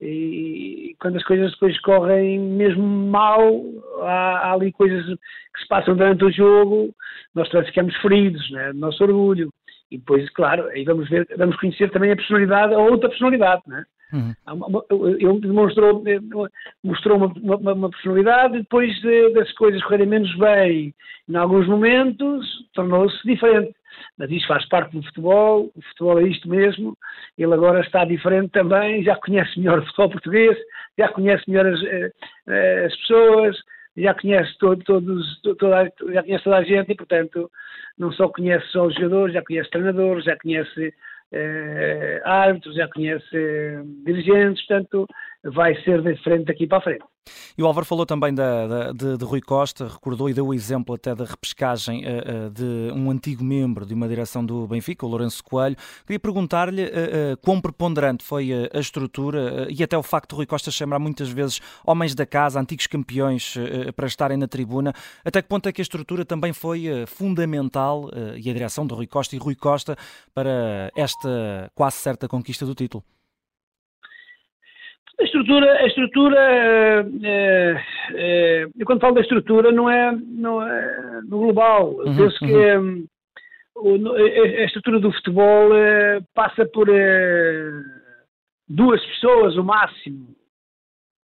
e, 0.00 0.94
quando 1.00 1.16
as 1.16 1.24
coisas 1.24 1.50
depois 1.52 1.78
correm 1.80 2.38
mesmo 2.38 2.82
mal, 2.82 3.62
há, 4.02 4.48
há, 4.48 4.52
ali 4.52 4.72
coisas 4.72 5.04
que 5.06 5.60
se 5.60 5.68
passam 5.68 5.96
durante 5.96 6.24
o 6.24 6.32
jogo, 6.32 6.94
nós 7.34 7.48
também 7.48 7.66
ficamos 7.66 7.96
feridos, 7.96 8.50
né? 8.50 8.72
nosso 8.72 9.02
orgulho. 9.02 9.52
E 9.90 9.98
depois, 9.98 10.28
claro, 10.30 10.68
aí 10.68 10.84
vamos 10.84 11.08
ver, 11.08 11.26
vamos 11.36 11.56
conhecer 11.56 11.90
também 11.90 12.12
a 12.12 12.16
personalidade, 12.16 12.74
a 12.74 12.78
outra 12.78 13.08
personalidade, 13.08 13.62
né? 13.66 13.84
Uhum. 14.12 14.34
Ele 15.18 15.40
demonstrou, 15.40 16.02
mostrou 16.82 17.16
uma, 17.16 17.56
uma, 17.56 17.72
uma 17.72 17.90
personalidade 17.90 18.56
e 18.56 18.60
depois 18.60 18.94
das 19.34 19.50
coisas 19.52 19.82
correrem 19.82 20.06
menos 20.06 20.34
bem, 20.36 20.94
em 21.28 21.36
alguns 21.36 21.66
momentos, 21.66 22.46
tornou-se 22.72 23.18
diferente 23.26 23.74
mas 24.18 24.30
isso 24.30 24.46
faz 24.46 24.66
parte 24.68 24.96
do 24.96 25.02
futebol, 25.02 25.70
o 25.74 25.82
futebol 25.82 26.20
é 26.20 26.24
isto 26.24 26.48
mesmo, 26.48 26.96
ele 27.36 27.54
agora 27.54 27.80
está 27.80 28.04
diferente 28.04 28.50
também, 28.50 29.02
já 29.02 29.16
conhece 29.16 29.58
melhor 29.58 29.78
o 29.78 29.86
futebol 29.86 30.10
português, 30.10 30.56
já 30.98 31.08
conhece 31.08 31.44
melhor 31.48 31.66
as, 31.66 31.82
eh, 31.82 32.12
eh, 32.48 32.84
as 32.86 32.96
pessoas, 32.96 33.56
já 33.96 34.14
conhece 34.14 34.56
todo, 34.58 34.82
todos, 34.84 35.40
toda, 35.42 35.92
já 36.12 36.22
conhece 36.22 36.44
toda 36.44 36.56
a 36.56 36.62
gente 36.62 36.92
e, 36.92 36.94
portanto, 36.94 37.50
não 37.98 38.12
só 38.12 38.28
conhece 38.28 38.66
só 38.68 38.86
os 38.86 38.94
jogadores, 38.94 39.34
já 39.34 39.42
conhece 39.42 39.70
treinadores, 39.70 40.24
já 40.24 40.36
conhece 40.36 40.94
eh, 41.32 42.20
árbitros, 42.24 42.74
já 42.76 42.88
conhece 42.88 43.36
eh, 43.36 43.82
dirigentes, 44.06 44.64
portanto, 44.66 45.06
vai 45.44 45.74
ser 45.82 46.02
diferente 46.02 46.46
daqui 46.46 46.66
para 46.66 46.78
a 46.78 46.82
frente. 46.82 47.04
E 47.56 47.62
o 47.62 47.66
Álvaro 47.66 47.84
falou 47.84 48.06
também 48.06 48.34
da, 48.34 48.66
da 48.66 48.92
de, 48.92 49.18
de, 49.18 49.24
Rui 49.24 49.40
Costa, 49.40 49.86
recordou 49.86 50.30
e 50.30 50.34
deu 50.34 50.46
o 50.46 50.54
exemplo 50.54 50.94
até 50.94 51.14
da 51.14 51.24
repescagem 51.24 52.04
uh, 52.04 52.46
uh, 52.46 52.50
de 52.50 52.92
um 52.94 53.10
antigo 53.10 53.44
membro 53.44 53.84
de 53.84 53.94
uma 53.94 54.08
direção 54.08 54.44
do 54.44 54.66
Benfica, 54.66 55.04
o 55.04 55.08
Lourenço 55.08 55.42
Coelho. 55.44 55.76
Queria 56.06 56.18
perguntar-lhe 56.18 56.84
uh, 56.84 57.36
quão 57.42 57.60
preponderante 57.60 58.24
foi 58.24 58.50
a 58.72 58.78
estrutura 58.78 59.66
e 59.68 59.82
até 59.82 59.96
o 59.96 60.02
facto 60.02 60.30
de 60.30 60.36
Rui 60.36 60.46
Costa 60.46 60.70
chamar 60.70 60.98
muitas 60.98 61.28
vezes 61.28 61.60
homens 61.86 62.14
da 62.14 62.24
casa, 62.24 62.58
antigos 62.60 62.86
campeões, 62.86 63.54
para 63.94 64.06
estarem 64.06 64.36
na 64.36 64.48
tribuna. 64.48 64.92
Até 65.24 65.42
que 65.42 65.48
ponto 65.48 65.68
é 65.68 65.72
que 65.72 65.80
a 65.80 65.82
estrutura 65.82 66.24
também 66.24 66.52
foi 66.52 66.86
fundamental, 67.06 68.10
e 68.36 68.48
a 68.48 68.52
direção 68.52 68.86
de 68.86 68.94
Rui 68.94 69.06
Costa 69.06 69.36
e 69.36 69.38
Rui 69.38 69.54
Costa, 69.54 69.96
para 70.34 70.90
esta 70.96 71.70
quase 71.74 71.96
certa 71.96 72.28
conquista 72.28 72.64
do 72.64 72.74
título? 72.74 73.04
A 75.20 75.24
estrutura, 75.24 75.72
a 75.72 75.86
estrutura 75.86 76.38
é, 77.24 77.84
é, 78.14 78.68
eu 78.78 78.86
quando 78.86 79.00
falo 79.00 79.14
da 79.14 79.20
estrutura 79.20 79.72
não 79.72 79.90
é, 79.90 80.12
não 80.12 80.62
é 80.62 81.20
no 81.22 81.38
global. 81.38 82.00
Eu 82.00 82.06
uhum, 82.06 82.16
penso 82.16 82.38
que 82.38 82.54
uhum. 83.76 84.14
a 84.16 84.64
estrutura 84.64 85.00
do 85.00 85.12
futebol 85.12 85.70
passa 86.34 86.64
por 86.66 86.88
duas 88.68 89.04
pessoas 89.06 89.56
o 89.56 89.64
máximo 89.64 90.38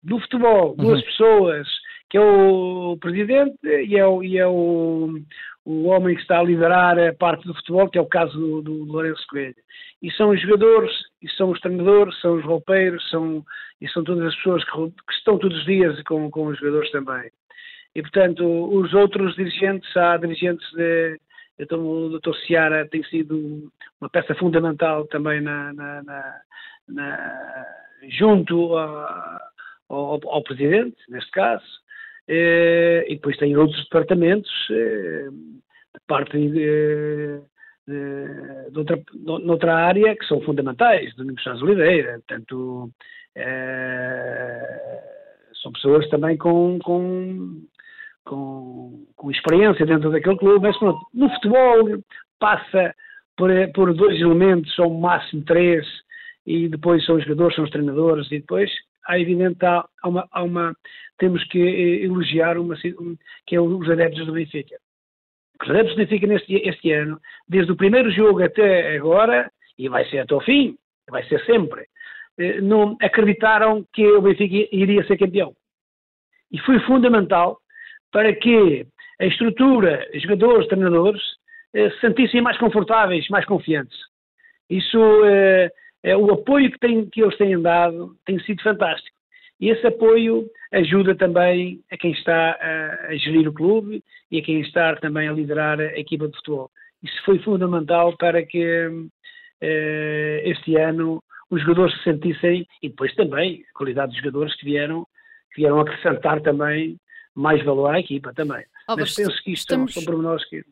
do 0.03 0.18
futebol, 0.20 0.74
duas 0.76 1.01
uhum. 1.01 1.07
pessoas, 1.07 1.68
que 2.11 2.16
é 2.16 2.20
o 2.20 2.97
presidente 3.01 3.57
e 3.64 3.97
é 3.97 4.07
o, 4.07 4.22
e 4.22 4.38
é 4.38 4.47
o, 4.47 5.18
o 5.64 5.84
homem 5.84 6.14
que 6.14 6.22
está 6.22 6.40
a 6.40 6.43
liderar 6.43 6.99
a 6.99 7.14
parte 7.14 7.47
do 7.47 7.55
futebol, 7.55 7.88
que 7.88 7.99
é 7.99 8.01
o 8.01 8.09
caso 8.09 8.36
do, 8.38 8.62
do 8.62 8.84
Lourenço 8.84 9.24
Coelho. 9.28 9.55
E 10.03 10.11
são 10.12 10.30
os 10.30 10.40
jogadores, 10.40 10.90
e 11.23 11.31
são 11.31 11.51
os 11.51 11.61
treinadores, 11.61 12.20
são 12.20 12.35
os 12.35 12.45
roupeiros, 12.45 13.09
são, 13.11 13.45
e 13.81 13.89
são 13.89 14.03
todas 14.03 14.27
as 14.27 14.37
pessoas 14.37 14.64
que, 14.64 14.73
que 14.73 15.12
estão 15.14 15.39
todos 15.39 15.57
os 15.59 15.64
dias 15.64 16.03
com, 16.03 16.31
com 16.31 16.47
os 16.47 16.59
jogadores 16.59 16.91
também. 16.91 17.31
E, 17.95 18.03
portanto, 18.03 18.45
os 18.45 18.93
outros 18.95 19.35
dirigentes, 19.37 19.97
há 19.97 20.16
dirigentes 20.16 20.68
de. 20.73 21.20
Então, 21.59 21.87
o 21.87 22.18
Dr. 22.18 22.35
Seara 22.47 22.89
tem 22.89 23.05
sido 23.05 23.70
uma 24.01 24.09
peça 24.11 24.35
fundamental 24.35 25.07
também 25.07 25.41
na, 25.41 25.73
na, 25.75 26.03
na, 26.03 26.41
na 26.89 27.66
junto 28.09 28.77
a, 28.77 29.41
ao, 29.89 30.20
ao, 30.29 30.43
Presidente, 30.43 30.97
neste 31.09 31.31
caso, 31.31 31.64
eh, 32.27 33.05
e 33.07 33.14
depois 33.14 33.37
tem 33.37 33.57
outros 33.57 33.81
departamentos, 33.85 34.51
eh, 34.70 35.29
de 35.31 36.01
parte 36.07 36.37
de, 37.87 38.70
de, 38.70 38.78
outra, 38.78 38.97
de 38.97 39.68
área, 39.70 40.16
que 40.16 40.26
são 40.26 40.41
fundamentais, 40.43 41.14
do 41.14 41.22
Universidade 41.22 41.62
Oliveira, 41.62 42.20
tanto 42.26 42.91
são 45.62 45.72
pessoas 45.72 46.09
também 46.09 46.37
com, 46.37 46.78
com, 46.80 47.62
com, 48.24 49.07
com, 49.16 49.30
experiência 49.30 49.87
dentro 49.87 50.11
daquele 50.11 50.37
clube, 50.37 50.66
mas 50.66 50.78
pronto, 50.78 51.01
no 51.14 51.30
futebol 51.30 52.03
passa 52.39 52.95
por, 53.37 53.51
por 53.72 53.95
dois 53.95 54.20
elementos, 54.20 54.76
ou 54.78 54.93
máximo 54.93 55.45
três, 55.45 55.87
e 56.47 56.68
depois 56.68 57.05
são 57.05 57.16
os 57.16 57.22
jogadores, 57.22 57.55
são 57.55 57.64
os 57.64 57.70
treinadores, 57.70 58.26
e 58.26 58.41
depois 58.41 58.70
há 59.07 59.18
evidente 59.18 59.64
há, 59.64 59.85
há, 60.03 60.09
uma, 60.09 60.28
há 60.30 60.43
uma, 60.43 60.76
temos 61.18 61.43
que 61.45 61.59
elogiar 61.59 62.59
uma, 62.59 62.76
que 63.47 63.57
é 63.57 63.61
os 63.61 63.91
adeptos 63.91 64.26
do 64.26 64.33
Benfica. 64.33 64.76
Adeptos 65.70 65.94
do 65.94 65.98
Benfica 65.98 66.26
neste 66.26 66.54
este 66.56 66.92
ano, 66.92 67.20
desde 67.48 67.72
o 67.72 67.76
primeiro 67.76 68.10
jogo 68.10 68.42
até 68.42 68.96
agora, 68.96 69.50
e 69.78 69.88
vai 69.88 70.04
ser 70.08 70.20
até 70.20 70.34
o 70.34 70.40
fim, 70.40 70.76
vai 71.10 71.22
ser 71.24 71.44
sempre, 71.44 71.86
eh, 72.38 72.60
não 72.60 72.96
acreditaram 73.00 73.84
que 73.92 74.06
o 74.06 74.22
Benfica 74.22 74.68
iria 74.72 75.04
ser 75.06 75.18
campeão. 75.18 75.54
E 76.50 76.58
foi 76.60 76.78
fundamental 76.80 77.58
para 78.10 78.34
que 78.34 78.86
a 79.20 79.26
estrutura, 79.26 80.06
jogadores, 80.14 80.68
treinadores, 80.68 81.22
eh, 81.74 81.90
se 81.90 82.00
sentissem 82.00 82.40
mais 82.40 82.58
confortáveis, 82.58 83.28
mais 83.28 83.44
confiantes. 83.44 83.96
Isso, 84.68 84.98
é, 85.24 85.70
é, 86.02 86.16
o 86.16 86.32
apoio 86.32 86.70
que, 86.70 86.78
tem, 86.78 87.08
que 87.08 87.22
eles 87.22 87.36
têm 87.36 87.60
dado 87.60 88.16
tem 88.24 88.38
sido 88.40 88.62
fantástico. 88.62 89.11
E 89.62 89.70
esse 89.70 89.86
apoio 89.86 90.50
ajuda 90.72 91.14
também 91.14 91.80
a 91.88 91.96
quem 91.96 92.10
está 92.10 92.58
a, 92.60 93.06
a 93.06 93.16
gerir 93.16 93.46
o 93.46 93.52
clube 93.52 94.02
e 94.28 94.38
a 94.38 94.42
quem 94.42 94.60
está 94.60 94.96
também 94.96 95.28
a 95.28 95.32
liderar 95.32 95.78
a 95.78 95.96
equipa 95.96 96.26
de 96.26 96.36
futebol. 96.36 96.68
Isso 97.00 97.14
foi 97.24 97.38
fundamental 97.38 98.16
para 98.16 98.44
que 98.44 98.90
eh, 99.60 100.42
este 100.46 100.76
ano 100.76 101.22
os 101.48 101.60
jogadores 101.60 101.96
se 101.98 102.02
sentissem, 102.02 102.66
e 102.82 102.88
depois 102.88 103.14
também 103.14 103.64
a 103.70 103.78
qualidade 103.78 104.10
dos 104.10 104.20
jogadores 104.20 104.56
que 104.56 104.64
vieram, 104.64 105.06
que 105.54 105.60
vieram 105.60 105.78
acrescentar 105.78 106.40
também 106.40 106.96
mais 107.32 107.64
valor 107.64 107.94
à 107.94 108.00
equipa 108.00 108.34
também. 108.34 108.64
Mas 108.88 109.14
penso 109.14 109.42
que 109.44 109.52
isto 109.52 109.70
estamos... 109.70 109.94
são 109.94 110.04
pormenores 110.04 110.44
que... 110.48 110.64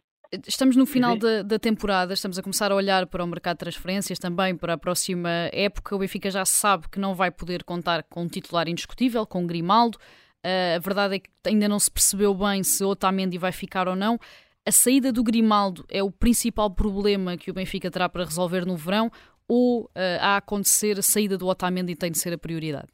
Estamos 0.46 0.76
no 0.76 0.86
final 0.86 1.16
da, 1.16 1.42
da, 1.42 1.58
temporada, 1.58 2.14
estamos 2.14 2.38
a 2.38 2.42
começar 2.42 2.70
a 2.70 2.74
olhar 2.76 3.04
para 3.08 3.24
o 3.24 3.26
mercado 3.26 3.56
de 3.56 3.60
transferências 3.60 4.16
também 4.16 4.56
para 4.56 4.74
a 4.74 4.78
próxima 4.78 5.28
época. 5.52 5.96
O 5.96 5.98
Benfica 5.98 6.30
já 6.30 6.44
sabe 6.44 6.88
que 6.88 7.00
não 7.00 7.16
vai 7.16 7.32
poder 7.32 7.64
contar 7.64 8.04
com 8.04 8.22
um 8.22 8.28
titular 8.28 8.68
indiscutível, 8.68 9.26
com 9.26 9.44
Grimaldo. 9.44 9.98
Uh, 10.46 10.76
a 10.76 10.78
verdade 10.78 11.16
é 11.16 11.18
que 11.18 11.28
ainda 11.44 11.68
não 11.68 11.80
se 11.80 11.90
percebeu 11.90 12.32
bem 12.32 12.62
se 12.62 12.84
Otamendi 12.84 13.38
vai 13.38 13.50
ficar 13.50 13.88
ou 13.88 13.96
não. 13.96 14.20
A 14.64 14.70
saída 14.70 15.12
do 15.12 15.24
Grimaldo 15.24 15.84
é 15.88 16.00
o 16.00 16.12
principal 16.12 16.70
problema 16.70 17.36
que 17.36 17.50
o 17.50 17.54
Benfica 17.54 17.90
terá 17.90 18.08
para 18.08 18.24
resolver 18.24 18.64
no 18.64 18.76
verão 18.76 19.10
ou 19.48 19.86
uh, 19.86 19.90
a 20.20 20.36
acontecer 20.36 20.96
a 20.96 21.02
saída 21.02 21.36
do 21.36 21.48
Otamendi 21.48 21.96
tem 21.96 22.12
de 22.12 22.18
ser 22.18 22.32
a 22.32 22.38
prioridade? 22.38 22.88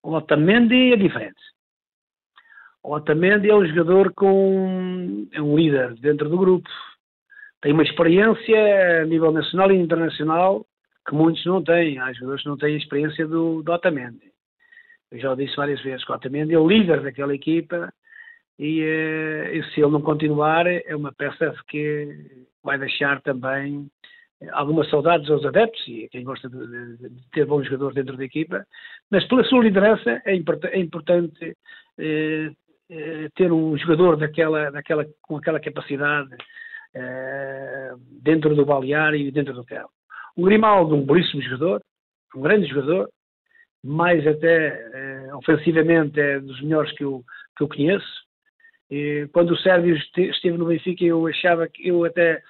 O 0.00 0.12
Otamendi 0.12 0.92
é 0.92 0.96
diferente. 0.96 1.55
O 2.86 2.94
Otamendi 2.94 3.50
é 3.50 3.54
um 3.54 3.66
jogador 3.66 4.12
com. 4.14 5.26
é 5.32 5.42
um 5.42 5.56
líder 5.56 5.94
dentro 5.96 6.28
do 6.28 6.38
grupo. 6.38 6.70
Tem 7.60 7.72
uma 7.72 7.82
experiência 7.82 9.02
a 9.02 9.04
nível 9.04 9.32
nacional 9.32 9.72
e 9.72 9.76
internacional 9.76 10.64
que 11.04 11.12
muitos 11.12 11.44
não 11.46 11.64
têm. 11.64 11.98
Há 11.98 12.12
jogadores 12.12 12.44
que 12.44 12.48
não 12.48 12.56
têm 12.56 12.74
a 12.74 12.78
experiência 12.78 13.26
do, 13.26 13.60
do 13.60 13.72
Otamendi. 13.72 14.30
Eu 15.10 15.18
já 15.18 15.34
disse 15.34 15.56
várias 15.56 15.82
vezes 15.82 16.04
que 16.04 16.12
o 16.12 16.14
Otamendi 16.14 16.54
é 16.54 16.58
o 16.60 16.68
líder 16.68 17.02
daquela 17.02 17.34
equipa 17.34 17.92
e, 18.56 18.80
eh, 18.80 19.56
e, 19.56 19.64
se 19.72 19.80
ele 19.80 19.90
não 19.90 20.00
continuar 20.00 20.68
é 20.68 20.94
uma 20.94 21.12
peça 21.12 21.52
que 21.66 22.46
vai 22.62 22.78
deixar 22.78 23.20
também 23.22 23.88
algumas 24.52 24.88
saudades 24.90 25.28
aos 25.28 25.44
adeptos 25.44 25.82
e 25.88 26.08
quem 26.08 26.22
gosta 26.22 26.48
de, 26.48 26.56
de, 26.56 27.08
de, 27.08 27.30
ter 27.32 27.46
bons 27.46 27.64
jogadores 27.64 27.96
dentro 27.96 28.16
da 28.16 28.24
equipa, 28.24 28.64
mas 29.10 29.26
pela 29.26 29.42
sua 29.42 29.64
liderança 29.64 30.22
é, 30.24 30.36
import, 30.36 30.62
é 30.66 30.78
importante 30.78 31.56
eh, 31.98 32.52
ter 33.34 33.52
um 33.52 33.76
jogador 33.76 34.16
daquela, 34.16 34.70
daquela, 34.70 35.06
com 35.22 35.36
aquela 35.36 35.60
capacidade 35.60 36.30
eh, 36.94 37.94
dentro 38.22 38.54
do 38.54 38.64
balneário 38.64 39.18
e 39.18 39.30
dentro 39.30 39.52
do 39.52 39.64
campo. 39.64 39.90
O 40.36 40.44
Grimaldo, 40.44 40.94
um 40.94 41.04
belíssimo 41.04 41.42
jogador, 41.42 41.82
um 42.34 42.40
grande 42.40 42.66
jogador, 42.66 43.10
mais 43.84 44.26
até 44.26 44.68
eh, 44.92 45.34
ofensivamente 45.34 46.18
é 46.18 46.40
dos 46.40 46.60
melhores 46.62 46.92
que 46.92 47.04
eu, 47.04 47.22
que 47.56 47.64
eu 47.64 47.68
conheço, 47.68 48.26
e 48.90 49.28
quando 49.32 49.50
o 49.50 49.58
Sérgio 49.58 49.96
esteve 49.96 50.56
no 50.56 50.66
Benfica, 50.66 51.04
eu 51.04 51.26
achava 51.26 51.68
que 51.68 51.88
eu 51.88 52.04
até 52.04 52.40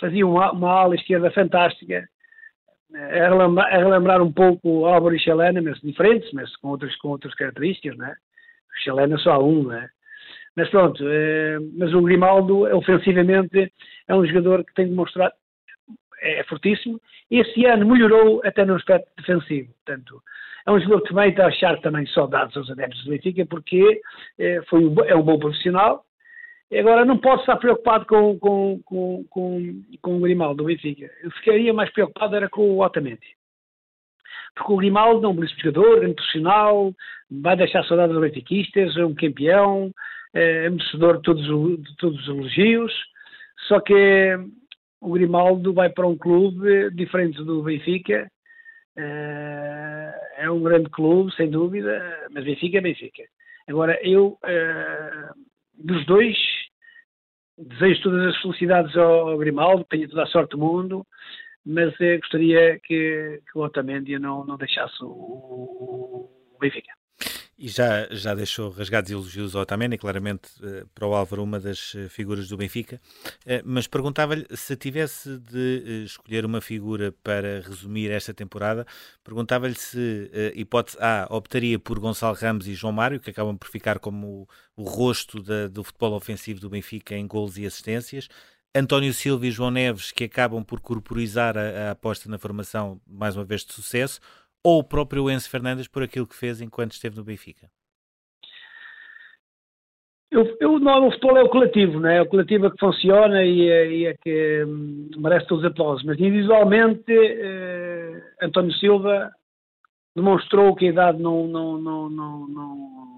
fazia 0.00 0.26
uma, 0.26 0.52
uma 0.52 0.70
ala 0.70 0.94
esquerda 0.94 1.30
fantástica, 1.30 2.08
a 2.92 3.28
relembrar, 3.28 3.74
a 3.74 3.78
relembrar 3.78 4.22
um 4.22 4.32
pouco 4.32 4.84
Álvaro 4.84 5.14
e 5.14 5.20
Chalena, 5.20 5.62
mas 5.62 5.80
diferentes, 5.80 6.30
mas 6.32 6.54
com 6.56 6.68
outras, 6.68 6.94
com 6.96 7.08
outras 7.08 7.34
características, 7.34 7.96
né? 7.96 8.14
Chalena 8.80 9.18
só 9.18 9.32
há 9.32 9.38
um, 9.38 9.68
né? 9.68 9.88
Mas 10.56 10.70
pronto, 10.70 11.04
é, 11.06 11.58
mas 11.76 11.92
o 11.92 12.02
Grimaldo, 12.02 12.62
ofensivamente, 12.76 13.72
é 14.08 14.14
um 14.14 14.24
jogador 14.26 14.64
que 14.64 14.74
tem 14.74 14.88
demonstrado, 14.88 15.34
é, 16.20 16.40
é 16.40 16.44
fortíssimo. 16.44 17.00
Esse 17.30 17.66
ano 17.66 17.86
melhorou 17.86 18.40
até 18.44 18.64
no 18.64 18.74
aspecto 18.74 19.10
defensivo, 19.18 19.72
portanto, 19.84 20.22
é 20.66 20.72
um 20.72 20.80
jogador 20.80 21.02
que 21.02 21.08
também 21.10 21.30
está 21.30 21.44
a 21.44 21.48
achar 21.48 21.80
também 21.80 22.06
saudades 22.06 22.56
aos 22.56 22.70
adeptos 22.70 23.04
do 23.04 23.10
Benfica, 23.10 23.46
porque 23.46 24.00
é, 24.38 24.62
foi 24.62 24.84
um, 24.84 24.94
é 25.04 25.14
um 25.14 25.22
bom 25.22 25.38
profissional. 25.38 26.04
Agora, 26.72 27.04
não 27.04 27.18
posso 27.18 27.42
estar 27.42 27.56
preocupado 27.56 28.06
com, 28.06 28.36
com, 28.38 28.80
com, 28.84 29.24
com, 29.30 29.82
com 30.02 30.16
o 30.16 30.20
Grimaldo 30.20 30.56
do 30.56 30.64
Benfica. 30.64 31.08
Eu 31.22 31.30
ficaria 31.30 31.72
mais 31.72 31.90
preocupado 31.92 32.34
era 32.34 32.48
com 32.48 32.62
o 32.62 32.82
Otamendi. 32.82 33.36
Porque 34.56 34.72
o 34.72 34.76
Grimaldo 34.76 35.26
é 35.26 35.28
um 35.28 35.34
belíssimo 35.34 35.60
jogador, 35.60 36.04
é 36.04 36.12
profissional, 36.12 36.92
vai 37.30 37.56
deixar 37.56 37.84
saudades 37.84 38.16
aos 38.16 38.24
benfiquistas, 38.24 38.96
é 38.96 39.04
um 39.04 39.14
campeão, 39.14 39.92
é 40.34 40.68
merecedor 40.70 41.18
de 41.18 41.22
todos, 41.22 41.44
de 41.44 41.96
todos 41.96 42.20
os 42.20 42.28
elogios. 42.28 42.92
Só 43.68 43.80
que 43.80 44.38
o 45.00 45.12
Grimaldo 45.12 45.72
vai 45.72 45.90
para 45.90 46.06
um 46.06 46.16
clube 46.16 46.90
diferente 46.90 47.42
do 47.44 47.62
Benfica, 47.62 48.28
Uh, 48.98 50.16
é 50.38 50.50
um 50.50 50.62
grande 50.62 50.88
clube, 50.88 51.34
sem 51.34 51.50
dúvida, 51.50 52.26
mas 52.30 52.44
Benfica 52.44 52.78
é 52.78 52.80
Benfica. 52.80 53.22
Agora, 53.68 53.98
eu, 54.02 54.38
uh, 54.42 55.34
dos 55.74 56.04
dois, 56.06 56.34
desejo 57.58 58.02
todas 58.02 58.34
as 58.34 58.40
felicidades 58.40 58.96
ao 58.96 59.36
Grimaldo, 59.36 59.84
tenho 59.90 60.08
toda 60.08 60.22
a 60.22 60.26
sorte 60.26 60.52
do 60.52 60.58
mundo, 60.58 61.06
mas 61.66 61.92
uh, 61.94 62.18
gostaria 62.20 62.78
que, 62.78 63.42
que 63.50 63.58
o 63.58 63.62
Otamendi 63.62 64.18
não, 64.18 64.46
não 64.46 64.56
deixasse 64.56 65.02
o, 65.02 66.30
Benfica. 66.60 66.92
E 67.58 67.68
já, 67.68 68.06
já 68.10 68.34
deixou 68.34 68.68
rasgados 68.70 69.10
elogios 69.10 69.56
ao 69.56 69.62
Otamendi, 69.62 69.96
claramente 69.96 70.50
eh, 70.62 70.84
para 70.94 71.06
o 71.06 71.14
Álvaro 71.14 71.42
uma 71.42 71.58
das 71.58 71.94
eh, 71.94 72.06
figuras 72.06 72.48
do 72.48 72.56
Benfica, 72.56 73.00
eh, 73.46 73.62
mas 73.64 73.86
perguntava-lhe 73.86 74.46
se 74.54 74.76
tivesse 74.76 75.38
de 75.38 76.04
escolher 76.04 76.44
uma 76.44 76.60
figura 76.60 77.14
para 77.22 77.60
resumir 77.60 78.10
esta 78.10 78.34
temporada, 78.34 78.86
perguntava-lhe 79.24 79.74
se, 79.74 80.30
hipótese 80.54 80.98
A, 81.00 81.26
optaria 81.30 81.78
por 81.78 81.98
Gonçalo 81.98 82.36
Ramos 82.36 82.68
e 82.68 82.74
João 82.74 82.92
Mário, 82.92 83.18
que 83.18 83.30
acabam 83.30 83.56
por 83.56 83.68
ficar 83.68 84.00
como 84.00 84.46
o, 84.76 84.82
o 84.82 84.84
rosto 84.84 85.42
da, 85.42 85.66
do 85.66 85.82
futebol 85.82 86.12
ofensivo 86.12 86.60
do 86.60 86.68
Benfica 86.68 87.14
em 87.14 87.26
gols 87.26 87.56
e 87.56 87.64
assistências, 87.64 88.28
António 88.76 89.12
Silva 89.14 89.46
e 89.46 89.50
João 89.50 89.70
Neves, 89.70 90.12
que 90.12 90.24
acabam 90.24 90.62
por 90.62 90.80
corporizar 90.80 91.56
a, 91.56 91.88
a 91.88 91.90
aposta 91.92 92.28
na 92.28 92.38
formação, 92.38 93.00
mais 93.06 93.34
uma 93.34 93.44
vez 93.44 93.64
de 93.64 93.72
sucesso, 93.72 94.20
ou 94.62 94.80
o 94.80 94.84
próprio 94.84 95.30
Enzo 95.30 95.48
Fernandes 95.48 95.88
por 95.88 96.02
aquilo 96.02 96.26
que 96.26 96.36
fez 96.36 96.60
enquanto 96.60 96.92
esteve 96.92 97.16
no 97.16 97.24
Benfica? 97.24 97.70
Eu, 100.30 100.56
eu, 100.60 100.78
não, 100.78 101.06
o 101.06 101.10
futebol 101.12 101.38
é 101.38 101.42
o 101.42 101.48
coletivo, 101.48 102.00
não 102.00 102.08
é? 102.10 102.18
é 102.18 102.22
o 102.22 102.26
coletivo 102.26 102.66
é 102.66 102.70
que 102.70 102.78
funciona 102.78 103.42
e 103.44 103.68
é, 103.68 103.90
e 103.90 104.06
é 104.06 104.14
que 104.14 104.64
hum, 104.64 105.08
merece 105.16 105.46
todos 105.46 105.64
os 105.64 105.70
aplausos. 105.70 106.04
Mas 106.04 106.18
individualmente, 106.18 107.10
eh, 107.10 108.22
António 108.42 108.72
Silva 108.72 109.30
demonstrou 110.14 110.74
que 110.74 110.86
a 110.86 110.90
idade 110.90 111.22
não, 111.22 111.46
não, 111.46 111.78
não, 111.78 112.10
não, 112.10 112.48
não, 112.48 113.15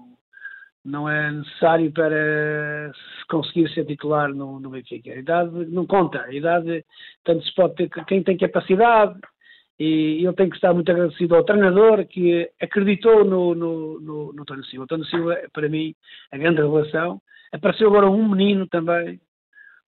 não 0.89 1.09
é 1.09 1.31
necessário 1.31 1.91
para 1.91 2.91
conseguir 3.29 3.69
ser 3.73 3.85
titular 3.85 4.33
no, 4.33 4.59
no 4.59 4.69
Benfica. 4.71 5.11
A 5.11 5.17
idade 5.17 5.65
não 5.67 5.85
conta. 5.85 6.21
A 6.21 6.33
idade, 6.33 6.83
tanto 7.23 7.43
se 7.45 7.53
pode 7.55 7.75
ter 7.75 7.89
quem 8.05 8.23
tem 8.23 8.37
capacidade, 8.37 9.19
e 9.79 10.21
eu 10.23 10.33
tenho 10.33 10.49
que 10.49 10.57
estar 10.57 10.73
muito 10.73 10.91
agradecido 10.91 11.35
ao 11.35 11.43
treinador 11.45 12.05
que 12.05 12.49
acreditou 12.61 13.23
no, 13.23 13.55
no, 13.55 13.99
no, 14.01 14.33
no 14.33 14.63
Silva. 14.65 14.81
O 14.81 14.83
António 14.83 15.05
Silva, 15.05 15.37
para 15.53 15.69
mim, 15.69 15.95
a 16.33 16.37
grande 16.37 16.61
revelação. 16.61 17.21
Apareceu 17.53 17.87
agora 17.87 18.09
um 18.09 18.27
menino 18.27 18.67
também, 18.67 19.19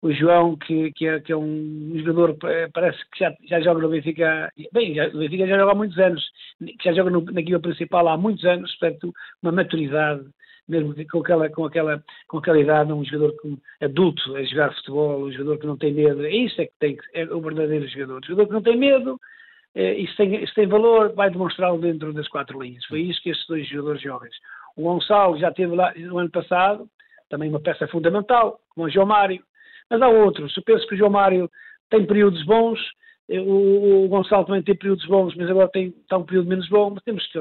o 0.01 0.11
João, 0.11 0.55
que, 0.55 0.91
que, 0.93 1.07
é, 1.07 1.19
que 1.19 1.31
é 1.31 1.37
um 1.37 1.93
jogador, 1.97 2.37
parece 2.73 2.97
que 3.11 3.19
já, 3.19 3.33
já 3.47 3.61
joga 3.61 3.81
no 3.81 3.89
Benfica, 3.89 4.51
bem, 4.73 4.95
já, 4.95 5.07
o 5.09 5.19
Benfica 5.19 5.45
já 5.45 5.57
joga 5.57 5.73
há 5.73 5.75
muitos 5.75 5.99
anos, 5.99 6.23
que 6.57 6.85
já 6.85 6.93
joga 6.93 7.11
no, 7.11 7.21
na 7.25 7.41
equipa 7.41 7.59
principal 7.59 8.07
há 8.07 8.17
muitos 8.17 8.43
anos, 8.45 8.73
portanto, 8.77 9.13
uma 9.43 9.51
maturidade, 9.51 10.23
mesmo 10.71 10.95
com 11.11 11.19
aquela, 11.19 11.49
com 11.49 11.65
aquela, 11.65 12.03
com 12.27 12.37
aquela 12.37 12.59
idade, 12.59 12.93
um 12.93 13.03
jogador 13.03 13.35
adulto 13.81 14.35
a 14.35 14.43
jogar 14.43 14.73
futebol, 14.75 15.25
um 15.25 15.31
jogador 15.31 15.57
que 15.59 15.67
não 15.67 15.77
tem 15.77 15.93
medo, 15.93 16.25
é 16.25 16.31
isso 16.31 16.61
é 16.61 16.65
que 16.65 16.73
tem 16.79 16.97
é 17.13 17.25
o 17.25 17.41
verdadeiro 17.41 17.87
jogador, 17.87 18.19
um 18.23 18.27
jogador 18.27 18.47
que 18.47 18.53
não 18.53 18.61
tem 18.61 18.77
medo, 18.77 19.19
eh, 19.75 19.93
isso, 19.95 20.15
tem, 20.15 20.43
isso 20.43 20.53
tem 20.53 20.67
valor, 20.67 21.13
vai 21.13 21.29
demonstrá-lo 21.29 21.79
dentro 21.79 22.13
das 22.13 22.27
quatro 22.27 22.61
linhas. 22.61 22.85
Foi 22.85 23.01
isso 23.01 23.21
que 23.21 23.29
estes 23.29 23.47
dois 23.47 23.67
jogadores 23.67 24.01
jovens. 24.01 24.35
O 24.75 24.83
Gonçalo 24.83 25.37
já 25.37 25.51
teve 25.51 25.75
lá 25.75 25.93
no 25.95 26.17
ano 26.17 26.31
passado, 26.31 26.87
também 27.29 27.49
uma 27.49 27.59
peça 27.59 27.87
fundamental, 27.87 28.59
como 28.69 28.87
o 28.87 28.89
João 28.89 29.05
Mário, 29.05 29.43
mas 29.89 30.01
há 30.01 30.07
outros. 30.07 30.55
Eu 30.55 30.63
penso 30.63 30.87
que 30.87 30.95
o 30.95 30.97
João 30.97 31.11
Mário 31.11 31.49
tem 31.89 32.05
períodos 32.05 32.43
bons, 32.45 32.79
o, 33.39 34.05
o 34.05 34.07
Gonçalo 34.09 34.45
também 34.45 34.61
tem 34.61 34.75
períodos 34.75 35.05
bons, 35.05 35.33
mas 35.35 35.49
agora 35.49 35.69
tem, 35.69 35.87
está 35.87 36.17
um 36.17 36.25
período 36.25 36.49
menos 36.49 36.67
bom. 36.67 36.89
Mas 36.89 37.03
temos 37.03 37.25
que 37.27 37.39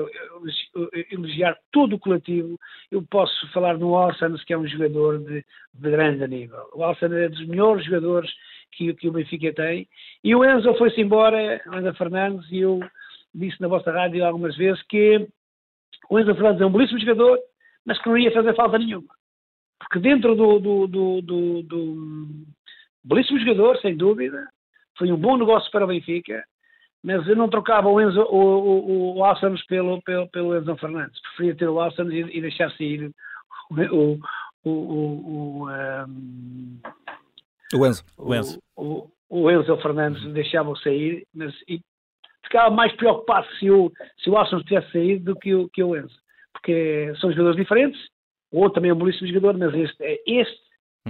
elogiar 1.10 1.58
todo 1.72 1.96
o 1.96 1.98
coletivo. 1.98 2.58
Eu 2.90 3.02
posso 3.02 3.50
falar 3.52 3.76
no 3.76 3.96
Alsan, 3.96 4.34
que 4.46 4.52
é 4.52 4.58
um 4.58 4.66
jogador 4.66 5.18
de, 5.18 5.44
de 5.74 5.90
grande 5.90 6.26
nível. 6.28 6.68
O 6.74 6.84
Alsan 6.84 7.14
é 7.16 7.28
dos 7.28 7.46
melhores 7.46 7.84
jogadores 7.84 8.30
que, 8.72 8.94
que 8.94 9.08
o 9.08 9.12
Benfica 9.12 9.52
tem. 9.52 9.88
E 10.22 10.34
o 10.34 10.44
Enzo 10.44 10.74
foi-se 10.74 11.00
embora, 11.00 11.60
Enzo 11.66 11.94
Fernandes, 11.94 12.50
e 12.50 12.58
eu 12.58 12.80
disse 13.34 13.60
na 13.60 13.68
vossa 13.68 13.90
rádio 13.90 14.24
algumas 14.24 14.56
vezes 14.56 14.82
que 14.84 15.26
o 16.08 16.18
Enzo 16.18 16.34
Fernandes 16.34 16.60
é 16.60 16.66
um 16.66 16.72
belíssimo 16.72 17.00
jogador, 17.00 17.38
mas 17.84 18.00
que 18.00 18.08
não 18.08 18.18
ia 18.18 18.32
fazer 18.32 18.54
falta 18.54 18.78
nenhuma. 18.78 19.08
Porque 19.78 19.98
dentro 19.98 20.36
do, 20.36 20.60
do, 20.60 20.86
do, 20.86 21.22
do, 21.22 21.62
do 21.62 22.28
belíssimo 23.02 23.40
jogador, 23.40 23.76
sem 23.78 23.96
dúvida, 23.96 24.46
foi 25.00 25.10
um 25.10 25.16
bom 25.16 25.38
negócio 25.38 25.70
para 25.70 25.84
o 25.84 25.88
Benfica, 25.88 26.44
mas 27.02 27.26
eu 27.26 27.34
não 27.34 27.48
trocava 27.48 27.88
o, 27.88 27.98
Enzo, 27.98 28.20
o, 28.20 28.36
o, 28.36 29.16
o 29.16 29.24
Alçanos 29.24 29.64
pelo, 29.64 30.02
pelo, 30.02 30.28
pelo 30.28 30.54
Enzo 30.54 30.76
Fernandes. 30.76 31.18
Preferia 31.22 31.56
ter 31.56 31.68
o 31.68 31.80
Alçanos 31.80 32.12
e, 32.12 32.18
e 32.18 32.40
deixar 32.42 32.70
sair 32.72 33.10
o, 33.70 33.74
o, 33.74 34.20
o, 34.62 34.70
o, 34.70 35.70
um, 35.70 36.80
o 37.72 37.86
Enzo. 37.86 38.04
O 38.18 38.34
Enzo. 38.34 38.58
O, 38.76 39.10
o, 39.30 39.50
Enzo 39.50 39.74
Fernandes 39.78 40.22
deixava-o 40.34 40.76
sair, 40.76 41.26
mas 41.34 41.54
e 41.66 41.80
ficava 42.44 42.68
mais 42.68 42.92
preocupado 42.96 43.46
se 43.58 43.70
o, 43.70 43.90
se 44.22 44.28
o 44.28 44.36
Alson 44.36 44.60
tivesse 44.64 44.92
saído 44.92 45.32
do 45.32 45.40
que 45.40 45.54
o, 45.54 45.66
que 45.70 45.82
o 45.82 45.96
Enzo. 45.96 46.20
Porque 46.52 47.14
são 47.18 47.30
jogadores 47.30 47.56
diferentes, 47.56 47.98
o 48.52 48.58
outro 48.58 48.74
também 48.74 48.90
é 48.90 48.94
um 48.94 48.98
belíssimo 48.98 49.28
jogador, 49.28 49.56
mas 49.56 49.72
este, 49.72 50.04
é, 50.04 50.18
este 50.26 50.60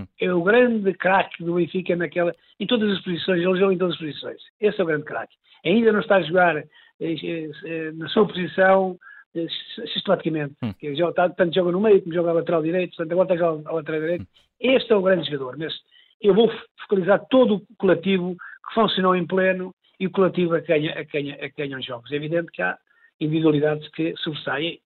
hum. 0.00 0.06
é 0.20 0.32
o 0.32 0.42
grande 0.42 0.92
craque 0.94 1.42
do 1.42 1.54
Benfica 1.54 1.96
naquela, 1.96 2.34
em 2.58 2.66
todas 2.66 2.90
as 2.90 3.02
posições, 3.02 3.42
ele 3.42 3.58
joga 3.58 3.74
em 3.74 3.78
todas 3.78 3.94
as 3.94 4.00
posições. 4.00 4.42
Esse 4.60 4.80
é 4.80 4.84
o 4.84 4.86
grande 4.86 5.04
craque. 5.04 5.34
Ainda 5.64 5.92
não 5.92 6.00
está 6.00 6.16
a 6.16 6.22
jogar 6.22 6.56
eh, 6.56 6.66
eh, 7.00 7.92
na 7.92 8.08
sua 8.08 8.26
posição 8.26 8.98
eh, 9.34 9.46
sistematicamente. 9.92 10.54
Hum. 10.62 10.74
Joga, 10.94 11.30
tanto 11.30 11.54
joga 11.54 11.72
no 11.72 11.80
meio 11.80 12.02
como 12.02 12.14
joga 12.14 12.30
a 12.30 12.34
lateral 12.34 12.62
direito, 12.62 12.96
portanto 12.96 13.12
agora 13.12 13.24
está 13.26 13.34
a 13.34 13.48
jogar 13.48 13.70
a 13.70 13.74
lateral 13.74 14.00
direito. 14.00 14.22
Hum. 14.22 14.26
Este 14.60 14.92
é 14.92 14.96
o 14.96 15.02
grande 15.02 15.30
jogador, 15.30 15.56
mas 15.56 15.72
eu 16.20 16.34
vou 16.34 16.50
focalizar 16.82 17.24
todo 17.30 17.56
o 17.56 17.76
coletivo 17.76 18.36
que 18.68 18.74
funcionou 18.74 19.16
em 19.16 19.26
pleno 19.26 19.74
e 19.98 20.06
o 20.06 20.10
coletivo 20.10 20.54
a 20.54 20.60
quem, 20.60 20.88
a 20.88 21.04
quem, 21.04 21.32
a 21.32 21.50
quem 21.50 21.68
ganham 21.68 21.82
jogos. 21.82 22.10
É 22.12 22.16
evidente 22.16 22.50
que 22.52 22.62
há 22.62 22.76
individualidades 23.20 23.88
que 23.90 24.14
sobressaem. 24.18 24.80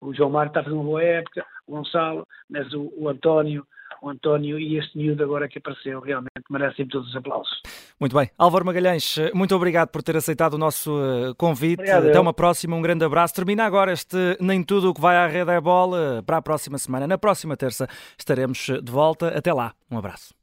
O 0.00 0.14
João 0.14 0.30
Mário 0.30 0.50
está 0.50 0.60
a 0.60 0.64
fazer 0.64 0.74
uma 0.74 0.84
boa 0.84 1.02
época, 1.02 1.44
o 1.66 1.72
Gonçalo, 1.72 2.26
mas 2.48 2.72
o, 2.72 2.92
o 2.96 3.08
António, 3.08 3.66
o 4.02 4.10
António 4.10 4.58
e 4.58 4.78
este 4.78 4.96
miúdo 4.96 5.22
agora 5.22 5.48
que 5.48 5.58
apareceu 5.58 6.00
realmente 6.00 6.30
merecem 6.50 6.86
todos 6.86 7.08
os 7.08 7.16
aplausos. 7.16 7.60
Muito 7.98 8.16
bem. 8.16 8.30
Álvaro 8.38 8.64
Magalhães, 8.64 9.16
muito 9.34 9.54
obrigado 9.54 9.88
por 9.88 10.02
ter 10.02 10.16
aceitado 10.16 10.54
o 10.54 10.58
nosso 10.58 10.90
eh, 11.02 11.34
convite. 11.36 11.80
Obrigado, 11.80 12.08
Até 12.08 12.20
uma 12.20 12.32
próxima, 12.32 12.76
um 12.76 12.82
grande 12.82 13.04
abraço. 13.04 13.34
Termina 13.34 13.64
agora 13.64 13.92
este 13.92 14.16
Nem 14.40 14.62
Tudo 14.62 14.90
o 14.90 14.94
que 14.94 15.00
vai 15.00 15.16
à 15.16 15.26
rede 15.26 15.50
é 15.50 15.60
bola 15.60 16.22
para 16.24 16.36
a 16.36 16.42
próxima 16.42 16.78
semana. 16.78 17.06
Na 17.06 17.18
próxima 17.18 17.56
terça 17.56 17.88
estaremos 18.18 18.66
de 18.82 18.92
volta. 18.92 19.28
Até 19.28 19.52
lá. 19.52 19.72
Um 19.90 19.98
abraço. 19.98 20.37